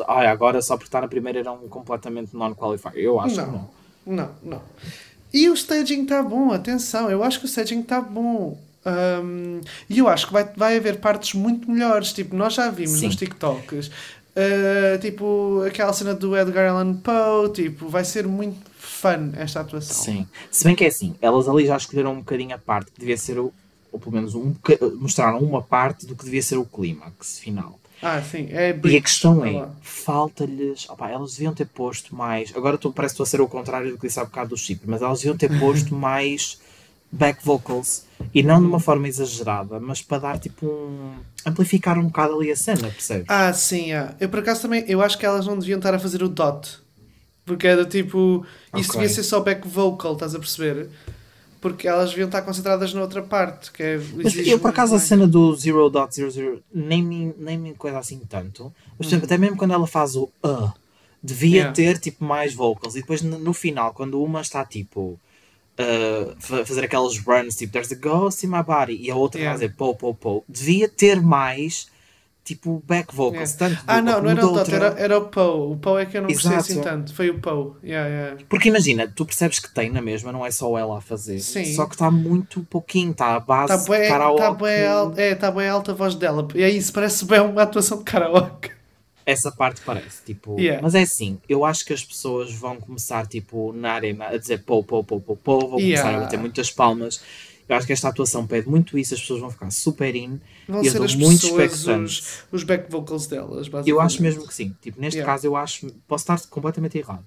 ah, 0.07 0.31
agora 0.31 0.61
só 0.63 0.77
porque 0.77 0.89
está 0.89 1.01
na 1.01 1.09
primeira 1.09 1.41
eram 1.41 1.57
completamente 1.69 2.37
non-qualifier. 2.37 2.97
Eu 2.97 3.21
acho 3.21 3.37
não, 3.37 3.45
que 3.45 3.51
não. 3.51 3.71
Não, 4.07 4.31
não. 4.43 4.63
E 5.33 5.49
o 5.51 5.55
staging 5.55 6.03
está 6.03 6.23
bom, 6.23 6.53
atenção, 6.53 7.11
eu 7.11 7.23
acho 7.23 7.39
que 7.41 7.47
o 7.47 7.49
staging 7.49 7.81
está 7.81 8.01
bom. 8.01 8.59
Um, 8.87 9.61
e 9.91 9.99
eu 9.99 10.09
acho 10.09 10.29
que 10.29 10.33
vai, 10.33 10.45
vai 10.57 10.77
haver 10.77 11.01
partes 11.01 11.35
muito 11.35 11.71
melhores. 11.71 12.13
Tipo, 12.13 12.37
nós 12.37 12.55
já 12.55 12.71
vimos 12.71 13.01
Sim. 13.01 13.07
nos 13.07 13.17
TikToks, 13.17 13.89
uh, 13.89 14.99
tipo, 15.01 15.63
aquela 15.67 15.93
cena 15.93 16.15
do 16.15 16.37
Edgar 16.37 16.71
Allan 16.71 16.95
Poe, 16.95 17.53
tipo, 17.53 17.89
vai 17.89 18.05
ser 18.05 18.27
muito 18.27 18.59
fun 18.79 19.33
esta 19.37 19.61
atuação. 19.61 20.05
Sim. 20.05 20.27
Se 20.51 20.65
bem 20.65 20.75
que 20.75 20.85
é 20.85 20.89
assim, 20.89 21.15
elas 21.21 21.49
ali 21.49 21.67
já 21.67 21.77
escolheram 21.77 22.13
um 22.13 22.19
bocadinho 22.19 22.55
a 22.55 22.59
parte 22.59 22.93
que 22.93 23.01
devia 23.01 23.17
ser 23.17 23.39
o, 23.39 23.53
ou 23.91 23.99
pelo 23.99 24.13
menos 24.13 24.35
um, 24.35 24.55
mostraram 24.95 25.41
uma 25.41 25.63
parte 25.63 26.07
do 26.07 26.15
que 26.15 26.25
devia 26.25 26.43
ser 26.43 26.57
o 26.57 26.65
clímax 26.65 27.39
final. 27.39 27.79
Ah, 28.03 28.21
sim. 28.23 28.49
É 28.51 28.79
e 28.85 28.97
a 28.97 29.01
questão 29.01 29.45
é, 29.45 29.69
falta-lhes. 29.81 30.87
Elas 30.99 31.33
deviam 31.33 31.55
ter 31.55 31.67
posto 31.67 32.15
mais. 32.15 32.53
Agora 32.55 32.77
tô, 32.77 32.93
parece 32.93 33.13
que 33.13 33.23
estou 33.23 33.25
a 33.25 33.27
ser 33.27 33.41
o 33.41 33.49
contrário 33.49 33.91
do 33.91 33.99
que 33.99 34.07
disse 34.07 34.21
há 34.21 34.25
bocado 34.25 34.51
do 34.51 34.57
chip, 34.57 34.83
mas 34.87 35.03
elas 35.03 35.21
deviam 35.21 35.37
ter 35.37 35.49
posto 35.59 35.95
mais 35.95 36.61
back 37.11 37.45
vocals 37.45 38.05
e 38.35 38.43
não 38.43 38.61
de 38.61 38.67
uma 38.67 38.81
forma 38.81 39.09
exagerada, 39.09 39.79
mas 39.81 40.03
para 40.03 40.19
dar 40.19 40.39
tipo 40.39 40.67
um. 40.67 41.15
amplificar 41.45 41.99
um 41.99 42.07
bocado 42.07 42.35
ali 42.35 42.51
a 42.51 42.57
cena, 42.57 42.89
percebes? 42.89 43.27
Ah, 43.29 43.53
sim, 43.53 43.93
é. 43.93 44.15
eu 44.21 44.29
por 44.29 44.41
acaso 44.41 44.63
também. 44.63 44.85
Eu 44.87 45.01
acho 45.03 45.17
que 45.17 45.25
elas 45.25 45.47
não 45.47 45.59
deviam 45.59 45.79
estar 45.79 45.95
a 45.95 45.99
fazer 45.99 46.23
o 46.23 46.29
dot 46.29 46.87
porque 47.47 47.67
era 47.67 47.85
tipo. 47.87 48.45
Isso 48.75 48.91
okay. 48.91 49.01
devia 49.01 49.15
ser 49.15 49.23
só 49.23 49.41
back 49.41 49.67
vocal, 49.67 50.15
estás 50.15 50.35
a 50.35 50.39
perceber? 50.39 50.91
Porque 51.71 51.89
elas 51.89 52.11
deviam 52.11 52.27
estar 52.27 52.43
concentradas 52.43 52.95
na 52.95 53.01
outra 53.01 53.23
parte. 53.23 53.73
Que 53.73 53.83
é, 53.83 54.01
mas 54.15 54.37
eu, 54.37 54.61
por 54.61 54.71
acaso, 54.71 54.95
a 54.95 55.01
cena 55.01 55.27
do 55.27 55.51
0.00 55.53 56.61
nem 56.73 57.03
me, 57.03 57.35
nem 57.37 57.59
me 57.59 57.75
coisa 57.75 57.99
assim 57.99 58.21
tanto. 58.29 58.73
Mas, 58.97 59.11
uhum. 59.11 59.19
até 59.19 59.37
mesmo 59.37 59.57
quando 59.57 59.75
ela 59.75 59.87
faz 59.87 60.15
o 60.15 60.31
uh, 60.45 60.73
devia 61.21 61.57
yeah. 61.57 61.73
ter 61.73 61.99
tipo 61.99 62.25
mais 62.25 62.55
vocals. 62.55 62.95
E 62.95 63.01
depois 63.01 63.21
no, 63.21 63.37
no 63.37 63.53
final, 63.53 63.93
quando 63.93 64.23
uma 64.23 64.41
está 64.41 64.65
tipo. 64.65 65.19
Uh, 65.79 66.65
fazer 66.65 66.85
aqueles 66.85 67.19
runs 67.19 67.55
tipo 67.55 67.71
There's 67.71 67.93
a 67.93 67.97
ghost 67.97 68.47
in 68.47 68.49
my 68.49 68.63
body 68.63 68.97
e 68.99 69.11
a 69.11 69.15
outra 69.15 69.39
yeah. 69.39 69.55
fazer 69.55 69.75
po 69.75 69.95
po 69.95 70.15
po 70.15 70.43
devia 70.49 70.89
ter 70.89 71.21
mais 71.21 71.87
tipo 72.47 72.81
back 72.87 73.13
vocals. 73.15 73.55
Yeah. 73.55 73.77
Tanto 73.77 73.85
ah, 73.89 74.01
não, 74.01 74.23
não 74.23 74.31
era 74.31 74.47
o 74.47 74.53
Dot, 74.53 74.73
era, 74.73 74.87
era 74.97 75.19
o 75.19 75.23
Poe. 75.23 75.73
O 75.73 75.77
Poe 75.77 76.03
é 76.03 76.07
que 76.07 76.17
eu 76.17 76.23
não 76.23 76.31
Exato. 76.31 76.55
gostei 76.55 76.77
assim 76.77 76.81
tanto. 76.81 77.13
Foi 77.13 77.29
o 77.29 77.41
Poe. 77.41 77.73
Yeah, 77.83 78.09
yeah. 78.09 78.43
Porque 78.49 78.69
imagina, 78.69 79.09
tu 79.09 79.27
percebes 79.27 79.59
que 79.59 79.69
tem 79.75 79.91
na 79.91 80.01
mesma, 80.01 80.31
não 80.31 80.47
é 80.47 80.51
só 80.53 80.79
ela 80.79 80.99
a 80.99 81.01
fazer. 81.01 81.41
Sim. 81.41 81.65
Só 81.75 81.87
que 81.87 81.97
está 81.97 82.11
muito 82.11 82.63
pouquinho, 82.71 83.11
está 83.11 83.35
a 83.35 83.41
base 83.41 83.85
tá 83.85 83.93
bem, 83.93 84.03
de 84.03 84.09
karaoke. 84.09 84.41
Está 84.41 84.55
bem, 84.55 84.87
alta, 84.87 85.21
é, 85.21 85.35
tá 85.35 85.51
bem 85.51 85.69
alta 85.69 85.91
a 85.91 85.95
voz 85.95 86.15
dela. 86.15 86.47
E 86.55 86.63
é 86.63 86.71
isso, 86.71 86.93
parece 86.93 87.25
bem 87.25 87.41
uma 87.41 87.63
atuação 87.63 87.99
de 87.99 88.05
karaoke. 88.05 88.71
Essa 89.25 89.51
parte 89.51 89.81
parece, 89.85 90.23
tipo, 90.25 90.57
yeah. 90.57 90.81
mas 90.81 90.95
é 90.95 91.03
assim, 91.03 91.41
eu 91.49 91.65
acho 91.65 91.85
que 91.85 91.93
as 91.93 92.05
pessoas 92.05 92.55
vão 92.55 92.77
começar, 92.77 93.27
tipo, 93.27 93.73
na 93.73 93.95
arena 93.95 94.29
a 94.29 94.37
dizer 94.37 94.63
pô, 94.63 94.85
pô, 94.85 95.03
pô, 95.03 95.21
pô, 95.21 95.35
pô, 95.35 95.59
vão 95.59 95.71
começar 95.71 96.15
a 96.15 96.21
bater 96.21 96.39
muitas 96.39 96.71
palmas 96.71 97.21
eu 97.69 97.77
acho 97.77 97.87
que 97.87 97.93
esta 97.93 98.09
atuação 98.09 98.47
pede 98.47 98.69
muito 98.69 98.97
isso, 98.97 99.15
as 99.15 99.21
pessoas 99.21 99.41
vão 99.41 99.51
ficar 99.51 99.71
super 99.71 100.15
in. 100.15 100.41
Vão 100.69 100.85
ser 100.85 101.03
as 101.03 101.15
muito 101.15 101.47
expectantes. 101.47 102.45
Os, 102.53 102.61
os 102.61 102.63
back 102.63 102.91
vocals 102.91 103.27
delas, 103.27 103.69
basicamente. 103.69 103.89
Eu 103.89 104.01
acho 104.01 104.23
mesmo 104.23 104.47
que 104.47 104.55
sim. 104.55 104.75
Tipo, 104.81 105.01
neste 105.01 105.19
yeah. 105.19 105.33
caso, 105.33 105.47
eu 105.47 105.57
acho. 105.57 105.91
Posso 106.07 106.23
estar 106.23 106.41
completamente 106.49 106.97
errado, 106.97 107.25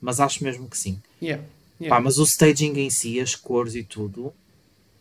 mas 0.00 0.20
acho 0.20 0.44
mesmo 0.44 0.68
que 0.68 0.76
sim. 0.76 1.00
Yeah. 1.22 1.42
Yeah. 1.80 1.96
Pá, 1.96 2.02
mas 2.02 2.18
o 2.18 2.24
staging 2.24 2.78
em 2.78 2.90
si, 2.90 3.18
as 3.20 3.34
cores 3.34 3.74
e 3.74 3.82
tudo, 3.82 4.32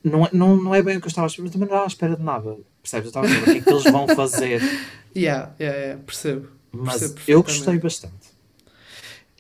não 0.04 0.26
é, 0.26 0.30
não, 0.32 0.56
não 0.56 0.76
é 0.76 0.82
bem 0.82 0.98
o 0.98 1.02
que 1.02 1.08
eu 1.08 1.10
estava 1.10 1.26
a 1.26 1.28
esperar, 1.28 1.46
mas 1.46 1.54
também 1.54 1.68
não 1.68 1.76
estava 1.76 1.86
à 1.86 1.88
espera 1.88 2.16
de 2.16 2.24
nada. 2.24 2.58
Percebes? 2.82 3.06
Eu 3.06 3.10
estava 3.10 3.26
a 3.26 3.30
ver 3.30 3.42
o 3.42 3.44
que 3.44 3.58
é 3.58 3.62
que 3.62 3.70
eles 3.70 3.84
vão 3.84 4.08
fazer. 4.08 4.62
Yeah, 5.16 5.52
yeah, 5.60 5.80
yeah. 5.80 6.04
percebo. 6.06 6.48
Mas 6.72 7.00
percebo 7.00 7.22
eu 7.26 7.42
gostei 7.42 7.80
bastante. 7.80 8.14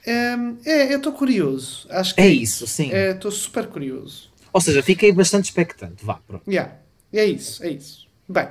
Um, 0.07 0.57
é, 0.65 0.91
eu 0.91 0.97
estou 0.97 1.13
curioso. 1.13 1.86
Acho 1.91 2.15
que 2.15 2.21
é 2.21 2.27
isso, 2.27 2.65
sim. 2.65 2.91
É, 2.91 3.12
estou 3.12 3.29
super 3.29 3.67
curioso. 3.67 4.26
Ou 4.57 4.61
seja, 4.61 4.81
fiquei 4.81 5.11
bastante 5.11 5.45
expectante. 5.45 6.03
Vá, 6.03 6.15
pronto. 6.15 6.49
Yeah. 6.49 6.73
É 7.13 7.23
isso, 7.23 7.63
é 7.63 7.69
isso. 7.69 8.07
Bem, 8.27 8.47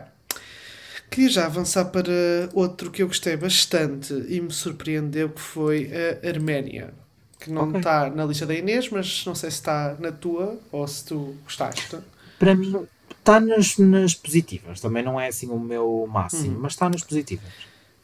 queria 1.10 1.28
já 1.28 1.46
avançar 1.46 1.86
para 1.86 2.12
outro 2.54 2.92
que 2.92 3.02
eu 3.02 3.08
gostei 3.08 3.36
bastante 3.36 4.14
e 4.28 4.40
me 4.40 4.52
surpreendeu, 4.52 5.30
que 5.30 5.40
foi 5.40 5.90
a 5.92 6.28
Arménia. 6.28 6.94
Que 7.40 7.50
não 7.50 7.70
okay. 7.70 7.80
está 7.80 8.08
na 8.08 8.24
lista 8.24 8.46
da 8.46 8.54
Inês, 8.54 8.88
mas 8.88 9.24
não 9.26 9.34
sei 9.34 9.50
se 9.50 9.57
está 9.57 9.96
na 9.98 10.12
tua 10.12 10.57
ou 10.70 10.86
se 10.86 11.07
tu 11.07 11.34
gostaste. 11.42 11.98
Para 12.38 12.54
mim, 12.54 12.86
está 13.18 13.40
nas, 13.40 13.76
nas 13.76 14.14
positivas. 14.14 14.80
Também 14.80 15.02
não 15.02 15.18
é 15.18 15.26
assim 15.26 15.48
o 15.50 15.59
meu 15.59 16.09
máximo, 16.09 16.57
hum. 16.57 16.61
mas 16.62 16.74
está 16.74 16.88
nas 16.88 17.02
positivas. 17.02 17.52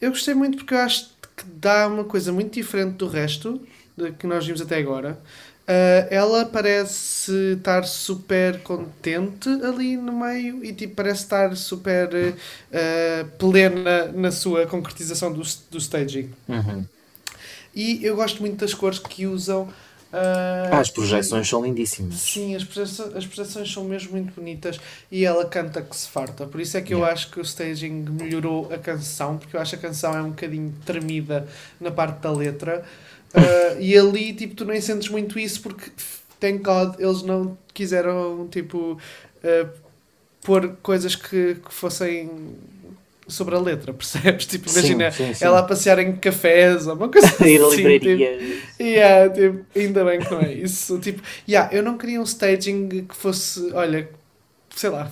Eu 0.00 0.11
gostei 0.11 0.34
muito 0.34 0.59
porque 0.59 0.74
eu 0.74 0.78
acho 0.80 1.09
que 1.36 1.44
dá 1.44 1.86
uma 1.86 2.03
coisa 2.03 2.32
muito 2.32 2.53
diferente 2.53 2.96
do 2.96 3.07
resto 3.07 3.64
que 4.18 4.26
nós 4.26 4.44
vimos 4.44 4.61
até 4.61 4.76
agora. 4.78 5.20
Uh, 5.62 6.10
ela 6.10 6.44
parece 6.44 7.54
estar 7.56 7.84
super 7.84 8.60
contente 8.62 9.48
ali 9.64 9.96
no 9.96 10.12
meio 10.12 10.64
e 10.64 10.72
tipo, 10.72 10.96
parece 10.96 11.22
estar 11.22 11.56
super 11.56 12.08
uh, 12.12 13.24
plena 13.38 14.06
na 14.12 14.32
sua 14.32 14.66
concretização 14.66 15.32
do, 15.32 15.42
do 15.70 15.78
staging. 15.78 16.30
Uhum. 16.48 16.84
E 17.74 18.04
eu 18.04 18.16
gosto 18.16 18.40
muito 18.40 18.56
das 18.56 18.74
cores 18.74 18.98
que 18.98 19.26
usam. 19.26 19.68
Uh, 20.12 20.74
as 20.74 20.90
projeções 20.90 21.48
são 21.48 21.64
lindíssimas. 21.64 22.16
Sim, 22.16 22.54
as 22.54 22.62
projeções, 22.62 23.16
as 23.16 23.26
projeções 23.26 23.72
são 23.72 23.84
mesmo 23.84 24.12
muito 24.12 24.34
bonitas 24.34 24.78
e 25.10 25.24
ela 25.24 25.46
canta 25.46 25.80
que 25.80 25.96
se 25.96 26.06
farta. 26.06 26.46
Por 26.46 26.60
isso 26.60 26.76
é 26.76 26.82
que 26.82 26.92
yeah. 26.92 27.08
eu 27.08 27.12
acho 27.12 27.30
que 27.30 27.40
o 27.40 27.42
staging 27.42 28.04
melhorou 28.10 28.70
a 28.70 28.76
canção, 28.76 29.38
porque 29.38 29.56
eu 29.56 29.60
acho 29.60 29.70
que 29.70 29.86
a 29.86 29.88
canção 29.88 30.14
é 30.14 30.20
um 30.20 30.28
bocadinho 30.28 30.74
tremida 30.84 31.48
na 31.80 31.90
parte 31.90 32.18
da 32.20 32.30
letra. 32.30 32.84
Uh, 33.32 33.80
e 33.80 33.96
ali, 33.96 34.34
tipo, 34.34 34.54
tu 34.54 34.66
nem 34.66 34.82
sentes 34.82 35.08
muito 35.08 35.38
isso 35.38 35.62
porque 35.62 35.90
thank 36.38 36.58
God 36.58 37.00
eles 37.00 37.22
não 37.22 37.56
quiseram, 37.72 38.46
tipo, 38.48 38.98
uh, 38.98 39.68
pôr 40.42 40.76
coisas 40.82 41.16
que, 41.16 41.54
que 41.54 41.72
fossem 41.72 42.30
sobre 43.27 43.55
a 43.55 43.59
letra, 43.59 43.93
percebes? 43.95 44.47
Tipo, 44.47 44.70
imagina 44.70 45.11
sim, 45.11 45.27
sim, 45.27 45.35
sim. 45.35 45.45
ela 45.45 45.61
a 45.61 45.62
passear 45.62 45.99
em 45.99 46.16
cafés 46.16 46.87
ou 46.87 46.95
uma 46.95 47.09
coisa 47.09 47.27
assim. 47.35 47.45
Ir 47.45 47.62
a 47.62 47.68
livraria. 47.68 48.39
Tipo, 48.39 48.83
yeah, 48.83 49.33
tipo, 49.33 49.66
ainda 49.77 50.05
bem 50.05 50.20
que 50.20 50.31
não 50.31 50.41
é 50.41 50.53
isso. 50.53 50.99
Tipo, 50.99 51.23
yeah, 51.49 51.73
eu 51.75 51.83
não 51.83 51.97
queria 51.97 52.20
um 52.20 52.25
staging 52.25 53.07
que 53.07 53.14
fosse, 53.14 53.73
olha, 53.73 54.09
sei 54.75 54.91
lá, 54.91 55.11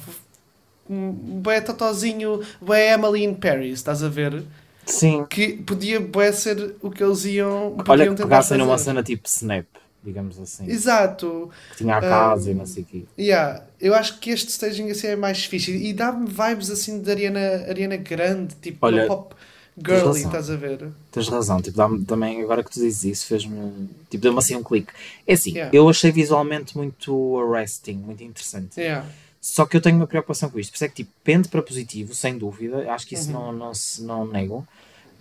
um 0.88 1.12
bué 1.12 1.60
totozinho, 1.60 2.40
bué 2.60 2.92
Emily 2.92 3.24
in 3.24 3.34
Paris, 3.34 3.74
estás 3.74 4.02
a 4.02 4.08
ver? 4.08 4.42
Sim. 4.86 5.24
Que 5.28 5.52
podia 5.58 6.00
bué 6.00 6.32
ser 6.32 6.74
o 6.82 6.90
que 6.90 7.02
eles 7.02 7.24
iam. 7.24 7.76
Olha, 7.86 8.08
que 8.08 8.22
pegassem 8.22 8.58
numa 8.58 8.76
cena 8.76 9.02
tipo 9.02 9.28
Snap 9.28 9.66
digamos 10.02 10.38
assim. 10.38 10.68
Exato. 10.70 11.50
Que 11.72 11.78
tinha 11.78 11.96
a 11.96 12.00
casa 12.00 12.48
um, 12.48 12.52
e 12.52 12.54
não 12.54 12.66
sei 12.66 12.82
o 12.82 12.86
quê. 12.86 13.04
Yeah. 13.18 13.64
Eu 13.80 13.94
acho 13.94 14.18
que 14.18 14.30
este 14.30 14.48
staging 14.50 14.90
assim 14.90 15.08
é 15.08 15.16
mais 15.16 15.44
fixe 15.44 15.72
e 15.72 15.92
dá-me 15.92 16.26
vibes 16.26 16.70
assim 16.70 17.00
de 17.00 17.10
Ariana, 17.10 17.66
Ariana 17.68 17.96
Grande, 17.96 18.54
tipo 18.60 18.78
Olha, 18.86 19.06
pop 19.06 19.34
girly, 19.76 20.22
estás 20.22 20.50
a 20.50 20.56
ver? 20.56 20.90
Tens 21.10 21.28
razão, 21.28 21.60
tipo, 21.62 22.04
também 22.04 22.42
agora 22.42 22.62
que 22.62 22.70
tu 22.70 22.80
dizes 22.80 23.04
isso 23.04 23.26
fez-me, 23.26 23.88
tipo, 24.08 24.22
deu-me 24.22 24.38
assim 24.38 24.56
um 24.56 24.62
clique. 24.62 24.92
É 25.26 25.34
assim, 25.34 25.52
yeah. 25.52 25.76
eu 25.76 25.88
achei 25.88 26.10
visualmente 26.12 26.76
muito 26.76 27.38
arresting, 27.40 27.94
muito 27.94 28.22
interessante. 28.22 28.80
Yeah. 28.80 29.06
Só 29.40 29.64
que 29.64 29.74
eu 29.74 29.80
tenho 29.80 29.96
uma 29.96 30.06
preocupação 30.06 30.50
com 30.50 30.58
isto. 30.58 30.70
Por 30.70 30.76
isso 30.76 30.84
é 30.84 30.88
que, 30.88 30.96
tipo, 30.96 31.10
pende 31.24 31.48
para 31.48 31.62
positivo, 31.62 32.14
sem 32.14 32.36
dúvida. 32.36 32.92
Acho 32.92 33.06
que 33.06 33.14
isso 33.14 33.32
uhum. 33.32 33.52
não, 33.52 33.52
não, 33.52 33.74
se, 33.74 34.02
não 34.02 34.26
nego 34.26 34.66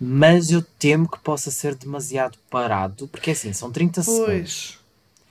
mas 0.00 0.50
eu 0.50 0.62
temo 0.78 1.06
que 1.08 1.18
possa 1.18 1.50
ser 1.50 1.74
demasiado 1.74 2.38
parado, 2.48 3.06
porque 3.08 3.32
assim, 3.32 3.52
são 3.52 3.70
30 3.70 4.02
pois. 4.02 4.16
segundos. 4.16 4.78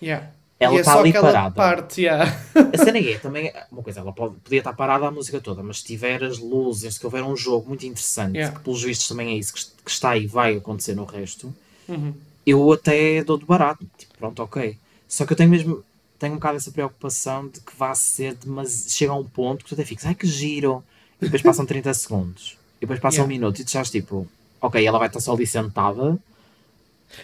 Yeah. 0.01 0.29
Ela 0.59 0.79
está 0.79 0.95
é 0.95 0.99
ali 0.99 1.13
parada. 1.13 1.55
Parte, 1.55 2.01
yeah. 2.01 2.37
a 2.73 2.77
cena 2.77 2.99
é 2.99 3.17
também 3.17 3.51
uma 3.71 3.81
coisa, 3.81 4.01
ela 4.01 4.11
pode, 4.11 4.35
podia 4.35 4.59
estar 4.59 4.73
parada 4.73 5.07
a 5.07 5.11
música 5.11 5.39
toda, 5.39 5.63
mas 5.63 5.79
se 5.79 5.85
tiver 5.85 6.23
as 6.23 6.37
luzes, 6.37 6.95
se 6.95 7.05
houver 7.05 7.23
um 7.23 7.35
jogo 7.35 7.69
muito 7.69 7.85
interessante, 7.85 8.35
yeah. 8.35 8.55
que 8.55 8.63
pelos 8.63 8.83
vistos 8.83 9.07
também 9.07 9.29
é 9.29 9.37
isso 9.37 9.53
que, 9.53 9.65
que 9.83 9.89
está 9.89 10.15
e 10.15 10.27
vai 10.27 10.57
acontecer 10.57 10.93
no 10.95 11.05
resto, 11.05 11.53
uhum. 11.87 12.13
eu 12.45 12.71
até 12.71 13.23
dou 13.23 13.37
de 13.37 13.45
barato. 13.45 13.87
Tipo, 13.97 14.13
pronto, 14.19 14.43
ok. 14.43 14.77
Só 15.07 15.25
que 15.25 15.33
eu 15.33 15.37
tenho 15.37 15.49
mesmo 15.49 15.83
tenho 16.19 16.33
um 16.33 16.35
bocado 16.35 16.57
essa 16.57 16.69
preocupação 16.69 17.47
de 17.47 17.61
que 17.61 17.71
vá 17.77 17.95
ser 17.95 18.35
demasiado. 18.35 18.91
chega 18.91 19.13
a 19.13 19.15
um 19.15 19.23
ponto 19.23 19.63
que 19.63 19.69
tu 19.69 19.73
até 19.73 19.85
ficas, 19.85 20.05
ai 20.05 20.13
que 20.13 20.27
giro, 20.27 20.83
e 21.19 21.25
depois 21.25 21.41
passam 21.41 21.65
30 21.65 21.93
segundos, 21.93 22.57
e 22.77 22.81
depois 22.81 22.99
passa 22.99 23.15
yeah. 23.15 23.25
um 23.25 23.29
minuto, 23.29 23.61
e 23.61 23.63
tu 23.63 23.67
estás 23.67 23.89
tipo 23.89 24.27
ok, 24.61 24.85
ela 24.85 24.99
vai 24.99 25.07
estar 25.07 25.19
só 25.19 25.33
ali 25.33 25.47
sentada. 25.47 26.17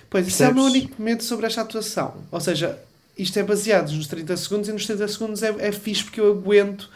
Pois, 0.10 0.28
isso 0.28 0.44
é 0.44 0.50
o 0.50 0.56
meu 0.56 0.64
único 0.66 1.02
medo 1.02 1.24
sobre 1.24 1.46
esta 1.46 1.62
atuação. 1.62 2.16
Ou 2.32 2.40
seja, 2.40 2.80
isto 3.18 3.38
é 3.38 3.44
baseado 3.44 3.92
nos 3.92 4.08
30 4.08 4.38
segundos 4.38 4.70
e 4.70 4.74
nos 4.74 4.86
30 4.86 5.08
segundos 5.08 5.44
é, 5.44 5.56
é 5.60 5.72
fixe 5.72 6.04
porque 6.04 6.20
eu 6.20 6.32
aguento 6.32 6.90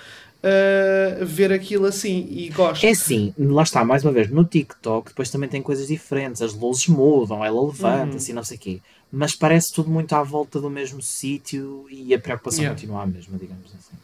uh, 0.44 1.26
ver 1.26 1.52
aquilo 1.52 1.86
assim 1.86 2.28
e 2.30 2.50
gosto. 2.50 2.86
É 2.86 2.90
assim, 2.90 3.34
lá 3.38 3.64
está, 3.64 3.84
mais 3.84 4.04
uma 4.04 4.12
vez, 4.12 4.30
no 4.30 4.44
TikTok 4.44 5.10
depois 5.10 5.30
também 5.30 5.50
tem 5.50 5.62
coisas 5.62 5.88
diferentes, 5.88 6.42
as 6.42 6.54
luzes 6.54 6.88
mudam, 6.88 7.44
ela 7.44 7.62
levanta-se 7.62 8.32
uhum. 8.32 8.34
e 8.34 8.36
não 8.36 8.44
sei 8.44 8.58
o 8.58 8.60
quê. 8.60 8.82
Mas 9.12 9.34
parece 9.34 9.74
tudo 9.74 9.90
muito 9.90 10.14
à 10.14 10.22
volta 10.22 10.60
do 10.62 10.70
mesmo 10.70 11.02
sítio 11.02 11.88
e 11.90 12.14
a 12.14 12.20
preocupação 12.20 12.62
yeah. 12.62 12.80
continua 12.80 13.02
a 13.02 13.08
mesma, 13.08 13.38
digamos 13.40 13.66
assim. 13.68 13.98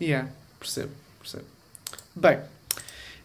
Yeah, 0.00 0.28
percebo, 0.58 0.90
percebo. 1.20 1.44
Bem, 2.14 2.38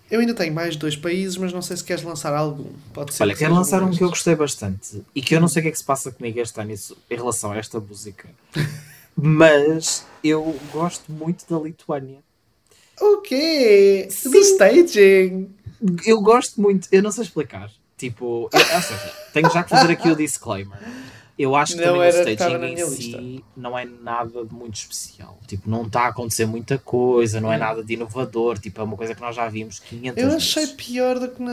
eu 0.09 0.19
ainda 0.19 0.33
tenho 0.33 0.53
mais 0.53 0.75
dois 0.75 0.95
países, 0.95 1.37
mas 1.37 1.51
não 1.51 1.61
sei 1.61 1.77
se 1.77 1.83
queres 1.83 2.03
lançar 2.03 2.33
algum. 2.33 2.71
Pode 2.93 3.13
ser 3.13 3.23
Olha, 3.23 3.33
que 3.33 3.39
quero 3.39 3.53
lançar 3.53 3.83
um 3.83 3.91
que 3.91 4.03
eu 4.03 4.09
gostei 4.09 4.35
bastante 4.35 5.03
e 5.13 5.21
que 5.21 5.35
eu 5.35 5.41
não 5.41 5.47
sei 5.47 5.59
o 5.59 5.63
que 5.63 5.69
é 5.69 5.71
que 5.71 5.77
se 5.77 5.83
passa 5.83 6.11
comigo 6.11 6.39
este 6.39 6.59
ano 6.59 6.71
em 6.71 7.15
relação 7.15 7.51
a 7.51 7.57
esta 7.57 7.79
música. 7.79 8.29
mas 9.15 10.05
eu 10.23 10.57
gosto 10.71 11.11
muito 11.11 11.45
da 11.49 11.59
Lituânia. 11.59 12.19
O 12.99 13.17
quê? 13.17 14.07
Do 14.23 14.37
staging? 14.37 15.49
Eu 16.05 16.21
gosto 16.21 16.59
muito, 16.59 16.87
eu 16.91 17.03
não 17.03 17.11
sei 17.11 17.23
explicar. 17.23 17.69
Tipo, 17.97 18.49
eu, 18.53 18.59
ou 18.59 18.81
seja, 18.81 19.13
tenho 19.33 19.51
já 19.51 19.63
que 19.63 19.69
fazer 19.69 19.91
aqui 19.91 20.09
o 20.09 20.15
disclaimer. 20.15 20.77
Eu 21.37 21.55
acho 21.55 21.75
que 21.75 21.85
não 21.85 21.93
também 21.93 22.09
o 22.09 22.09
staging 22.09 22.65
em 22.65 22.77
si 22.87 23.43
não 23.55 23.77
é 23.77 23.85
nada 23.85 24.43
de 24.43 24.53
muito 24.53 24.75
especial. 24.75 25.37
Tipo, 25.45 25.69
não 25.69 25.83
está 25.83 26.01
a 26.01 26.07
acontecer 26.07 26.45
muita 26.45 26.77
coisa, 26.79 27.39
não 27.39 27.51
é 27.51 27.57
hum. 27.57 27.59
nada 27.59 27.83
de 27.83 27.93
inovador. 27.93 28.57
Tipo, 28.57 28.81
é 28.81 28.83
uma 28.83 28.97
coisa 28.97 29.13
que 29.13 29.21
nós 29.21 29.35
já 29.35 29.47
vimos 29.47 29.79
500 29.79 30.23
Eu 30.23 30.35
achei 30.35 30.63
vezes. 30.65 30.75
pior 30.75 31.19
do 31.19 31.29
que 31.29 31.41
na, 31.41 31.51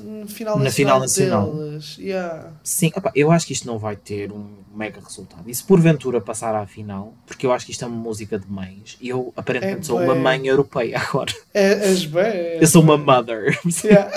no 0.00 0.28
final 0.28 0.58
na 0.58 0.70
final 0.70 1.00
nacional. 1.00 1.54
Yeah. 1.98 2.52
Sim, 2.62 2.92
opa, 2.94 3.12
eu 3.14 3.30
acho 3.30 3.46
que 3.46 3.54
isto 3.54 3.66
não 3.66 3.78
vai 3.78 3.96
ter 3.96 4.30
um 4.30 4.64
mega 4.74 5.00
resultado. 5.00 5.48
E 5.48 5.54
se 5.54 5.62
porventura 5.62 6.20
passar 6.20 6.54
à 6.54 6.66
final, 6.66 7.14
porque 7.26 7.46
eu 7.46 7.52
acho 7.52 7.64
que 7.64 7.72
isto 7.72 7.84
é 7.84 7.88
uma 7.88 7.96
música 7.96 8.38
de 8.38 8.50
mães, 8.50 8.98
e 9.00 9.08
eu 9.08 9.32
aparentemente 9.36 9.80
é 9.80 9.82
sou 9.84 9.98
bem. 9.98 10.08
uma 10.08 10.14
mãe 10.14 10.46
europeia 10.46 10.98
agora. 10.98 11.32
É, 11.52 11.88
és 11.88 12.04
bem. 12.04 12.58
Eu 12.60 12.66
sou 12.66 12.82
uma 12.82 12.98
mother. 12.98 13.58
Yeah. 13.84 14.10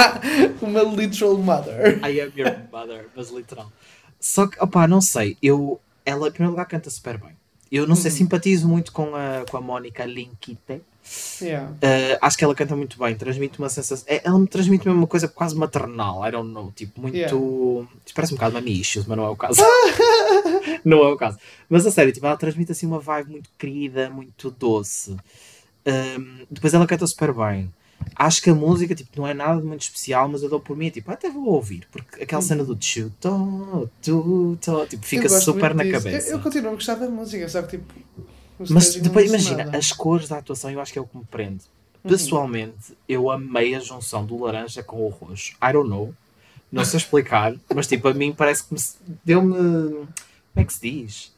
uma 0.60 0.82
literal 0.82 1.36
mother. 1.38 2.00
I 2.04 2.20
am 2.20 2.32
your 2.36 2.56
mother, 2.72 3.06
mas 3.14 3.30
literal. 3.30 3.70
Só 4.20 4.46
que, 4.46 4.62
opá, 4.62 4.86
não 4.86 5.00
sei. 5.00 5.36
Eu, 5.42 5.80
ela, 6.04 6.28
em 6.28 6.30
primeiro 6.30 6.52
lugar, 6.52 6.66
canta 6.66 6.90
super 6.90 7.16
bem. 7.18 7.30
Eu 7.72 7.86
não 7.86 7.96
sei, 7.96 8.10
uhum. 8.10 8.16
simpatizo 8.18 8.68
muito 8.68 8.92
com 8.92 9.14
a, 9.14 9.44
com 9.48 9.56
a 9.56 9.60
Mónica 9.60 10.04
Linkite. 10.04 10.82
Yeah. 11.40 11.70
Uh, 11.70 12.18
acho 12.20 12.36
que 12.36 12.44
ela 12.44 12.54
canta 12.54 12.76
muito 12.76 12.98
bem, 12.98 13.14
transmite 13.16 13.58
uma 13.58 13.68
sensação. 13.68 14.04
É, 14.06 14.20
ela 14.24 14.38
me 14.38 14.46
transmite 14.46 14.88
uma 14.88 15.06
coisa 15.06 15.26
quase 15.26 15.56
maternal, 15.56 16.26
I 16.26 16.30
don't 16.30 16.52
know. 16.52 16.70
Tipo, 16.72 17.00
muito. 17.00 17.16
Yeah. 17.16 17.34
Parece 18.14 18.34
um 18.34 18.36
bocado 18.36 18.54
mamichos, 18.54 19.06
mas 19.06 19.16
não 19.16 19.24
é 19.24 19.28
o 19.28 19.36
caso. 19.36 19.62
não 20.84 20.98
é 20.98 21.08
o 21.12 21.16
caso. 21.16 21.38
Mas 21.68 21.86
a 21.86 21.90
sério, 21.90 22.12
tipo, 22.12 22.26
ela 22.26 22.36
transmite 22.36 22.72
assim 22.72 22.86
uma 22.86 23.00
vibe 23.00 23.30
muito 23.30 23.50
querida, 23.58 24.10
muito 24.10 24.50
doce. 24.50 25.16
Um, 25.86 26.44
depois 26.50 26.74
ela 26.74 26.86
canta 26.86 27.06
super 27.06 27.32
bem 27.32 27.72
acho 28.16 28.42
que 28.42 28.50
a 28.50 28.54
música 28.54 28.94
tipo, 28.94 29.10
não 29.16 29.26
é 29.26 29.34
nada 29.34 29.60
de 29.60 29.66
muito 29.66 29.82
especial, 29.82 30.28
mas 30.28 30.42
eu 30.42 30.48
dou 30.48 30.60
por 30.60 30.76
mim, 30.76 30.90
tipo, 30.90 31.10
até 31.10 31.30
vou 31.30 31.46
ouvir, 31.46 31.86
porque 31.90 32.22
aquela 32.22 32.42
cena 32.42 32.64
do 32.64 32.76
tchu, 32.76 33.10
to, 33.20 33.90
tu, 34.02 34.58
to, 34.60 34.86
tipo, 34.86 35.06
fica 35.06 35.28
super 35.28 35.74
na 35.74 35.84
cabeça. 35.90 36.28
Eu, 36.28 36.36
eu, 36.36 36.40
continuo 36.40 36.72
a 36.72 36.74
gostar 36.74 36.96
da 36.96 37.08
música, 37.08 37.48
só 37.48 37.62
que 37.62 37.78
tipo. 37.78 37.94
Mas 38.68 38.94
depois 38.96 39.28
imagina, 39.28 39.64
nada. 39.64 39.78
as 39.78 39.90
cores 39.90 40.28
da 40.28 40.36
atuação 40.36 40.70
eu 40.70 40.80
acho 40.80 40.92
que 40.92 40.98
é 40.98 41.02
o 41.02 41.06
que 41.06 41.16
me 41.16 41.24
prende. 41.24 41.64
Uhum. 42.04 42.10
Pessoalmente, 42.10 42.96
eu 43.08 43.30
amei 43.30 43.74
a 43.74 43.80
junção 43.80 44.24
do 44.24 44.38
laranja 44.38 44.82
com 44.82 45.02
o 45.04 45.08
roxo. 45.08 45.52
I 45.62 45.72
don't 45.72 45.88
know. 45.88 46.14
Não 46.70 46.84
sei 46.84 46.98
explicar, 46.98 47.54
mas 47.74 47.86
tipo, 47.86 48.06
a 48.06 48.14
mim 48.14 48.32
parece 48.32 48.64
que 48.64 48.74
me 48.74 48.80
deu-me. 49.24 49.54
Como 49.56 50.08
é 50.56 50.64
que 50.64 50.72
se 50.72 50.80
diz? 50.80 51.32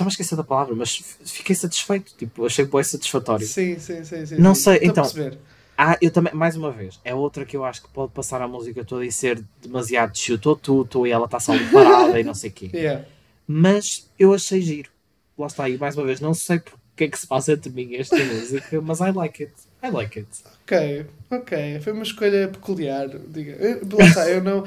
Estava 0.00 0.08
a 0.08 0.12
esquecer 0.12 0.34
da 0.34 0.44
palavra, 0.44 0.74
mas 0.74 0.96
fiquei 1.26 1.54
satisfeito. 1.54 2.14
Tipo, 2.16 2.46
achei 2.46 2.64
bem 2.64 2.82
satisfatório. 2.82 3.46
Sim, 3.46 3.78
sim, 3.78 4.02
sim. 4.02 4.24
sim 4.24 4.36
não 4.36 4.54
sim. 4.54 4.62
sei, 4.62 4.78
Estou 4.78 5.04
então. 5.04 5.38
Ah, 5.76 5.98
eu 6.00 6.10
também, 6.10 6.32
mais 6.32 6.56
uma 6.56 6.70
vez, 6.70 6.98
é 7.04 7.14
outra 7.14 7.44
que 7.44 7.54
eu 7.54 7.64
acho 7.64 7.82
que 7.82 7.88
pode 7.88 8.12
passar 8.12 8.40
a 8.40 8.48
música 8.48 8.82
toda 8.82 9.04
e 9.04 9.12
ser 9.12 9.42
demasiado 9.62 10.16
chuto 10.16 10.56
tudo 10.56 11.06
e 11.06 11.10
ela 11.10 11.26
está 11.26 11.38
só 11.38 11.52
parada 11.70 12.18
e 12.18 12.24
não 12.24 12.34
sei 12.34 12.48
o 12.48 12.52
quê. 12.52 12.70
Yeah. 12.72 13.04
Mas 13.46 14.10
eu 14.18 14.32
achei 14.32 14.62
giro. 14.62 14.90
Lá 15.38 15.46
está 15.46 15.64
aí, 15.64 15.76
mais 15.76 15.96
uma 15.96 16.06
vez, 16.06 16.18
não 16.18 16.32
sei 16.32 16.60
porque 16.60 17.04
é 17.04 17.08
que 17.08 17.18
se 17.18 17.26
passa 17.26 17.52
entre 17.52 17.70
mim 17.70 17.94
esta 17.94 18.16
música, 18.24 18.80
mas 18.80 19.00
I 19.00 19.10
like 19.10 19.42
it. 19.42 19.54
I 19.82 19.90
like 19.90 20.18
it. 20.18 20.28
Ok, 20.62 21.06
ok. 21.30 21.80
Foi 21.80 21.92
uma 21.94 22.02
escolha 22.02 22.48
peculiar. 22.48 23.08
Diga. 23.08 23.56
Lá 23.90 24.04
está, 24.04 24.30
eu 24.30 24.42
não. 24.42 24.64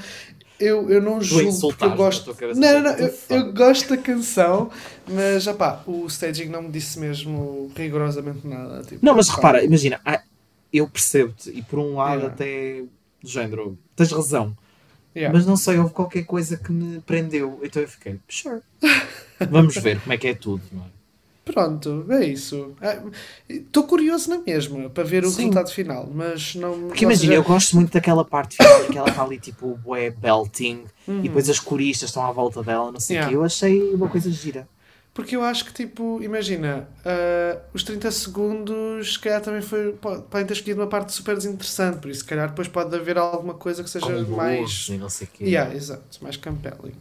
Eu, 0.59 0.89
eu 0.89 1.01
não 1.01 1.21
julgo 1.21 1.59
porque 1.59 1.83
eu 1.83 1.95
gosto. 1.95 2.35
Não, 2.55 2.81
não, 2.81 2.91
eu, 2.91 3.13
eu, 3.29 3.53
gosto 3.53 3.89
da 3.89 3.97
canção, 3.97 4.69
mas 5.07 5.47
opá, 5.47 5.83
o 5.85 6.05
staging 6.05 6.45
não 6.45 6.63
me 6.63 6.69
disse 6.69 6.99
mesmo 6.99 7.71
rigorosamente 7.75 8.47
nada. 8.47 8.83
Tipo, 8.83 9.05
não, 9.05 9.15
mas 9.15 9.29
repara, 9.29 9.63
imagina, 9.63 9.99
eu 10.71 10.87
percebo-te, 10.87 11.49
e 11.49 11.61
por 11.61 11.79
um 11.79 11.95
lado 11.95 12.21
yeah. 12.21 12.33
até 12.33 12.83
do 13.21 13.29
género, 13.29 13.77
tens 13.95 14.11
razão. 14.11 14.55
Yeah. 15.15 15.37
Mas 15.37 15.45
não 15.45 15.55
sei, 15.55 15.77
houve 15.77 15.93
qualquer 15.93 16.23
coisa 16.25 16.57
que 16.57 16.71
me 16.71 16.99
prendeu. 17.01 17.59
Então 17.63 17.81
eu 17.81 17.87
fiquei, 17.87 18.19
sure. 18.27 18.61
Vamos 19.49 19.75
ver 19.75 19.99
como 19.99 20.13
é 20.13 20.17
que 20.17 20.27
é 20.27 20.33
tudo, 20.33 20.63
não 20.71 20.83
é? 20.83 20.92
Pronto, 21.45 22.05
é 22.09 22.25
isso. 22.25 22.73
Estou 23.49 23.83
ah, 23.83 23.87
curioso 23.87 24.29
na 24.29 24.37
mesma 24.37 24.89
para 24.89 25.03
ver 25.03 25.25
o 25.25 25.29
Sim. 25.29 25.43
resultado 25.43 25.71
final, 25.71 26.09
mas 26.13 26.55
não. 26.55 26.87
Porque 26.87 27.03
imagina, 27.03 27.33
eu 27.33 27.43
gosto 27.43 27.75
muito 27.75 27.91
daquela 27.91 28.23
parte 28.23 28.55
final 28.55 28.85
que 28.85 28.97
ela 28.97 29.09
está 29.09 29.23
ali 29.23 29.37
tipo 29.37 29.77
web 29.85 30.15
belting 30.21 30.85
uhum. 31.05 31.19
e 31.19 31.23
depois 31.23 31.49
as 31.49 31.59
coristas 31.59 32.09
estão 32.09 32.25
à 32.25 32.31
volta 32.31 32.63
dela, 32.63 32.91
não 32.91 32.99
sei 32.99 33.17
o 33.17 33.17
yeah. 33.17 33.29
que. 33.29 33.35
Eu 33.35 33.43
achei 33.43 33.93
uma 33.93 34.07
coisa 34.07 34.31
gira. 34.31 34.67
Porque 35.13 35.35
eu 35.35 35.43
acho 35.43 35.65
que, 35.65 35.73
tipo, 35.73 36.23
imagina, 36.23 36.87
uh, 37.05 37.61
os 37.71 37.83
30 37.83 38.09
segundos, 38.09 39.13
se 39.13 39.19
calhar 39.19 39.41
também 39.41 39.61
foi. 39.61 39.93
podem 39.93 40.45
ter 40.47 40.53
escolhido 40.53 40.81
uma 40.81 40.87
parte 40.87 41.13
super 41.13 41.35
desinteressante, 41.35 41.99
por 41.99 42.09
isso, 42.09 42.21
se 42.21 42.25
calhar, 42.25 42.49
depois 42.49 42.67
pode 42.67 42.95
haver 42.95 43.17
alguma 43.17 43.53
coisa 43.53 43.83
que 43.83 43.89
seja 43.91 44.07
Com 44.25 44.35
mais. 44.35 44.87
E 44.89 44.97
não 44.97 45.09
sei 45.09 45.27
quê. 45.31 45.43
Yeah, 45.43 45.75
exato, 45.75 46.17
mais 46.19 46.35
compelling. 46.35 46.95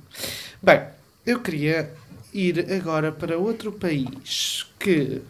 Bem, 0.63 0.83
eu 1.25 1.41
queria 1.41 1.91
ir 2.33 2.73
agora 2.73 3.13
para 3.13 3.39
outro 3.39 3.73
país 3.73 4.67
que 4.79 5.23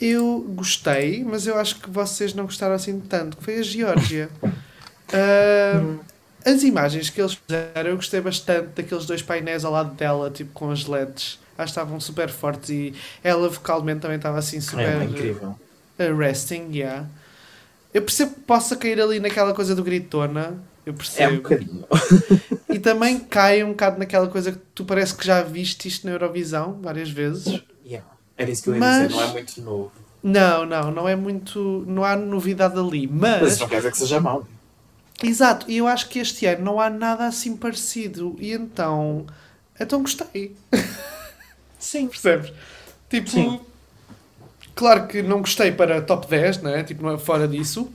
eu 0.00 0.44
gostei, 0.54 1.24
mas 1.24 1.46
eu 1.46 1.56
acho 1.56 1.80
que 1.80 1.88
vocês 1.88 2.34
não 2.34 2.44
gostaram 2.44 2.74
assim 2.74 3.00
tanto, 3.00 3.36
que 3.36 3.44
foi 3.44 3.58
a 3.58 3.62
Geórgia. 3.62 4.28
Uh, 4.42 6.00
as 6.44 6.62
imagens 6.62 7.10
que 7.10 7.20
eles 7.20 7.34
fizeram, 7.34 7.90
eu 7.90 7.96
gostei 7.96 8.20
bastante 8.20 8.68
daqueles 8.74 9.06
dois 9.06 9.22
painéis 9.22 9.64
ao 9.64 9.72
lado 9.72 9.94
dela, 9.94 10.30
tipo 10.30 10.52
com 10.52 10.70
as 10.70 10.86
LEDs 10.86 11.38
Acho 11.56 11.72
que 11.72 11.78
estavam 11.80 12.00
super 12.00 12.28
fortes 12.28 12.68
e 12.70 12.94
ela 13.22 13.48
vocalmente 13.48 14.00
também 14.00 14.16
estava 14.16 14.38
assim 14.38 14.60
super. 14.60 15.00
É, 15.00 15.04
incrível. 15.04 15.56
Resting, 15.96 16.70
yeah. 16.72 17.06
Eu 17.92 18.02
percebo 18.02 18.34
que 18.34 18.40
possa 18.40 18.74
cair 18.74 19.00
ali 19.00 19.20
naquela 19.20 19.54
coisa 19.54 19.72
do 19.74 19.84
gritona. 19.84 20.58
Eu 20.86 20.94
percebo. 20.94 21.30
É 21.30 21.32
um 21.32 21.36
bocadinho. 21.36 21.84
e 22.68 22.78
também 22.78 23.18
cai 23.20 23.64
um 23.64 23.70
bocado 23.70 23.98
naquela 23.98 24.28
coisa 24.28 24.52
que 24.52 24.58
tu 24.74 24.84
parece 24.84 25.14
que 25.14 25.26
já 25.26 25.42
viste 25.42 25.88
isto 25.88 26.06
na 26.06 26.12
Eurovisão 26.12 26.78
várias 26.82 27.10
vezes. 27.10 27.62
Yeah. 27.84 28.06
Era 28.36 28.50
isso 28.50 28.62
que 28.64 28.70
eu 28.70 28.74
ia 28.74 28.80
Mas... 28.80 29.08
dizer, 29.08 29.20
não 29.20 29.22
é 29.22 29.32
muito 29.32 29.60
novo. 29.62 29.92
Não, 30.22 30.64
não, 30.64 30.90
não 30.90 31.08
é 31.08 31.14
muito. 31.14 31.84
Não 31.86 32.02
há 32.02 32.16
novidade 32.16 32.78
ali. 32.78 33.06
Mas. 33.06 33.42
Mas 33.42 33.58
não 33.60 33.68
quer 33.68 33.76
dizer 33.76 33.92
que 33.92 33.98
seja 33.98 34.20
mau. 34.20 34.46
Exato, 35.22 35.70
e 35.70 35.76
eu 35.76 35.86
acho 35.86 36.08
que 36.08 36.18
este 36.18 36.46
ano 36.46 36.64
não 36.64 36.80
há 36.80 36.88
nada 36.88 37.26
assim 37.26 37.56
parecido. 37.56 38.34
E 38.38 38.52
então. 38.52 39.26
Então 39.78 40.00
gostei. 40.00 40.56
Sim. 41.78 42.08
Percebes? 42.08 42.52
Tipo. 43.10 43.30
Sim. 43.30 43.60
Claro 44.74 45.06
que 45.06 45.22
não 45.22 45.40
gostei 45.40 45.70
para 45.70 46.02
top 46.02 46.26
10, 46.26 46.62
né? 46.62 46.82
Tipo, 46.82 47.04
não 47.04 47.14
é 47.14 47.18
fora 47.18 47.46
disso. 47.46 47.92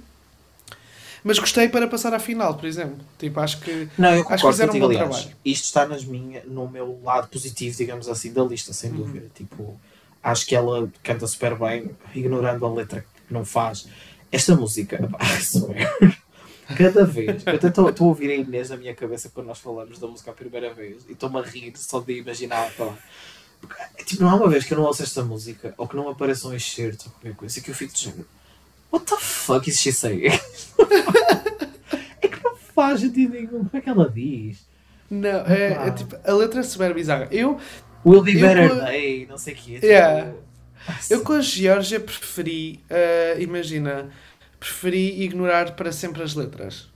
Mas 1.30 1.38
gostei 1.38 1.69
para 1.69 1.88
passar 1.88 2.11
à 2.11 2.17
final, 2.17 2.55
por 2.55 2.65
exemplo. 2.65 2.97
Tipo, 3.19 3.39
acho 3.39 3.59
que. 3.59 3.88
Não, 3.95 4.15
eu 4.15 4.25
acho 4.27 4.43
que 4.43 4.51
fizeram 4.51 4.73
um 4.73 4.80
bom 4.80 4.86
aliás, 4.88 5.09
trabalho. 5.09 5.38
Isto 5.45 5.65
está 5.65 5.86
nas 5.86 6.03
minha, 6.03 6.41
no 6.43 6.67
meu 6.67 6.99
lado 7.03 7.27
positivo, 7.27 7.77
digamos 7.77 8.09
assim, 8.09 8.34
da 8.34 8.43
lista, 8.43 8.73
sem 8.73 8.89
uhum. 8.89 8.97
dúvida. 8.97 9.27
Tipo, 9.36 9.80
acho 10.23 10.47
que 10.47 10.55
ela 10.55 10.91
canta 11.03 11.27
super 11.27 11.53
bem, 11.53 11.91
ignorando 12.15 12.65
a 12.65 12.73
letra 12.73 13.05
que 13.27 13.32
não 13.32 13.45
faz. 13.45 13.88
Esta 14.32 14.55
música, 14.55 14.97
pá, 15.07 15.19
Cada 16.75 17.05
vez, 17.05 17.43
eu 17.45 17.69
estou 17.69 17.88
a 17.88 18.09
ouvir 18.09 18.32
a 18.32 18.36
Inês 18.36 18.71
na 18.71 18.77
minha 18.77 18.95
cabeça 18.95 19.30
quando 19.32 19.45
nós 19.45 19.59
falamos 19.59 19.99
da 19.99 20.07
música 20.07 20.32
a 20.32 20.34
primeira 20.34 20.73
vez 20.73 21.05
e 21.07 21.11
estou-me 21.11 21.38
a 21.38 21.43
rir 21.43 21.73
só 21.75 21.99
de 21.99 22.17
imaginar. 22.17 22.71
Pá. 22.73 22.97
Tipo, 24.03 24.23
não 24.23 24.32
há 24.32 24.36
uma 24.36 24.49
vez 24.49 24.63
que 24.63 24.73
eu 24.73 24.80
não 24.80 24.86
ouço 24.86 25.03
esta 25.03 25.23
música 25.23 25.75
ou 25.77 25.88
que 25.88 25.95
não 25.95 26.09
apareça 26.09 26.47
um 26.47 26.55
excerto 26.55 27.05
ou 27.05 27.11
qualquer 27.11 27.36
coisa 27.36 27.61
que 27.61 27.69
eu 27.69 27.75
fico 27.75 27.93
de 27.93 28.05
género. 28.05 28.39
What 28.92 29.06
the 29.06 29.18
fuck 29.18 29.70
is 29.70 29.80
she 29.80 29.92
saying? 29.92 30.32
é 32.22 32.28
que 32.28 32.44
não 32.44 32.56
faz 32.56 33.02
sentido 33.02 33.34
nenhum. 33.34 33.66
Como 33.66 33.70
é 33.74 33.82
que 33.82 33.90
ela 33.90 34.10
diz? 34.10 34.68
Não, 35.10 35.46
é, 35.46 35.88
é, 35.88 35.92
tipo, 35.92 36.16
a 36.24 36.34
letra 36.34 36.60
é 36.60 36.64
super 36.64 36.94
bizarra. 36.94 37.28
Eu. 37.32 37.60
Will 38.06 38.22
be 38.22 38.34
better 38.34 38.70
eu, 38.70 38.86
day, 38.86 39.26
não 39.28 39.38
sei 39.38 39.54
o 39.54 39.58
quê. 39.58 39.74
Tipo, 39.76 39.86
yeah. 39.86 40.34
Eu 41.10 41.22
com 41.22 41.34
a 41.34 41.42
Geórgia 41.42 42.00
preferi, 42.00 42.80
uh, 42.90 43.42
imagina, 43.42 44.10
preferi 44.60 45.24
ignorar 45.24 45.76
para 45.76 45.92
sempre 45.92 46.24
as 46.24 46.34
letras. 46.34 46.88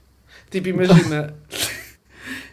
Tipo, 0.50 0.68
imagina. 0.68 1.34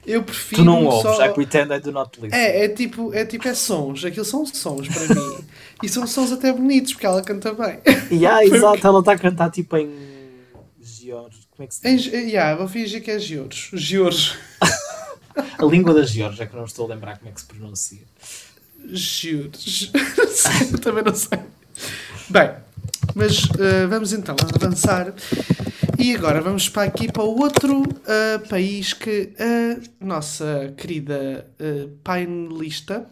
eu 0.06 0.24
prefiro. 0.24 0.62
Tu 0.62 0.66
não 0.66 0.86
ouves, 0.86 1.02
só... 1.02 1.26
I 1.26 1.34
pretend 1.34 1.74
I 1.74 1.80
do 1.80 1.92
not 1.92 2.20
listen. 2.20 2.38
É, 2.38 2.66
é 2.66 2.70
tipo, 2.70 3.14
é 3.14 3.26
tipo, 3.26 3.48
é 3.48 3.54
sons. 3.54 4.04
Aquilo 4.04 4.26
são 4.26 4.46
sons 4.46 4.88
para 4.88 5.16
mim. 5.16 5.38
e 5.84 5.90
são 5.90 6.08
sons 6.08 6.32
até 6.32 6.52
bonitos, 6.52 6.94
porque 6.94 7.06
ela 7.06 7.22
canta 7.22 7.54
bem. 7.54 7.80
Yeah, 8.12 8.44
exato, 8.44 8.86
ela 8.86 9.00
está 9.00 9.14
a 9.14 9.18
cantar 9.18 9.52
tipo 9.52 9.78
em. 9.78 9.90
George. 10.82 11.40
Como 11.52 11.64
é 11.64 11.68
que 11.68 11.76
se 11.76 11.82
diz? 11.82 12.14
Em, 12.14 12.30
yeah, 12.30 12.56
vou 12.56 12.68
fingir 12.68 13.02
que 13.02 13.12
é 13.12 13.20
George. 13.20 13.70
George. 13.74 14.38
a 15.58 15.66
língua 15.66 15.94
das 15.94 16.10
George, 16.10 16.42
é 16.42 16.46
que 16.46 16.56
não 16.56 16.66
estou 16.66 16.86
a 16.86 16.94
lembrar 16.94 17.18
como 17.18 17.30
é 17.30 17.34
que 17.34 17.40
se 17.40 17.48
pronuncia. 17.48 18.02
George. 18.88 19.92
também 20.82 21.04
não 21.04 21.16
sei. 21.16 21.40
Bem, 22.30 22.52
mas 23.16 23.44
uh, 23.44 23.88
vamos 23.90 24.14
então 24.14 24.36
avançar. 24.56 25.14
E 26.02 26.16
agora 26.16 26.42
vamos 26.42 26.68
para 26.68 26.82
aqui 26.88 27.12
para 27.12 27.22
o 27.22 27.40
outro 27.40 27.84
uh, 27.84 28.50
país 28.50 28.92
que 28.92 29.34
a 29.40 30.04
nossa 30.04 30.74
querida 30.76 31.46
uh, 31.60 31.90
painelista 32.04 33.06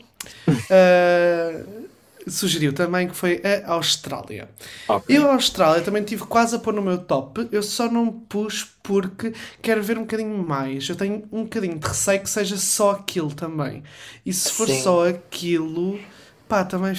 uh, 0.47 1.87
sugeriu 2.27 2.73
também, 2.73 3.07
que 3.07 3.15
foi 3.15 3.43
a 3.63 3.73
Austrália. 3.73 4.49
Okay. 4.87 5.17
Eu, 5.17 5.29
a 5.29 5.35
Austrália, 5.35 5.83
também 5.83 6.01
tive 6.01 6.23
quase 6.23 6.55
a 6.55 6.59
pôr 6.59 6.73
no 6.73 6.81
meu 6.81 6.97
top. 6.97 7.47
Eu 7.51 7.61
só 7.61 7.91
não 7.91 8.11
pus 8.11 8.67
porque 8.81 9.33
quero 9.61 9.83
ver 9.83 9.99
um 9.99 10.01
bocadinho 10.01 10.35
mais. 10.39 10.89
Eu 10.89 10.95
tenho 10.95 11.23
um 11.31 11.43
bocadinho 11.43 11.77
de 11.77 11.87
receio 11.87 12.21
que 12.21 12.29
seja 12.29 12.57
só 12.57 12.93
aquilo 12.93 13.31
também. 13.35 13.83
E 14.25 14.33
se 14.33 14.51
for 14.51 14.67
Sim. 14.67 14.81
só 14.81 15.07
aquilo, 15.07 15.99
pá, 16.47 16.63
também, 16.65 16.95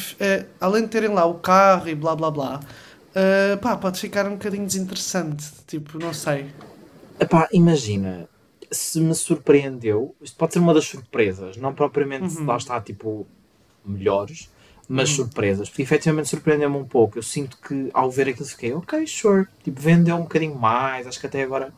além 0.60 0.84
de 0.84 0.88
terem 0.88 1.10
lá 1.10 1.24
o 1.24 1.34
carro 1.34 1.88
e 1.88 1.96
blá 1.96 2.14
blá 2.14 2.30
blá 2.30 2.60
uh, 3.14 3.58
pá, 3.58 3.76
pode 3.76 4.00
ficar 4.00 4.26
um 4.26 4.32
bocadinho 4.32 4.66
desinteressante. 4.66 5.46
Tipo, 5.66 5.98
não 5.98 6.12
sei. 6.12 6.46
Epá, 7.18 7.48
imagina, 7.52 8.28
se 8.70 9.00
me 9.00 9.14
surpreendeu, 9.14 10.14
isto 10.20 10.36
pode 10.36 10.52
ser 10.52 10.58
uma 10.58 10.72
das 10.72 10.86
surpresas, 10.86 11.56
não 11.56 11.74
propriamente 11.74 12.36
uhum. 12.38 12.46
lá 12.46 12.56
está, 12.56 12.80
tipo, 12.80 13.26
melhores, 13.84 14.50
mas 14.88 15.10
uhum. 15.10 15.16
surpresas, 15.16 15.68
porque 15.68 15.82
efetivamente 15.82 16.28
surpreendeu-me 16.28 16.76
um 16.76 16.84
pouco. 16.84 17.18
Eu 17.18 17.22
sinto 17.22 17.58
que 17.58 17.90
ao 17.92 18.10
ver 18.10 18.28
aquilo 18.28 18.48
fiquei, 18.48 18.72
ok, 18.72 19.06
sure, 19.06 19.46
tipo, 19.62 19.80
vendeu 19.80 20.16
um 20.16 20.22
bocadinho 20.22 20.54
mais, 20.54 21.06
acho 21.06 21.20
que 21.20 21.26
até 21.26 21.42
agora 21.42 21.72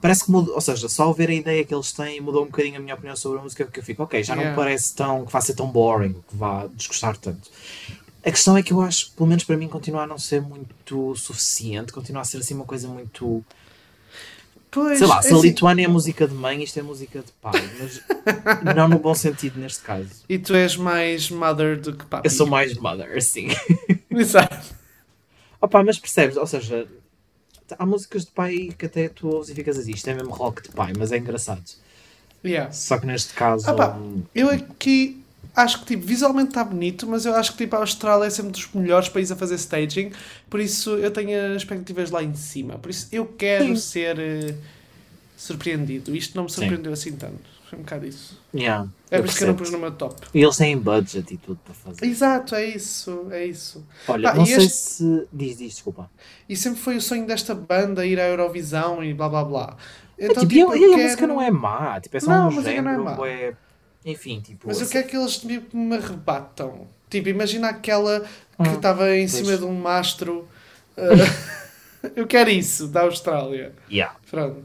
parece 0.00 0.24
que 0.24 0.30
mudou, 0.30 0.54
ou 0.54 0.60
seja, 0.60 0.88
só 0.88 1.04
ao 1.04 1.14
ver 1.14 1.28
a 1.30 1.34
ideia 1.34 1.64
que 1.64 1.74
eles 1.74 1.92
têm 1.92 2.20
mudou 2.20 2.42
um 2.42 2.46
bocadinho 2.46 2.76
a 2.76 2.80
minha 2.80 2.94
opinião 2.94 3.16
sobre 3.16 3.38
a 3.38 3.42
música, 3.42 3.64
porque 3.64 3.80
eu 3.80 3.84
fico, 3.84 4.02
ok, 4.02 4.22
já 4.22 4.34
yeah. 4.34 4.50
não 4.50 4.56
parece 4.56 4.94
tão 4.94 5.24
que 5.24 5.32
vá 5.32 5.40
ser 5.40 5.54
tão 5.54 5.66
boring, 5.66 6.12
que 6.12 6.36
vá 6.36 6.66
desgostar 6.68 7.16
tanto. 7.16 7.50
A 8.28 8.30
questão 8.30 8.58
é 8.58 8.62
que 8.62 8.74
eu 8.74 8.82
acho, 8.82 9.10
pelo 9.12 9.26
menos 9.26 9.42
para 9.42 9.56
mim, 9.56 9.68
continua 9.68 10.02
a 10.02 10.06
não 10.06 10.18
ser 10.18 10.42
muito 10.42 11.16
suficiente, 11.16 11.94
continua 11.94 12.20
a 12.20 12.24
ser 12.26 12.36
assim 12.36 12.52
uma 12.52 12.66
coisa 12.66 12.86
muito. 12.86 13.42
Pois, 14.70 14.98
Sei 14.98 15.06
lá, 15.06 15.22
se 15.22 15.32
a 15.32 15.36
assim... 15.36 15.48
Lituânia 15.48 15.86
é 15.86 15.88
música 15.88 16.28
de 16.28 16.34
mãe, 16.34 16.62
isto 16.62 16.78
é 16.78 16.82
música 16.82 17.20
de 17.20 17.32
pai, 17.40 17.52
mas 18.62 18.76
não 18.76 18.86
no 18.86 18.98
bom 18.98 19.14
sentido 19.14 19.58
neste 19.58 19.80
caso. 19.80 20.10
E 20.28 20.38
tu 20.38 20.54
és 20.54 20.76
mais 20.76 21.30
mother 21.30 21.80
do 21.80 21.96
que 21.96 22.04
papi? 22.04 22.26
Eu 22.26 22.30
sou 22.30 22.46
mais 22.46 22.76
mother, 22.76 23.22
sim. 23.22 23.48
Exato. 24.10 24.74
Opa, 25.58 25.82
mas 25.82 25.98
percebes, 25.98 26.36
ou 26.36 26.46
seja, 26.46 26.86
há 27.78 27.86
músicas 27.86 28.26
de 28.26 28.30
pai 28.32 28.68
que 28.76 28.84
até 28.84 29.08
tu 29.08 29.28
ouves 29.28 29.48
e 29.48 29.54
ficas 29.54 29.78
assim, 29.78 29.92
isto 29.92 30.10
é 30.10 30.12
mesmo 30.12 30.34
rock 30.34 30.62
de 30.64 30.68
pai, 30.68 30.92
mas 30.98 31.12
é 31.12 31.16
engraçado. 31.16 31.64
Yeah. 32.44 32.70
Só 32.72 32.98
que 32.98 33.06
neste 33.06 33.32
caso. 33.32 33.70
Opa, 33.70 33.98
eu 34.34 34.50
aqui 34.50 35.24
acho 35.54 35.80
que 35.80 35.86
tipo, 35.86 36.06
visualmente 36.06 36.48
está 36.48 36.64
bonito, 36.64 37.06
mas 37.06 37.26
eu 37.26 37.34
acho 37.34 37.52
que 37.52 37.58
tipo, 37.58 37.76
a 37.76 37.80
Austrália 37.80 38.26
é 38.26 38.30
sempre 38.30 38.52
dos 38.52 38.68
melhores 38.72 39.08
países 39.08 39.32
a 39.32 39.36
fazer 39.36 39.56
staging, 39.56 40.12
por 40.48 40.60
isso 40.60 40.90
eu 40.90 41.10
tenho 41.10 41.56
expectativas 41.56 42.10
lá 42.10 42.22
em 42.22 42.34
cima. 42.34 42.78
Por 42.78 42.90
isso 42.90 43.08
eu 43.12 43.26
quero 43.26 43.68
Sim. 43.68 43.76
ser 43.76 44.18
uh, 44.18 44.54
surpreendido. 45.36 46.14
Isto 46.14 46.36
não 46.36 46.44
me 46.44 46.50
surpreendeu 46.50 46.94
Sim. 46.94 47.10
assim 47.10 47.18
tanto. 47.18 47.58
Foi 47.68 47.78
um 47.78 47.82
bocado 47.82 48.06
isso. 48.06 48.40
Yeah, 48.54 48.88
é 49.10 49.18
por 49.18 49.26
isso 49.26 49.36
que 49.36 49.44
eu 49.44 49.48
não 49.48 49.54
pus 49.54 49.70
no 49.70 49.78
meu 49.78 49.92
top. 49.92 50.26
E 50.32 50.40
eles 50.40 50.56
têm 50.56 50.78
budget 50.78 51.34
e 51.34 51.36
tudo 51.36 51.60
para 51.62 51.74
fazer. 51.74 52.06
Exato, 52.06 52.54
é 52.54 52.64
isso, 52.64 53.26
é 53.30 53.44
isso. 53.44 53.84
Olha, 54.06 54.32
não 54.32 54.46
sei 54.46 54.56
este... 54.56 54.70
se. 54.70 55.28
Diz, 55.30 55.58
diz, 55.58 55.74
desculpa. 55.74 56.10
E 56.48 56.56
sempre 56.56 56.80
foi 56.80 56.96
o 56.96 57.00
sonho 57.00 57.26
desta 57.26 57.54
banda 57.54 58.06
ir 58.06 58.18
à 58.18 58.26
Eurovisão 58.26 59.04
e 59.04 59.12
blá 59.12 59.28
blá 59.28 59.44
blá. 59.44 59.76
Então, 60.18 60.42
é, 60.42 60.46
tipo, 60.46 60.72
tipo, 60.72 60.76
e 60.76 60.84
a, 60.84 60.88
quero... 60.88 61.02
música 61.02 61.26
não 61.26 61.42
é 61.42 61.50
má, 61.50 62.00
tipo, 62.00 62.16
é 62.16 62.20
só 62.20 62.30
não, 62.30 62.48
um 62.48 62.62
género, 62.62 63.04
não 63.04 63.10
é 63.10 63.16
má. 63.16 63.28
É 63.28 63.54
enfim, 64.10 64.40
tipo. 64.40 64.66
Mas 64.66 64.78
assim. 64.78 64.86
o 64.86 64.90
que 64.90 64.98
é 64.98 65.02
que 65.02 65.16
eles 65.16 65.44
me 65.44 65.96
arrebatam? 65.96 66.88
Tipo, 67.10 67.28
imagina 67.28 67.68
aquela 67.68 68.20
que 68.20 68.68
hum, 68.68 68.74
estava 68.74 69.04
hum, 69.04 69.14
em 69.14 69.28
cima 69.28 69.56
de 69.56 69.64
um 69.64 69.74
mastro. 69.74 70.48
Uh, 70.96 72.10
eu 72.16 72.26
quero 72.26 72.50
isso, 72.50 72.88
da 72.88 73.02
Austrália. 73.02 73.74
Yeah. 73.90 74.16
Pronto. 74.30 74.64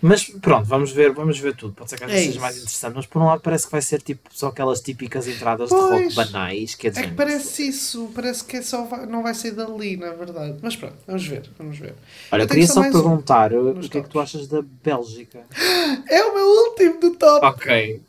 Mas 0.00 0.24
pronto, 0.24 0.66
vamos 0.66 0.92
ver, 0.92 1.12
vamos 1.12 1.38
ver 1.38 1.56
tudo. 1.56 1.72
Pode 1.72 1.88
ser 1.88 1.96
que 1.96 2.04
às 2.04 2.10
vezes 2.10 2.24
é 2.24 2.28
seja 2.28 2.40
mais 2.40 2.56
interessante, 2.56 2.94
mas 2.94 3.06
por 3.06 3.22
um 3.22 3.26
lado 3.26 3.40
parece 3.40 3.64
que 3.64 3.72
vai 3.72 3.80
ser 3.80 4.02
tipo 4.02 4.28
só 4.30 4.48
aquelas 4.48 4.80
típicas 4.80 5.26
entradas 5.26 5.70
pois, 5.70 5.82
de 5.82 6.04
rock 6.04 6.14
banais. 6.14 6.74
Que 6.74 6.88
é, 6.88 6.90
é 6.90 7.02
que 7.02 7.14
parece 7.14 7.68
isso, 7.68 8.10
parece 8.14 8.44
que 8.44 8.58
é 8.58 8.62
só 8.62 8.86
não 9.08 9.22
vai 9.22 9.34
ser 9.34 9.52
dali, 9.52 9.96
na 9.96 10.12
verdade. 10.12 10.58
Mas 10.62 10.76
pronto, 10.76 10.96
vamos 11.06 11.26
ver, 11.26 11.50
vamos 11.58 11.78
ver. 11.78 11.94
Olha, 12.30 12.42
eu 12.42 12.46
queria 12.46 12.66
só 12.66 12.82
perguntar 12.82 13.54
um, 13.54 13.70
o 13.70 13.88
que 13.88 13.98
é 13.98 14.02
que 14.02 14.08
tu 14.08 14.20
achas 14.20 14.46
da 14.46 14.62
Bélgica? 14.62 15.44
É 16.08 16.22
o 16.24 16.34
meu 16.34 16.46
último 16.46 17.00
do 17.00 17.16
top. 17.16 17.44
Ok. 17.46 18.00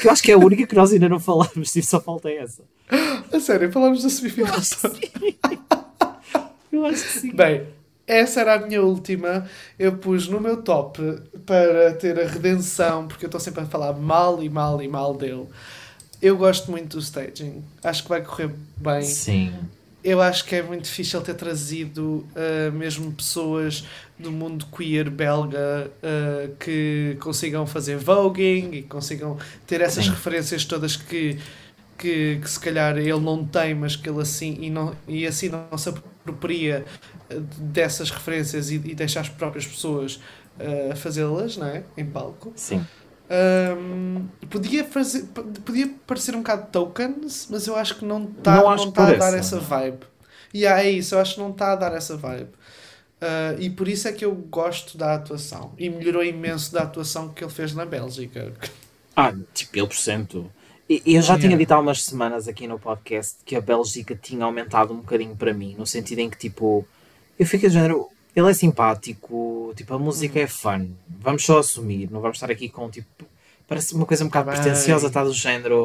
Que 0.00 0.06
eu 0.06 0.10
acho 0.10 0.22
que 0.22 0.30
é 0.30 0.34
a 0.34 0.38
única 0.38 0.66
que 0.66 0.74
nós 0.74 0.92
ainda 0.92 1.08
não 1.08 1.20
falamos, 1.20 1.74
e 1.74 1.82
só 1.82 2.00
falta 2.00 2.30
essa. 2.30 2.62
A 3.32 3.40
sério, 3.40 3.70
falamos 3.70 4.02
da 4.02 4.08
semifinal. 4.08 4.54
Eu 6.72 6.86
acho 6.86 7.02
que 7.02 7.18
sim. 7.18 7.32
Bem, 7.34 7.66
essa 8.06 8.40
era 8.40 8.54
a 8.54 8.58
minha 8.58 8.82
última. 8.82 9.46
Eu 9.78 9.96
pus 9.98 10.28
no 10.28 10.40
meu 10.40 10.62
top 10.62 11.00
para 11.44 11.92
ter 11.94 12.18
a 12.18 12.26
redenção, 12.26 13.06
porque 13.06 13.24
eu 13.24 13.28
estou 13.28 13.40
sempre 13.40 13.62
a 13.62 13.66
falar 13.66 13.92
mal 13.92 14.42
e 14.42 14.48
mal 14.48 14.82
e 14.82 14.88
mal 14.88 15.14
dele. 15.14 15.46
Eu 16.22 16.36
gosto 16.36 16.70
muito 16.70 16.96
do 16.96 17.02
staging. 17.02 17.62
Acho 17.82 18.02
que 18.02 18.08
vai 18.08 18.22
correr 18.22 18.50
bem. 18.78 19.02
Sim 19.02 19.52
eu 20.02 20.22
acho 20.22 20.44
que 20.44 20.54
é 20.54 20.62
muito 20.62 20.84
difícil 20.84 21.20
ter 21.20 21.34
trazido 21.34 22.26
uh, 22.34 22.72
mesmo 22.72 23.12
pessoas 23.12 23.84
do 24.18 24.30
mundo 24.30 24.66
queer 24.66 25.10
belga 25.10 25.90
uh, 25.98 26.54
que 26.56 27.16
consigam 27.20 27.66
fazer 27.66 27.96
voguing 27.96 28.70
e 28.72 28.82
consigam 28.82 29.36
ter 29.66 29.80
essas 29.80 30.04
Sim. 30.04 30.10
referências 30.10 30.64
todas 30.64 30.96
que, 30.96 31.38
que, 31.96 32.38
que, 32.40 32.50
se 32.50 32.60
calhar 32.60 32.96
ele 32.96 33.20
não 33.20 33.44
tem, 33.44 33.74
mas 33.74 33.96
que 33.96 34.08
ele 34.08 34.20
assim 34.20 34.56
e, 34.60 34.70
não, 34.70 34.94
e 35.06 35.26
assim 35.26 35.48
não 35.48 35.76
se 35.76 35.88
apropria 35.88 36.84
dessas 37.58 38.10
referências 38.10 38.70
e, 38.70 38.76
e 38.76 38.94
deixa 38.94 39.20
as 39.20 39.28
próprias 39.28 39.66
pessoas 39.66 40.20
uh, 40.58 40.96
fazê-las 40.96 41.56
não 41.56 41.66
é? 41.66 41.82
em 41.96 42.06
palco. 42.06 42.52
Sim. 42.54 42.84
Um, 43.30 44.26
podia, 44.48 44.84
fazer, 44.84 45.24
podia 45.64 45.94
parecer 46.06 46.34
um 46.34 46.38
bocado 46.38 46.68
tokens, 46.72 47.46
mas 47.50 47.66
eu 47.66 47.76
acho 47.76 47.96
que 47.96 48.04
não 48.04 48.24
está 48.24 48.56
não, 48.56 48.76
não 48.76 48.90
tá 48.90 49.08
a 49.08 49.14
dar 49.14 49.34
essa 49.34 49.60
vibe. 49.60 50.00
E 50.52 50.60
yeah, 50.60 50.82
é 50.82 50.90
isso, 50.90 51.14
eu 51.14 51.20
acho 51.20 51.34
que 51.34 51.40
não 51.40 51.50
está 51.50 51.72
a 51.72 51.76
dar 51.76 51.92
essa 51.92 52.16
vibe. 52.16 52.50
Uh, 53.20 53.60
e 53.60 53.68
por 53.68 53.88
isso 53.88 54.08
é 54.08 54.12
que 54.12 54.24
eu 54.24 54.34
gosto 54.34 54.96
da 54.96 55.14
atuação. 55.14 55.72
E 55.76 55.90
melhorou 55.90 56.24
imenso 56.24 56.72
da 56.72 56.82
atuação 56.82 57.28
que 57.28 57.44
ele 57.44 57.52
fez 57.52 57.74
na 57.74 57.84
Bélgica. 57.84 58.52
Ah, 59.14 59.34
tipo, 59.52 59.76
ele 59.76 59.88
por 59.88 59.96
cento. 59.96 60.50
E 60.88 61.02
eu 61.04 61.20
já 61.20 61.34
yeah. 61.34 61.42
tinha 61.42 61.56
dito 61.58 61.72
há 61.72 61.80
umas 61.80 62.02
semanas 62.02 62.48
aqui 62.48 62.66
no 62.66 62.78
podcast 62.78 63.36
que 63.44 63.54
a 63.54 63.60
Bélgica 63.60 64.14
tinha 64.14 64.44
aumentado 64.44 64.94
um 64.94 64.98
bocadinho 64.98 65.36
para 65.36 65.52
mim, 65.52 65.74
no 65.76 65.86
sentido 65.86 66.20
em 66.20 66.30
que, 66.30 66.38
tipo, 66.38 66.86
eu 67.38 67.44
fico 67.44 67.66
de 67.66 67.74
género, 67.74 68.08
ele 68.38 68.50
é 68.50 68.54
simpático, 68.54 69.72
tipo, 69.76 69.94
a 69.94 69.98
música 69.98 70.38
hum. 70.38 70.42
é 70.42 70.46
fun, 70.46 70.90
vamos 71.08 71.44
só 71.44 71.58
assumir, 71.58 72.10
não 72.10 72.20
vamos 72.20 72.36
estar 72.36 72.50
aqui 72.50 72.68
com, 72.68 72.88
tipo, 72.88 73.24
parece 73.66 73.94
uma 73.94 74.06
coisa 74.06 74.24
um 74.24 74.28
bocado 74.28 74.50
Bem. 74.50 74.60
pretenciosa, 74.60 75.08
está 75.08 75.24
do 75.24 75.32
género, 75.32 75.84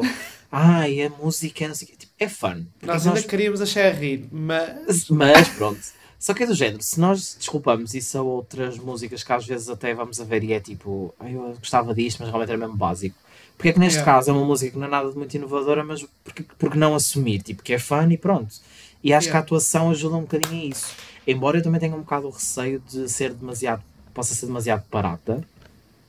ai, 0.50 1.02
a 1.02 1.10
música, 1.10 1.66
não 1.66 1.74
sei 1.74 1.88
tipo, 1.88 2.12
é 2.18 2.28
fun. 2.28 2.64
Nós 2.82 3.06
ainda 3.06 3.20
nós... 3.20 3.26
queríamos 3.26 3.60
achar 3.60 3.86
a 3.86 3.90
rir, 3.90 4.28
mas... 4.30 5.08
Mas, 5.08 5.48
pronto. 5.50 5.80
Só 6.18 6.32
que 6.32 6.44
é 6.44 6.46
do 6.46 6.54
género, 6.54 6.82
se 6.82 6.98
nós 6.98 7.36
desculpamos 7.38 7.92
isso 7.92 8.16
a 8.16 8.22
outras 8.22 8.78
músicas 8.78 9.22
que 9.22 9.32
às 9.32 9.44
vezes 9.44 9.68
até 9.68 9.92
vamos 9.92 10.20
a 10.20 10.24
ver 10.24 10.42
e 10.44 10.52
é 10.52 10.60
tipo, 10.60 11.14
eu 11.20 11.54
gostava 11.58 11.92
disto, 11.92 12.20
mas 12.20 12.28
realmente 12.28 12.48
era 12.48 12.58
mesmo 12.58 12.76
básico. 12.76 13.16
Porque 13.56 13.68
é 13.68 13.72
que 13.72 13.78
neste 13.78 13.98
yeah. 13.98 14.12
caso 14.12 14.30
é 14.30 14.32
uma 14.32 14.44
música 14.44 14.72
que 14.72 14.78
não 14.78 14.86
é 14.86 14.90
nada 14.90 15.10
de 15.10 15.16
muito 15.16 15.34
inovadora, 15.34 15.84
mas 15.84 16.04
porque, 16.22 16.44
porque 16.58 16.78
não 16.78 16.94
assumir, 16.94 17.42
tipo, 17.42 17.62
que 17.62 17.74
é 17.74 17.78
fã 17.78 18.08
e 18.10 18.16
pronto. 18.16 18.54
E 19.02 19.12
acho 19.12 19.26
yeah. 19.26 19.30
que 19.30 19.36
a 19.36 19.40
atuação 19.40 19.90
ajuda 19.90 20.16
um 20.16 20.22
bocadinho 20.22 20.62
a 20.62 20.64
isso. 20.66 20.94
Embora 21.26 21.58
eu 21.58 21.62
também 21.62 21.80
tenha 21.80 21.94
um 21.94 22.00
bocado 22.00 22.26
o 22.26 22.30
receio 22.30 22.80
de 22.80 23.08
ser 23.08 23.32
demasiado, 23.32 23.82
possa 24.12 24.34
ser 24.34 24.46
demasiado 24.46 24.84
barata, 24.90 25.44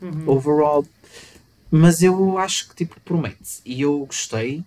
uhum. 0.01 0.23
overall. 0.27 0.85
Mas 1.71 2.01
eu 2.03 2.37
acho 2.37 2.69
que, 2.69 2.75
tipo, 2.75 2.99
promete. 3.01 3.61
E 3.65 3.81
eu 3.81 4.05
gostei. 4.05 4.63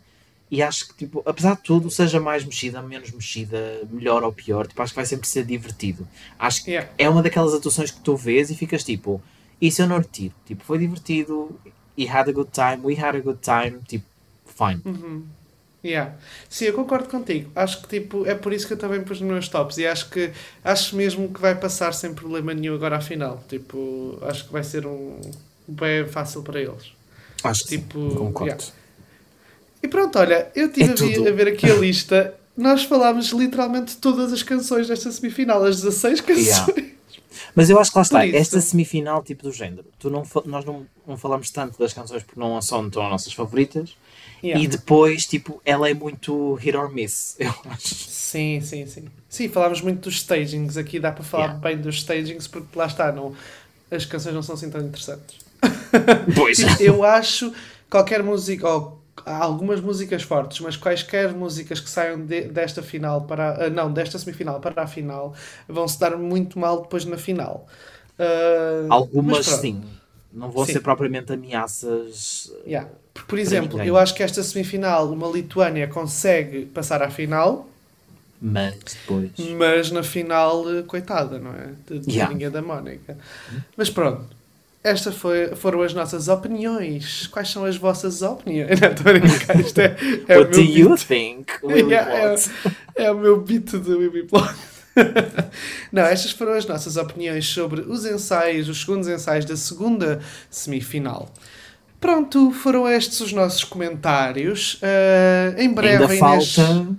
E 0.51 0.63
acho 0.63 0.89
que, 0.89 0.95
tipo, 0.95 1.23
apesar 1.27 1.57
de 1.57 1.63
tudo, 1.63 1.91
seja 1.91 2.19
mais 2.19 2.45
mexida, 2.45 2.81
menos 2.81 3.11
mexida, 3.11 3.83
melhor 3.91 4.23
ou 4.23 4.33
pior, 4.33 4.67
tipo, 4.67 4.81
acho 4.81 4.93
que 4.93 4.97
vai 4.97 5.05
sempre 5.05 5.29
ser 5.29 5.45
divertido. 5.45 6.09
Acho 6.39 6.65
que 6.65 6.71
yeah. 6.71 6.91
é 6.97 7.09
uma 7.09 7.23
daquelas 7.23 7.53
atuações 7.53 7.91
que 7.91 8.01
tu 8.01 8.17
vês 8.17 8.51
e 8.51 8.55
ficas 8.55 8.83
tipo, 8.83 9.21
isso 9.61 9.83
eu 9.83 9.87
não 9.87 9.99
retiro. 9.99 10.35
Tipo, 10.47 10.65
foi 10.65 10.79
divertido, 10.79 11.61
he 11.99 12.09
had 12.09 12.31
a 12.31 12.33
good 12.33 12.51
time, 12.51 12.79
we 12.83 12.95
had 12.95 13.15
a 13.15 13.21
good 13.21 13.41
time, 13.43 13.79
tipo, 13.87 14.07
fine. 14.47 14.81
Uhum. 14.87 15.27
Yeah. 15.85 16.15
Sim, 16.49 16.67
eu 16.67 16.75
concordo 16.75 17.09
contigo. 17.09 17.51
Acho 17.55 17.83
que 17.83 17.89
tipo, 17.89 18.27
é 18.27 18.35
por 18.35 18.53
isso 18.53 18.67
que 18.67 18.73
eu 18.73 18.77
também 18.77 19.01
pus 19.03 19.21
nos 19.21 19.31
meus 19.31 19.49
tops 19.49 19.79
e 19.79 19.87
acho 19.87 20.11
que 20.11 20.31
acho 20.65 20.97
mesmo 20.97 21.33
que 21.33 21.41
vai 21.41 21.55
passar 21.55 21.95
sem 21.95 22.13
problema 22.13 22.53
nenhum 22.53 22.75
agora 22.75 22.97
à 22.97 23.01
final. 23.01 23.43
Tipo, 23.49 24.19
acho 24.23 24.47
que 24.47 24.53
vai 24.53 24.65
ser 24.65 24.87
um 24.87 25.21
bem 25.67 26.07
fácil 26.07 26.43
para 26.43 26.61
eles. 26.61 26.93
Acho 27.45 27.63
que 27.63 27.79
tipo, 27.79 28.11
sim. 28.11 28.17
concordo. 28.17 28.51
Yeah. 28.51 28.65
E 29.83 29.89
pronto, 29.89 30.19
olha, 30.19 30.51
eu 30.57 30.73
tive 30.73 30.91
é 30.91 31.29
a, 31.29 31.33
ver 31.33 31.49
aqui 31.49 31.71
a 31.71 31.75
lista. 31.75 32.35
Nós 32.57 32.83
falámos 32.83 33.29
literalmente 33.29 33.97
todas 33.99 34.33
as 34.33 34.43
canções 34.43 34.89
desta 34.89 35.13
semifinal, 35.13 35.65
as 35.65 35.77
16 35.77 36.21
canções. 36.23 36.47
Yeah. 36.47 36.98
Mas 37.55 37.71
eu 37.71 37.79
acho 37.79 37.91
que 37.91 37.99
lá 37.99 38.03
está, 38.03 38.27
esta 38.27 38.61
semifinal, 38.61 39.23
tipo 39.23 39.43
do 39.43 39.53
género, 39.53 39.87
tu 39.99 40.11
não, 40.11 40.23
nós 40.47 40.65
não, 40.65 40.87
não 41.07 41.17
falamos 41.17 41.51
tanto 41.51 41.79
das 41.79 41.93
canções 41.93 42.23
porque 42.23 42.39
não 42.39 42.61
são 42.63 42.87
as 42.87 42.93
nossas 42.93 43.33
favoritas. 43.33 43.97
Yeah. 44.43 44.63
E 44.63 44.69
depois, 44.69 45.27
tipo, 45.27 45.61
ela 45.65 45.91
é 45.91 45.95
muito 45.95 46.55
hit 46.55 46.77
or 46.77 46.93
miss, 46.93 47.35
eu 47.41 47.53
acho. 47.71 47.95
Sim, 47.95 48.61
sim, 48.61 48.87
sim. 48.87 49.05
Sim, 49.29 49.49
falámos 49.49 49.81
muito 49.81 50.03
dos 50.03 50.17
stagings. 50.17 50.77
Aqui 50.77 51.01
dá 51.01 51.11
para 51.11 51.25
falar 51.25 51.45
yeah. 51.45 51.61
bem 51.61 51.77
dos 51.79 51.97
stagings 51.97 52.47
porque 52.47 52.79
lá 52.79 52.87
está, 52.87 53.11
não, 53.11 53.35
as 53.91 54.05
canções 54.05 54.35
não 54.35 54.43
são 54.43 54.55
assim 54.55 54.71
tão 54.71 54.81
interessantes. 54.81 55.39
Pois. 56.37 56.59
eu 56.81 57.03
acho 57.03 57.53
qualquer 57.91 58.23
música, 58.23 58.69
ou 58.69 58.98
há 59.25 59.37
algumas 59.37 59.81
músicas 59.81 60.23
fortes, 60.23 60.61
mas 60.61 60.77
quaisquer 60.77 61.33
músicas 61.33 61.81
que 61.81 61.89
saiam 61.89 62.25
de, 62.25 62.43
desta 62.43 62.83
final 62.83 63.23
para 63.23 63.69
uh, 63.69 63.71
não, 63.71 63.93
desta 63.93 64.19
semifinal 64.19 64.61
para 64.61 64.83
a 64.83 64.87
final 64.87 65.35
vão 65.69 65.87
se 65.87 65.99
dar 65.99 66.17
muito 66.17 66.59
mal 66.59 66.83
depois 66.83 67.05
na 67.05 67.17
final. 67.17 67.67
Uh, 68.19 68.93
algumas 68.93 69.47
sim. 69.47 69.83
Não 70.33 70.51
vão 70.51 70.65
sim. 70.67 70.75
ser 70.75 70.81
propriamente 70.81 71.33
ameaças. 71.33 72.53
Yeah. 72.67 72.89
Por, 73.15 73.25
por 73.25 73.39
exemplo, 73.39 73.83
eu 73.83 73.97
acho 73.97 74.15
que 74.15 74.23
esta 74.23 74.43
semifinal, 74.43 75.11
uma 75.11 75.27
Lituânia 75.27 75.89
consegue 75.89 76.67
passar 76.67 77.03
à 77.03 77.11
final. 77.11 77.69
Mas 78.41 78.75
depois. 78.77 79.33
Mas 79.57 79.91
na 79.91 80.03
final, 80.03 80.65
coitada, 80.87 81.39
não 81.39 81.53
é? 81.53 81.71
De, 81.87 81.99
de 82.01 82.13
yeah. 82.13 82.51
da 82.51 82.63
Mónica. 82.63 83.17
Mas 83.77 83.91
pronto. 83.91 84.38
Estas 84.83 85.17
foi, 85.17 85.55
foram 85.57 85.83
as 85.83 85.93
nossas 85.93 86.29
opiniões. 86.29 87.27
Quais 87.27 87.51
são 87.51 87.65
as 87.65 87.77
vossas 87.77 88.23
opiniões? 88.23 88.79
Não, 88.81 88.91
estou 88.91 89.11
a 89.11 89.19
brincar. 89.19 89.61
Isto 89.61 89.81
é, 89.81 89.97
é 90.29 90.39
What 90.39 90.53
do 90.53 90.61
you 90.61 90.89
beat. 90.91 91.01
think, 91.07 91.53
yeah, 91.67 92.35
é, 92.97 93.05
é, 93.05 93.11
o 93.11 93.17
meu 93.17 93.41
beat 93.41 93.73
do 93.73 93.99
Willy 93.99 94.25
Plot. 94.25 94.55
Não, 95.93 96.03
estas 96.03 96.33
foram 96.33 96.53
as 96.53 96.67
nossas 96.67 96.97
opiniões 96.97 97.47
sobre 97.47 97.81
os 97.81 98.05
ensaios, 98.05 98.69
os 98.69 98.81
segundos 98.81 99.09
ensaios 99.09 99.45
da 99.45 99.57
segunda 99.57 100.21
semifinal. 100.51 101.33
Pronto, 102.01 102.53
foram 102.53 102.89
estes 102.89 103.21
os 103.21 103.33
nossos 103.33 103.65
comentários. 103.65 104.75
Uh, 104.75 105.61
em 105.61 105.73
breve, 105.73 106.05
Ainda 106.05 106.17
falta 106.17 106.97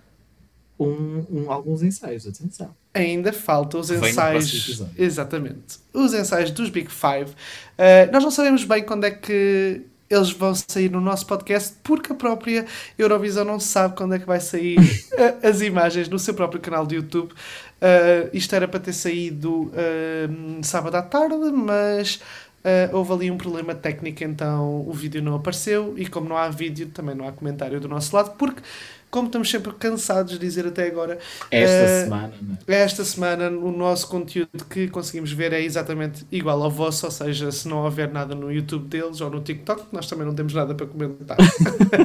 um, 0.79 1.25
um, 1.29 1.51
alguns 1.51 1.83
ensaios, 1.83 2.25
atenção. 2.25 2.73
Ainda 2.93 3.33
falta 3.33 3.77
os 3.77 3.91
ensaios. 3.91 4.81
Exatamente. 4.97 5.79
Os 5.93 6.13
ensaios 6.13 6.51
dos 6.51 6.69
Big 6.69 6.89
Five. 6.89 7.31
Uh, 7.31 8.11
nós 8.11 8.23
não 8.23 8.31
sabemos 8.31 8.63
bem 8.63 8.83
quando 8.83 9.03
é 9.03 9.11
que 9.11 9.81
eles 10.09 10.31
vão 10.31 10.55
sair 10.55 10.89
no 10.89 10.99
nosso 10.99 11.25
podcast, 11.27 11.75
porque 11.83 12.11
a 12.11 12.15
própria 12.15 12.65
Eurovisão 12.97 13.45
não 13.45 13.59
sabe 13.59 13.95
quando 13.95 14.15
é 14.15 14.19
que 14.19 14.25
vai 14.25 14.39
sair 14.39 14.77
as 15.43 15.61
imagens 15.61 16.09
no 16.09 16.17
seu 16.17 16.33
próprio 16.33 16.59
canal 16.59 16.87
de 16.87 16.95
YouTube. 16.95 17.31
Uh, 17.31 18.29
isto 18.33 18.55
era 18.55 18.67
para 18.67 18.79
ter 18.79 18.93
saído 18.93 19.65
uh, 19.65 20.63
sábado 20.63 20.95
à 20.95 21.03
tarde, 21.03 21.35
mas 21.53 22.15
uh, 22.15 22.95
houve 22.95 23.13
ali 23.13 23.31
um 23.31 23.37
problema 23.37 23.75
técnico, 23.75 24.23
então 24.23 24.83
o 24.87 24.91
vídeo 24.91 25.21
não 25.21 25.35
apareceu. 25.35 25.93
E 25.95 26.07
como 26.07 26.27
não 26.27 26.37
há 26.37 26.49
vídeo, 26.49 26.87
também 26.87 27.13
não 27.13 27.27
há 27.27 27.31
comentário 27.31 27.79
do 27.79 27.87
nosso 27.87 28.15
lado, 28.15 28.31
porque 28.35 28.63
como 29.09 29.27
estamos 29.27 29.49
sempre 29.49 29.73
cansados 29.73 30.33
de 30.33 30.39
dizer 30.39 30.67
até 30.67 30.87
agora. 30.87 31.19
Esta 31.49 31.83
uh, 31.83 32.03
semana, 32.03 32.33
é? 32.67 32.73
Esta 32.73 33.03
semana, 33.03 33.49
o 33.49 33.71
nosso 33.71 34.07
conteúdo 34.07 34.65
que 34.69 34.87
conseguimos 34.87 35.31
ver 35.31 35.53
é 35.53 35.61
exatamente 35.61 36.25
igual 36.31 36.61
ao 36.61 36.71
vosso, 36.71 37.05
ou 37.05 37.11
seja, 37.11 37.51
se 37.51 37.67
não 37.67 37.83
houver 37.83 38.11
nada 38.11 38.35
no 38.35 38.51
YouTube 38.51 38.87
deles 38.87 39.21
ou 39.21 39.29
no 39.29 39.41
TikTok, 39.41 39.87
nós 39.91 40.07
também 40.07 40.25
não 40.25 40.35
temos 40.35 40.53
nada 40.53 40.75
para 40.75 40.85
comentar. 40.85 41.37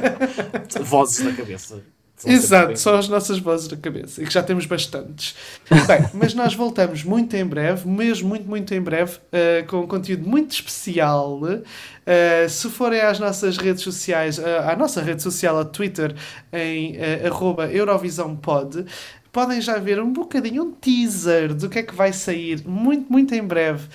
Vozes 0.81 1.25
na 1.25 1.33
cabeça. 1.33 1.81
Exato, 2.25 2.77
só 2.79 2.97
as 2.97 3.07
nossas 3.07 3.39
vozes 3.39 3.69
na 3.69 3.77
cabeça 3.77 4.21
e 4.21 4.25
que 4.25 4.33
já 4.33 4.43
temos 4.43 4.65
bastantes. 4.65 5.35
Bem, 5.87 6.09
mas 6.13 6.33
nós 6.33 6.53
voltamos 6.53 7.03
muito 7.03 7.35
em 7.35 7.45
breve, 7.45 7.87
mesmo 7.87 8.29
muito, 8.29 8.47
muito 8.47 8.73
em 8.73 8.81
breve, 8.81 9.17
uh, 9.17 9.65
com 9.67 9.81
um 9.81 9.87
conteúdo 9.87 10.27
muito 10.27 10.51
especial. 10.51 11.39
Uh, 11.41 12.49
se 12.49 12.69
forem 12.69 13.01
às 13.01 13.19
nossas 13.19 13.57
redes 13.57 13.83
sociais, 13.83 14.37
uh, 14.37 14.69
à 14.69 14.75
nossa 14.75 15.01
rede 15.01 15.21
social, 15.21 15.59
a 15.59 15.65
Twitter, 15.65 16.15
em 16.51 16.97
uh, 16.97 17.71
EurovisãoPod, 17.71 18.85
podem 19.31 19.59
já 19.59 19.77
ver 19.77 19.99
um 19.99 20.13
bocadinho, 20.13 20.63
um 20.63 20.71
teaser 20.71 21.53
do 21.53 21.69
que 21.69 21.79
é 21.79 21.83
que 21.83 21.93
vai 21.93 22.13
sair 22.13 22.65
muito, 22.65 23.11
muito 23.11 23.35
em 23.35 23.43
breve 23.43 23.85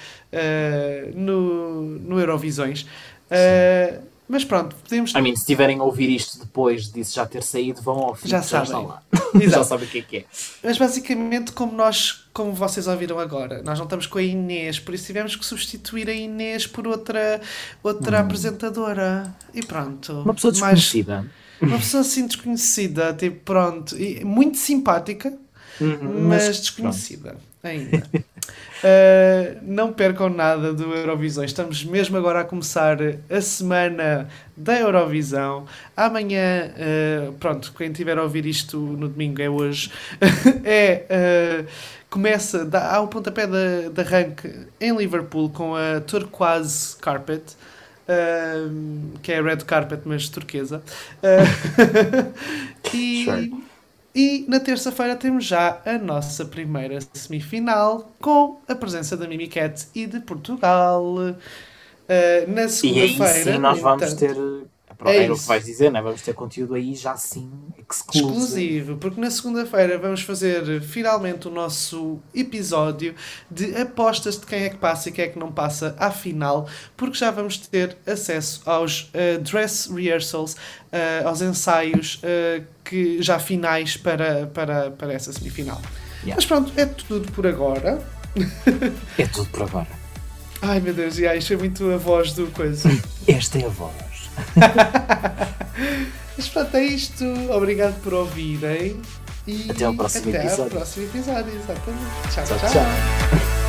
no, 1.15 1.83
no 1.83 2.21
Eurovisões. 2.21 2.87
Uh, 3.31 4.10
mas 4.31 4.45
pronto, 4.45 4.77
podemos. 4.77 5.13
I 5.13 5.21
mean, 5.21 5.35
se 5.35 5.45
tiverem 5.45 5.81
a 5.81 5.83
ouvir 5.83 6.09
isto 6.09 6.39
depois 6.39 6.89
disso 6.93 7.17
já 7.17 7.27
ter 7.27 7.43
saído, 7.43 7.83
vão 7.83 7.99
ao 7.99 8.15
fim. 8.15 8.29
Já 8.29 8.41
sabem. 8.41 8.87
lá. 8.87 9.03
já 9.35 9.65
sabem 9.65 9.89
o 9.89 9.91
que 9.91 9.99
é 9.99 10.03
que 10.03 10.17
é. 10.19 10.25
Mas 10.63 10.79
basicamente, 10.79 11.51
como 11.51 11.73
nós, 11.73 12.29
como 12.33 12.53
vocês 12.53 12.87
ouviram 12.87 13.19
agora, 13.19 13.61
nós 13.65 13.77
não 13.77 13.87
estamos 13.87 14.07
com 14.07 14.19
a 14.19 14.23
Inês, 14.23 14.79
por 14.79 14.95
isso 14.95 15.05
tivemos 15.05 15.35
que 15.35 15.45
substituir 15.45 16.09
a 16.09 16.13
Inês 16.13 16.65
por 16.65 16.87
outra, 16.87 17.41
outra 17.83 18.19
hum. 18.19 18.21
apresentadora. 18.21 19.35
E 19.53 19.65
pronto. 19.65 20.21
Uma 20.21 20.35
pessoa 20.35 20.53
desconhecida. 20.53 21.27
uma 21.61 21.79
pessoa 21.79 22.03
assim 22.03 22.25
desconhecida, 22.29 23.13
tipo, 23.13 23.41
pronto. 23.45 23.99
E 23.99 24.25
muito 24.25 24.59
simpática, 24.59 25.37
uhum, 25.81 26.29
mas, 26.29 26.47
mas, 26.47 26.61
desconhecida 26.61 27.37
ainda. 27.63 28.03
Uh, 28.81 29.59
não 29.61 29.93
percam 29.93 30.31
nada 30.31 30.73
do 30.73 30.95
Eurovisão. 30.95 31.45
Estamos 31.45 31.85
mesmo 31.85 32.17
agora 32.17 32.41
a 32.41 32.45
começar 32.45 32.97
a 33.29 33.41
semana 33.41 34.27
da 34.57 34.79
Eurovisão. 34.79 35.67
Amanhã, 35.95 36.71
uh, 36.71 37.33
pronto, 37.35 37.75
quem 37.77 37.93
tiver 37.93 38.17
a 38.19 38.23
ouvir 38.23 38.47
isto 38.47 38.79
no 38.79 39.09
domingo 39.09 39.43
é 39.43 39.51
hoje. 39.51 39.93
é. 40.65 41.05
Uh, 41.11 41.67
começa, 42.09 42.65
dá, 42.65 42.95
há 42.95 43.01
o 43.01 43.09
pontapé 43.09 43.47
de, 43.47 43.91
de 43.91 44.01
arranque 44.01 44.51
em 44.81 44.97
Liverpool 44.97 45.51
com 45.51 45.77
a 45.77 46.01
Turquoise 46.01 46.97
Carpet. 46.97 47.43
que 49.23 49.31
é 49.31 49.39
a 49.39 49.43
red 49.43 49.59
carpet, 49.59 50.01
mas 50.07 50.29
turquesa. 50.29 50.83
e 52.95 53.25
sure. 53.25 53.70
E 54.15 54.45
na 54.49 54.59
terça-feira 54.59 55.15
temos 55.15 55.45
já 55.45 55.81
a 55.87 55.97
nossa 55.99 56.45
primeira 56.45 56.99
semifinal 57.13 58.11
com 58.21 58.59
a 58.67 58.75
presença 58.75 59.17
da 59.17 59.27
Mimicat 59.27 59.87
e 59.95 60.07
de 60.07 60.21
Portugal. 60.21 61.05
Uh, 61.05 61.37
na 62.49 62.69
segunda-feira. 62.69 63.23
E 63.23 63.39
aí 63.39 63.45
sim 63.45 63.59
nós 63.59 63.81
vamos 63.81 64.15
ter 64.15 64.37
é 65.09 65.25
era 65.25 65.33
o 65.33 65.39
que 65.39 65.47
vais 65.47 65.65
dizer, 65.65 65.91
né? 65.91 66.03
vamos 66.03 66.23
ter 66.23 66.35
conteúdo 66.35 66.75
aí 66.75 66.95
já 66.95 67.17
sim 67.17 67.51
exclusivo. 67.91 68.29
Exclusivo, 68.29 68.97
porque 68.97 69.21
na 69.21 69.31
segunda-feira 69.31 69.99
vamos 69.99 70.23
fazer 70.23 70.81
finalmente 70.83 71.49
o 71.49 71.51
nosso 71.51 72.19
episódio 72.35 73.15
de 73.51 73.77
apostas 73.77 74.39
de 74.39 74.47
quem 74.47 74.65
é 74.65 74.69
que 74.69 74.77
passa 74.77 75.09
e 75.09 75.13
quem 75.13 75.25
é 75.25 75.29
que 75.29 75.39
não 75.39 75.51
passa 75.51 75.95
à 75.99 76.11
final, 76.11 76.69
porque 76.97 77.17
já 77.19 77.31
vamos 77.31 77.59
ter 77.59 77.97
acesso 78.07 78.63
aos 78.65 79.11
uh, 79.15 79.41
dress 79.41 79.93
rehearsals, 79.93 80.55
uh, 80.55 81.27
aos 81.27 81.43
ensaios 81.43 82.23
uh, 82.23 82.65
que 82.85 83.23
já 83.23 83.39
finais 83.39 83.97
para, 83.97 84.47
para, 84.49 84.91
para 84.91 85.13
essa 85.13 85.33
semifinal. 85.33 85.81
Yeah. 86.23 86.37
Mas 86.37 86.47
pronto, 86.47 86.73
é 86.77 86.87
tudo 86.87 87.31
por 87.33 87.47
agora. 87.47 88.05
é 89.19 89.27
tudo 89.27 89.49
por 89.51 89.63
agora. 89.63 90.01
Ai 90.63 90.79
meu 90.79 90.93
Deus, 90.93 91.19
e 91.19 91.25
isto 91.37 91.55
é 91.55 91.57
muito 91.57 91.91
a 91.91 91.97
voz 91.97 92.33
do 92.33 92.47
coisa. 92.49 92.89
Esta 93.27 93.59
é 93.59 93.65
a 93.65 93.69
voz. 93.69 94.10
Mas 96.37 96.49
pronto, 96.49 96.77
é 96.77 96.85
isto. 96.85 97.25
Obrigado 97.51 98.01
por 98.03 98.15
ouvirem. 98.15 99.01
E 99.47 99.71
até 99.71 99.85
ao 99.85 99.95
próximo 99.95 100.29
até 100.29 100.39
episódio. 100.39 100.65
Até 100.65 100.75
ao 100.75 100.81
próximo 100.81 101.07
episódio, 101.07 101.53
exatamente. 101.55 102.35
tchau. 102.35 102.45
tchau. 102.45 102.59
tchau. 102.59 102.71
tchau. 102.71 103.60